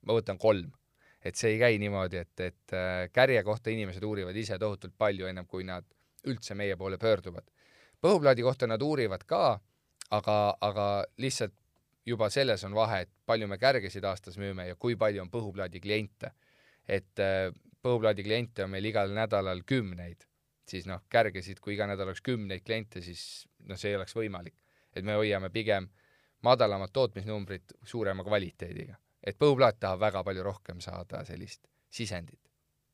ma 0.07 0.15
võtan 0.17 0.39
kolm. 0.41 0.71
et 1.21 1.37
see 1.37 1.51
ei 1.53 1.57
käi 1.61 1.75
niimoodi, 1.77 2.17
et, 2.17 2.39
et 2.41 2.73
äh, 2.73 3.03
kärje 3.13 3.43
kohta 3.45 3.69
inimesed 3.69 4.01
uurivad 4.03 4.35
ise 4.35 4.57
tohutult 4.57 4.95
palju, 4.97 5.27
ennem 5.29 5.45
kui 5.45 5.61
nad 5.63 5.85
üldse 6.25 6.55
meie 6.57 6.73
poole 6.77 6.97
pöörduvad. 6.97 7.45
põhuplaadi 8.01 8.41
kohta 8.41 8.67
nad 8.67 8.81
uurivad 8.81 9.27
ka, 9.29 9.59
aga, 10.09 10.37
aga 10.61 10.87
lihtsalt 11.17 11.53
juba 12.05 12.29
selles 12.29 12.63
on 12.63 12.73
vahe, 12.75 13.01
et 13.05 13.11
palju 13.25 13.47
me 13.47 13.57
kärgesid 13.61 14.03
aastas 14.03 14.37
müüme 14.41 14.67
ja 14.67 14.75
kui 14.75 14.95
palju 14.95 15.21
on 15.21 15.29
põhuplaadi 15.29 15.81
kliente. 15.81 16.31
et 16.87 17.19
äh, 17.19 17.53
põhuplaadi 17.81 18.23
kliente 18.23 18.63
on 18.63 18.69
meil 18.69 18.85
igal 18.85 19.13
nädalal 19.13 19.61
kümneid 19.65 20.25
siis 20.71 20.87
noh, 20.89 21.03
kärgesid, 21.11 21.59
kui 21.61 21.75
iga 21.75 21.87
nädal 21.89 22.09
oleks 22.09 22.23
kümneid 22.25 22.63
kliente, 22.65 23.01
siis 23.03 23.47
noh, 23.67 23.79
see 23.79 23.91
ei 23.91 23.99
oleks 23.99 24.15
võimalik. 24.15 24.57
et 24.95 25.05
me 25.07 25.15
hoiame 25.15 25.49
pigem 25.49 25.87
madalamat 26.43 26.91
tootmisnumbrit 26.93 27.77
suurema 27.83 28.23
kvaliteediga. 28.23 28.95
et 29.23 29.37
põhuplaat 29.39 29.79
tahab 29.79 29.99
väga 29.99 30.23
palju 30.23 30.43
rohkem 30.43 30.81
saada 30.81 31.25
sellist 31.25 31.67
sisendit 31.89 32.50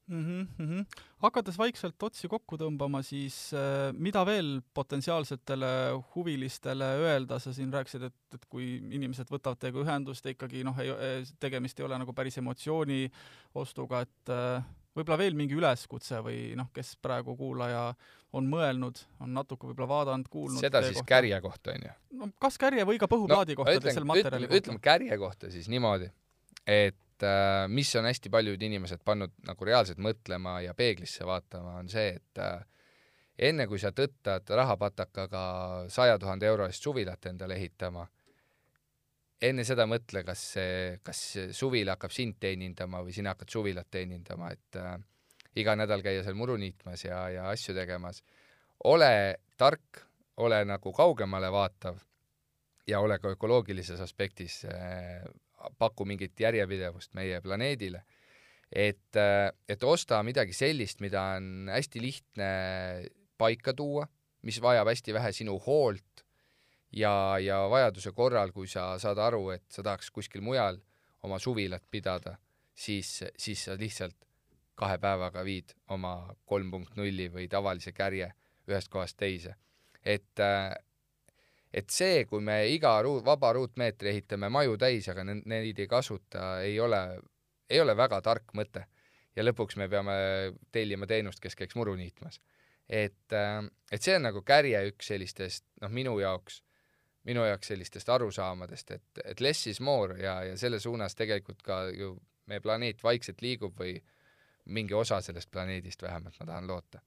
mm. 0.07 0.47
-hmm. 0.59 0.85
hakates 1.23 1.57
vaikselt 1.57 2.03
otsi 2.03 2.27
kokku 2.27 2.57
tõmbama, 2.57 3.03
siis 3.03 3.53
äh, 3.53 3.93
mida 3.93 4.25
veel 4.25 4.61
potentsiaalsetele 4.73 5.69
huvilistele 6.15 6.89
öelda, 7.03 7.39
sa 7.39 7.53
siin 7.53 7.73
rääkisid, 7.73 8.07
et, 8.09 8.17
et 8.33 8.45
kui 8.49 8.75
inimesed 8.77 9.29
võtavad 9.31 9.59
teiega 9.59 9.83
ühendust 9.83 10.25
ja 10.25 10.33
ikkagi 10.35 10.63
noh, 10.67 10.79
ei, 10.79 11.23
tegemist 11.39 11.79
ei 11.79 11.85
ole 11.85 11.99
nagu 11.99 12.13
päris 12.13 12.37
emotsiooni 12.37 13.05
ostuga, 13.55 14.01
et 14.07 14.33
äh, 14.33 14.63
võib-olla 14.97 15.17
veel 15.17 15.37
mingi 15.37 15.57
üleskutse 15.57 16.21
või 16.25 16.53
noh, 16.57 16.69
kes 16.73 16.95
praegu 17.01 17.35
kuulaja 17.37 17.89
on 18.37 18.47
mõelnud, 18.49 18.99
on 19.23 19.33
natuke 19.33 19.69
võib-olla 19.69 19.89
vaadanud, 19.89 20.29
kuulnud 20.29 20.61
seda 20.61 20.81
siis 20.83 20.99
kohta. 20.99 21.09
Kärje 21.15 21.41
kohta, 21.41 21.73
on 21.75 21.89
ju? 21.89 21.97
no 22.21 22.29
kas 22.41 22.57
Kärje 22.61 22.85
või 22.87 23.01
ka 23.01 23.09
Põhuplaadi 23.11 23.55
no, 23.55 23.63
kohta, 23.63 23.93
kohta? 23.97 24.39
ütleme 24.59 24.79
Kärje 24.83 25.17
kohta 25.17 25.51
siis 25.53 25.69
niimoodi, 25.71 26.09
et 26.65 26.97
äh, 27.23 27.65
mis 27.67 27.93
on 27.95 28.05
hästi 28.09 28.29
paljud 28.33 28.61
inimesed 28.61 29.03
pannud 29.05 29.33
nagu 29.47 29.65
reaalselt 29.65 30.01
mõtlema 30.03 30.59
ja 30.65 30.73
peeglisse 30.77 31.25
vaatama, 31.25 31.77
on 31.81 31.89
see, 31.89 32.17
et 32.19 32.43
äh, 32.43 32.59
enne 33.49 33.67
kui 33.67 33.79
sa 33.79 33.93
tõttad 33.95 34.49
rahapatakaga 34.49 35.43
saja 35.93 36.19
tuhande 36.19 36.47
euro 36.49 36.65
eest 36.65 36.83
suvilat 36.83 37.25
endale 37.29 37.57
ehitama 37.57 38.07
enne 39.41 39.65
seda 39.67 39.85
mõtle, 39.89 40.23
kas 40.25 40.41
see, 40.55 40.97
kas 41.05 41.21
suvila 41.55 41.95
hakkab 41.95 42.13
sind 42.13 42.37
teenindama 42.41 43.03
või 43.05 43.13
sina 43.15 43.35
hakkad 43.35 43.53
suvilat 43.53 43.89
teenindama, 43.93 44.51
et 44.55 44.79
äh, 44.81 44.97
iga 45.61 45.75
nädal 45.77 46.03
käia 46.05 46.23
seal 46.25 46.37
muru 46.37 46.57
niitmas 46.59 47.05
ja, 47.05 47.27
ja 47.33 47.49
asju 47.53 47.75
tegemas. 47.77 48.23
ole 48.83 49.37
tark, 49.57 50.03
ole 50.37 50.63
nagu 50.65 50.93
kaugemale 50.93 51.51
vaatav 51.51 51.97
ja 52.87 52.99
ole 52.99 53.19
ka 53.19 53.29
ökoloogilises 53.35 54.01
aspektis 54.01 54.63
äh,, 54.65 55.23
paku 55.77 56.05
mingit 56.05 56.39
järjepidevust 56.39 57.13
meie 57.17 57.41
planeedile. 57.41 58.03
et 58.71 59.15
et 59.69 59.83
osta 59.83 60.23
midagi 60.23 60.53
sellist, 60.53 60.99
mida 60.99 61.21
on 61.37 61.69
hästi 61.71 62.01
lihtne 62.01 62.49
paika 63.37 63.73
tuua, 63.73 64.07
mis 64.43 64.61
vajab 64.61 64.87
hästi 64.87 65.13
vähe 65.13 65.31
sinu 65.31 65.55
hoolt 65.59 66.25
ja, 66.91 67.37
ja 67.39 67.61
vajaduse 67.69 68.11
korral, 68.11 68.51
kui 68.51 68.67
sa 68.67 68.97
saad 68.99 69.17
aru, 69.17 69.49
et 69.55 69.63
sa 69.71 69.83
tahaks 69.83 70.11
kuskil 70.11 70.41
mujal 70.41 70.79
oma 71.23 71.39
suvilat 71.39 71.83
pidada, 71.91 72.37
siis, 72.75 73.23
siis 73.37 73.63
sa 73.65 73.77
lihtsalt 73.79 74.17
kahe 74.77 74.97
päevaga 75.01 75.43
viid 75.45 75.73
oma 75.93 76.35
kolm 76.45 76.71
punkt 76.71 76.97
nulli 76.99 77.29
või 77.33 77.47
tavalise 77.49 77.93
kärje 77.97 78.29
ühest 78.69 78.91
kohast 78.93 79.17
teise. 79.17 79.55
et, 80.03 80.39
et 81.77 81.93
see, 81.93 82.25
kui 82.25 82.41
me 82.41 82.61
iga 82.73 82.95
ruut, 83.05 83.23
vaba 83.25 83.51
ruutmeetri 83.57 84.09
ehitame 84.13 84.49
maju 84.53 84.77
täis, 84.81 85.07
aga 85.11 85.25
neid 85.27 85.79
ei 85.79 85.89
kasuta, 85.89 86.57
ei 86.65 86.79
ole, 86.81 87.01
ei 87.69 87.81
ole 87.83 87.95
väga 87.97 88.21
tark 88.25 88.55
mõte. 88.57 88.87
ja 89.37 89.43
lõpuks 89.43 89.77
me 89.77 89.85
peame 89.85 90.13
tellima 90.73 91.05
teenust, 91.05 91.39
kes 91.39 91.55
käiks 91.55 91.75
muru 91.77 91.93
niitmas. 91.95 92.39
et, 92.89 93.33
et 93.91 94.01
see 94.01 94.15
on 94.15 94.25
nagu 94.29 94.41
kärje 94.41 94.81
üks 94.89 95.11
sellistest, 95.13 95.65
noh, 95.81 95.91
minu 95.93 96.19
jaoks 96.19 96.63
minu 97.27 97.43
jaoks 97.43 97.73
sellistest 97.73 98.09
arusaamadest, 98.09 98.91
et, 98.95 99.21
et 99.25 99.41
less 99.43 99.67
is 99.67 99.81
more 99.83 100.15
ja, 100.21 100.39
ja 100.47 100.57
selle 100.57 100.79
suunas 100.79 101.15
tegelikult 101.15 101.61
ka 101.61 101.81
ju 101.91 102.13
meie 102.47 102.63
planeet 102.63 103.03
vaikselt 103.03 103.43
liigub 103.43 103.75
või 103.79 103.97
mingi 104.71 104.95
osa 104.95 105.19
sellest 105.21 105.51
planeedist 105.51 106.01
vähemalt, 106.01 106.35
ma 106.39 106.45
tahan 106.45 106.67
loota. 106.67 107.01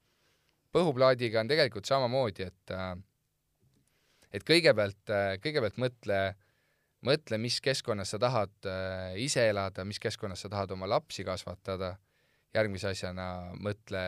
põhuplaadiga 0.73 1.41
on 1.41 1.49
tegelikult 1.49 1.89
samamoodi, 1.89 2.47
et 2.47 2.75
äh, 2.77 2.93
et 4.33 4.47
kõigepealt, 4.47 5.03
äh, 5.11 5.33
kõigepealt 5.43 5.81
mõtle, 5.83 6.21
mõtle, 7.07 7.39
mis 7.39 7.61
keskkonnas 7.65 8.15
sa 8.15 8.21
tahad 8.23 8.69
äh, 8.69 9.17
ise 9.23 9.49
elada, 9.49 9.85
mis 9.85 9.99
keskkonnas 10.03 10.47
sa 10.47 10.53
tahad 10.53 10.71
oma 10.77 10.89
lapsi 10.91 11.25
kasvatada, 11.25 11.97
järgmise 12.55 12.91
asjana 12.91 13.53
mõtle, 13.55 14.03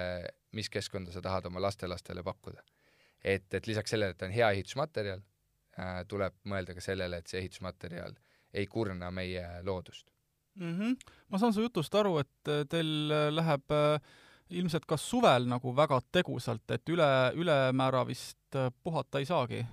mis 0.52 0.68
keskkonda 0.68 1.12
sa 1.14 1.22
tahad 1.22 1.46
oma 1.46 1.62
lastelastele 1.62 2.22
pakkuda. 2.22 2.62
et, 3.24 3.54
et 3.54 3.66
lisaks 3.66 3.90
sellele, 3.90 4.10
et 4.10 4.18
ta 4.18 4.26
on 4.26 4.34
hea 4.34 4.50
ehitusmaterjal, 4.50 5.22
Äh, 5.80 6.02
tuleb 6.04 6.34
mõelda 6.52 6.74
ka 6.76 6.82
sellele, 6.84 7.22
et 7.22 7.30
see 7.30 7.38
ehitusmaterjal 7.40 8.12
ei 8.52 8.66
kurna 8.68 9.08
meie 9.08 9.40
loodust 9.64 10.10
mm. 10.60 10.74
-hmm. 10.76 11.14
ma 11.32 11.38
saan 11.40 11.54
su 11.56 11.62
jutust 11.64 11.94
aru, 11.96 12.18
et 12.20 12.50
teil 12.68 13.08
äh, 13.08 13.30
läheb 13.32 13.72
ilmselt 14.50 14.84
ka 14.84 14.98
suvel 15.00 15.48
nagu 15.48 15.72
väga 15.76 16.00
tegusalt, 16.12 16.70
et 16.76 16.92
üle, 16.92 17.08
ülemäära 17.34 18.04
vist 18.06 18.58
puhata 18.82 19.18
ei 19.18 19.24
saagi? 19.24 19.64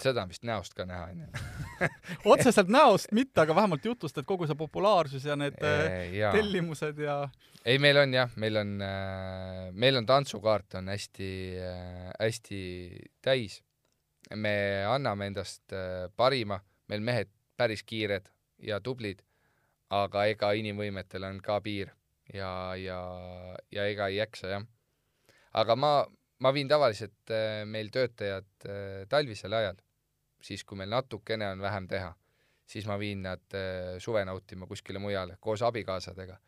Seda 0.00 0.24
on 0.24 0.30
vist 0.32 0.46
näost 0.48 0.74
ka 0.74 0.86
näha, 0.88 1.10
onju. 1.12 1.26
otseselt 2.32 2.72
näost 2.72 3.12
mitte, 3.12 3.42
aga 3.42 3.56
vähemalt 3.56 3.84
jutust, 3.84 4.18
et 4.18 4.26
kogu 4.26 4.48
see 4.48 4.56
populaarsus 4.58 5.26
ja 5.28 5.36
need 5.36 5.60
ja. 6.14 6.32
tellimused 6.32 6.98
ja 7.04 7.18
ei, 7.64 7.78
meil 7.80 8.00
on 8.00 8.16
jah, 8.16 8.32
meil 8.40 8.56
on, 8.60 8.74
meil 9.72 10.00
on 10.00 10.08
tantsukaart 10.08 10.80
on 10.80 10.88
hästi, 10.92 11.30
hästi 12.20 12.64
täis 13.24 13.60
me 14.32 14.84
anname 14.88 15.28
endast 15.28 15.72
äh, 15.72 16.08
parima, 16.16 16.60
meil 16.88 17.04
mehed 17.04 17.30
päris 17.56 17.84
kiired 17.86 18.28
ja 18.62 18.80
tublid, 18.80 19.22
aga 19.92 20.26
ega 20.30 20.52
inimvõimetel 20.58 21.26
on 21.28 21.40
ka 21.44 21.60
piir 21.64 21.92
ja, 22.32 22.74
ja, 22.78 22.98
ja 23.72 23.86
ega 23.90 24.08
ei 24.08 24.18
jaksa 24.18 24.54
jah. 24.54 24.66
aga 25.52 25.76
ma, 25.76 25.92
ma 26.42 26.52
viin 26.54 26.68
tavaliselt 26.68 27.30
äh, 27.30 27.62
meil 27.66 27.90
töötajad 27.94 28.66
äh, 28.66 29.04
talvisel 29.08 29.52
ajal, 29.52 29.78
siis 30.42 30.64
kui 30.64 30.78
meil 30.80 30.90
natukene 30.92 31.52
on 31.54 31.62
vähem 31.62 31.88
teha, 31.88 32.14
siis 32.66 32.86
ma 32.88 32.98
viin 32.98 33.22
nad 33.24 33.56
suve 34.00 34.24
nautima 34.24 34.66
kuskile 34.66 34.98
mujale 34.98 35.36
koos 35.40 35.62
abikaasadega 35.62 36.38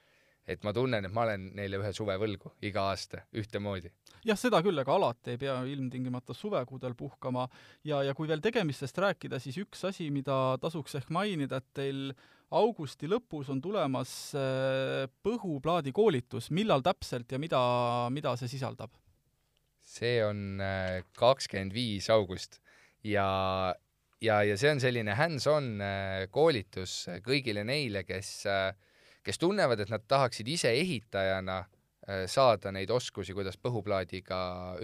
et 0.46 0.62
ma 0.62 0.72
tunnen, 0.74 1.04
et 1.04 1.14
ma 1.14 1.24
olen 1.26 1.48
neile 1.58 1.80
ühe 1.80 1.90
suve 1.94 2.14
võlgu 2.20 2.52
iga 2.66 2.86
aasta 2.92 3.24
ühtemoodi. 3.36 3.90
jah, 4.26 4.38
seda 4.38 4.62
küll, 4.64 4.78
aga 4.78 4.94
alati 4.94 5.34
ei 5.34 5.40
pea 5.40 5.56
ilmtingimata 5.66 6.34
suvekuudel 6.34 6.94
puhkama 6.98 7.48
ja, 7.84 8.02
ja 8.06 8.14
kui 8.14 8.30
veel 8.30 8.42
tegemistest 8.44 8.98
rääkida, 9.02 9.40
siis 9.42 9.58
üks 9.62 9.82
asi, 9.88 10.08
mida 10.14 10.56
tasuks 10.62 11.00
ehk 11.00 11.10
mainida, 11.14 11.58
et 11.58 11.68
teil 11.74 12.12
augusti 12.54 13.10
lõpus 13.10 13.50
on 13.50 13.60
tulemas 13.62 14.12
äh, 14.38 15.06
põhuplaadi 15.26 15.94
koolitus, 15.94 16.52
millal 16.54 16.84
täpselt 16.86 17.32
ja 17.32 17.42
mida, 17.42 17.60
mida 18.14 18.36
see 18.38 18.54
sisaldab? 18.54 18.94
See 19.96 20.20
on 20.24 20.60
äh, 20.62 21.00
kakskümmend 21.18 21.74
viis 21.76 22.10
august 22.12 22.60
ja 23.04 23.74
ja, 24.22 24.40
ja 24.42 24.56
see 24.56 24.72
on 24.72 24.80
selline 24.82 25.16
hands-on 25.16 25.76
äh, 25.84 26.26
koolitus 26.32 27.04
kõigile 27.24 27.64
neile, 27.68 28.04
kes 28.08 28.30
äh, 28.50 28.70
kes 29.26 29.40
tunnevad, 29.42 29.82
et 29.82 29.90
nad 29.90 30.04
tahaksid 30.06 30.48
ise 30.48 30.70
ehitajana 30.70 31.64
saada 32.30 32.70
neid 32.70 32.90
oskusi, 32.94 33.34
kuidas 33.34 33.56
põhuplaadiga 33.58 34.36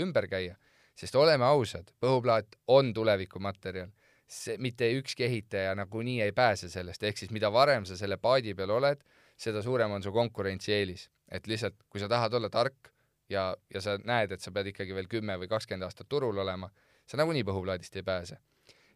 ümber 0.03 0.27
käia, 0.27 0.57
sest 0.99 1.15
oleme 1.15 1.47
ausad, 1.47 1.93
põhuplaat 2.03 2.57
on 2.75 2.91
tulevikumaterjal. 2.91 3.93
see, 4.27 4.57
mitte 4.59 4.89
ükski 4.97 5.29
ehitaja 5.29 5.77
nagunii 5.79 6.19
ei 6.25 6.33
pääse 6.33 6.67
sellest, 6.73 7.03
ehk 7.07 7.21
siis 7.21 7.31
mida 7.31 7.53
varem 7.53 7.85
sa 7.87 7.95
selle 7.97 8.17
paadi 8.17 8.57
peal 8.59 8.75
oled, 8.75 9.05
seda 9.39 9.63
suurem 9.63 9.95
on 9.95 10.03
su 10.03 10.11
konkurentsieelis. 10.11 11.09
et 11.31 11.47
lihtsalt, 11.47 11.79
kui 11.89 12.01
sa 12.01 12.09
tahad 12.09 12.35
olla 12.35 12.51
tark 12.51 12.91
ja, 13.29 13.57
ja 13.75 13.81
sa 13.81 13.99
näed, 14.05 14.33
et 14.33 14.41
sa 14.41 14.53
pead 14.53 14.73
ikkagi 14.73 14.95
veel 14.95 15.09
kümme 15.09 15.39
või 15.39 15.49
kakskümmend 15.49 15.87
aastat 15.87 16.09
turul 16.09 16.39
olema, 16.39 16.71
sa 17.07 17.17
nagunii 17.21 17.45
põhuplaadist 17.45 17.97
ei 17.97 18.03
pääse. 18.03 18.39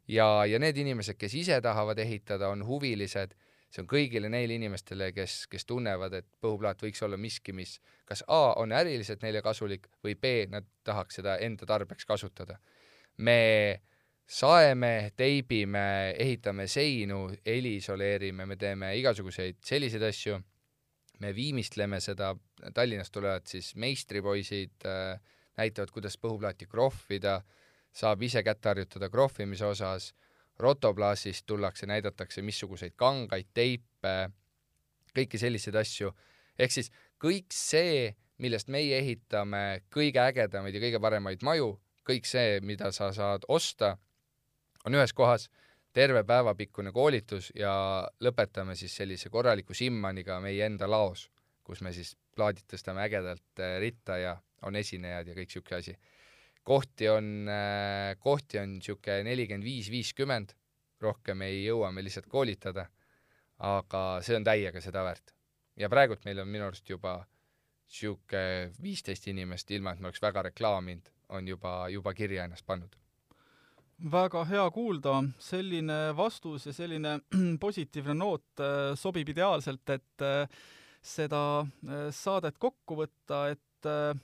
ja, 0.09 0.45
ja 0.47 0.59
need 0.59 0.77
inimesed, 0.77 1.17
kes 1.19 1.35
ise 1.35 1.61
tahavad 1.61 1.99
ehitada, 1.99 2.49
on 2.49 2.67
huvilised 2.67 3.35
see 3.77 3.83
on 3.83 3.89
kõigile 3.91 4.31
neile 4.33 4.57
inimestele, 4.57 5.11
kes, 5.13 5.45
kes 5.51 5.67
tunnevad, 5.69 6.15
et 6.17 6.27
põhuplaat 6.43 6.83
võiks 6.83 7.03
olla 7.05 7.19
miski, 7.21 7.53
mis 7.53 7.77
kas 8.09 8.23
A 8.29 8.55
on 8.61 8.73
äriliselt 8.73 9.25
neile 9.25 9.43
kasulik 9.43 9.89
või 10.05 10.15
B 10.15 10.47
nad 10.51 10.67
tahaks 10.87 11.21
seda 11.21 11.37
enda 11.43 11.67
tarbeks 11.67 12.07
kasutada. 12.07 12.59
me 13.19 13.81
saeme, 14.27 15.13
teibime, 15.17 16.15
ehitame 16.19 16.67
seinu, 16.67 17.31
heliisoleerime, 17.47 18.47
me 18.47 18.57
teeme 18.57 18.91
igasuguseid 18.99 19.63
selliseid 19.65 20.03
asju, 20.03 20.41
me 21.21 21.33
viimistleme 21.35 22.01
seda, 22.01 22.35
Tallinnast 22.75 23.13
tulevad 23.13 23.47
siis 23.47 23.75
meistripoisid 23.77 24.87
äh,, 24.89 25.21
näitavad, 25.57 25.91
kuidas 25.93 26.17
põhuplaati 26.21 26.69
krohvida, 26.69 27.41
saab 27.93 28.23
ise 28.23 28.43
kätt 28.45 28.65
harjutada 28.65 29.09
krohvimise 29.13 29.67
osas 29.67 30.13
rotoplaasist 30.59 31.47
tullakse, 31.47 31.87
näidatakse 31.87 32.43
missuguseid 32.43 32.95
kangaid, 32.97 33.49
teipe, 33.55 34.15
kõiki 35.17 35.41
selliseid 35.41 35.77
asju. 35.77 36.13
ehk 36.59 36.73
siis 36.73 36.91
kõik 37.21 37.53
see, 37.53 38.15
millest 38.39 38.69
meie 38.69 38.99
ehitame 38.99 39.83
kõige 39.93 40.21
ägedamaid 40.21 40.75
ja 40.75 40.81
kõige 40.81 41.01
paremaid 41.01 41.43
maju, 41.43 41.77
kõik 42.09 42.25
see, 42.29 42.61
mida 42.61 42.93
sa 42.93 43.13
saad 43.13 43.45
osta, 43.49 43.97
on 44.85 44.95
ühes 44.95 45.13
kohas, 45.13 45.49
terve 45.93 46.25
päevapikkune 46.25 46.93
koolitus 46.93 47.51
ja 47.55 48.07
lõpetame 48.21 48.77
siis 48.77 48.97
sellise 48.97 49.31
korraliku 49.33 49.75
simmaniga 49.75 50.41
meie 50.41 50.65
enda 50.67 50.89
laos, 50.89 51.31
kus 51.65 51.81
me 51.81 51.93
siis 51.93 52.17
plaadid 52.37 52.69
tõstame 52.71 53.05
ägedalt 53.07 53.63
eh, 53.63 53.79
ritta 53.83 54.19
ja 54.21 54.37
on 54.67 54.77
esinejad 54.77 55.31
ja 55.31 55.37
kõik 55.37 55.51
niisugune 55.51 55.81
asi. 55.81 55.97
Kohti 56.67 57.09
on, 57.09 57.27
äh, 57.49 58.17
kohti 58.19 58.59
on 58.59 58.77
niisugune 58.79 59.23
nelikümmend 59.29 59.65
viis, 59.65 59.91
viiskümmend, 59.93 60.57
rohkem 61.03 61.43
ei 61.47 61.65
jõua 61.65 61.93
me 61.93 62.03
lihtsalt 62.05 62.27
koolitada, 62.33 62.87
aga 63.63 64.03
see 64.25 64.37
on 64.37 64.45
täiega 64.45 64.81
seda 64.85 65.05
väärt. 65.07 65.33
ja 65.77 65.91
praegult 65.93 66.25
meil 66.25 66.39
on 66.41 66.49
minu 66.49 66.65
arust 66.65 66.89
juba 66.89 67.19
niisugune 67.87 68.73
viisteist 68.83 69.29
inimest, 69.29 69.71
ilma 69.71 69.93
et 69.93 70.01
me 70.01 70.09
oleks 70.09 70.23
väga 70.23 70.43
reklaaminud, 70.49 71.11
on 71.29 71.49
juba, 71.49 71.89
juba 71.89 72.15
kirja 72.15 72.45
ennast 72.45 72.67
pannud. 72.67 72.97
Väga 74.13 74.43
hea 74.45 74.65
kuulda, 74.71 75.23
selline 75.41 76.13
vastus 76.17 76.67
ja 76.67 76.73
selline 76.73 77.21
positiivne 77.65 78.15
noot 78.15 78.61
äh, 78.61 78.93
sobib 78.99 79.29
ideaalselt, 79.33 79.89
et 79.95 80.25
äh, 80.25 80.49
seda 81.07 81.41
saadet 82.11 82.59
kokku 82.59 82.97
võtta, 82.99 83.47
et 83.55 83.63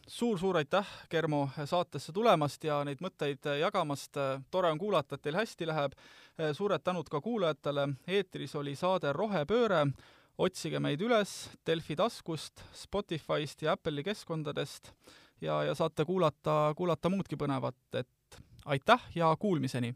suur-suur 0.07 0.57
äh, 0.57 0.59
aitäh, 0.59 0.87
Germo, 1.11 1.49
saatesse 1.65 2.13
tulemast 2.13 2.65
ja 2.65 2.83
neid 2.85 3.03
mõtteid 3.03 3.47
äh, 3.47 3.59
jagamast. 3.63 4.17
tore 4.51 4.71
on 4.71 4.79
kuulata, 4.79 5.15
et 5.15 5.23
teil 5.23 5.37
hästi 5.37 5.67
läheb. 5.67 5.95
Äh, 6.41 6.53
suured 6.53 6.83
tänud 6.83 7.09
ka 7.09 7.21
kuulajatele. 7.21 7.89
eetris 8.07 8.55
oli 8.55 8.75
saade 8.77 9.13
Rohepööre. 9.13 9.87
otsige 10.39 10.81
meid 10.81 11.01
üles 11.01 11.51
Delfi 11.67 11.97
taskust, 11.97 12.63
Spotify'st 12.75 13.63
ja 13.63 13.73
Apple'i 13.77 14.03
keskkondadest 14.03 14.93
ja, 15.41 15.63
ja 15.63 15.75
saate 15.75 16.05
kuulata, 16.05 16.73
kuulata 16.77 17.09
muudki 17.09 17.37
põnevat, 17.37 17.77
et 17.95 18.41
aitäh 18.65 19.01
ja 19.15 19.37
kuulmiseni! 19.37 19.95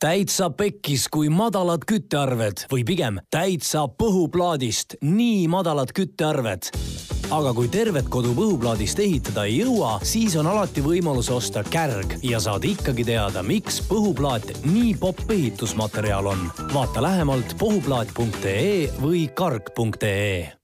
Täitsa 0.00 0.50
pekkis, 0.50 1.08
kui 1.12 1.28
madalad 1.28 1.84
küttearved 1.88 2.66
või 2.72 2.86
pigem 2.88 3.20
täitsa 3.32 3.84
põhuplaadist 4.00 4.96
nii 5.04 5.44
madalad 5.52 5.92
küttearved 5.96 6.70
aga 7.30 7.52
kui 7.54 7.68
tervet 7.70 8.08
kodu 8.10 8.32
põhuplaadist 8.34 8.98
ehitada 9.02 9.44
ei 9.46 9.60
jõua, 9.60 9.98
siis 10.06 10.34
on 10.40 10.48
alati 10.50 10.82
võimalus 10.84 11.30
osta 11.30 11.62
kärg 11.66 12.16
ja 12.26 12.40
saad 12.42 12.66
ikkagi 12.66 13.06
teada, 13.06 13.44
miks 13.46 13.80
põhuplaat 13.90 14.50
nii 14.66 14.94
popp 15.00 15.30
ehitusmaterjal 15.30 16.32
on. 16.32 16.48
vaata 16.74 17.02
lähemalt 17.04 17.54
põhuplaat.ee 17.60 18.88
või 19.02 19.28
karg.ee 19.34 20.59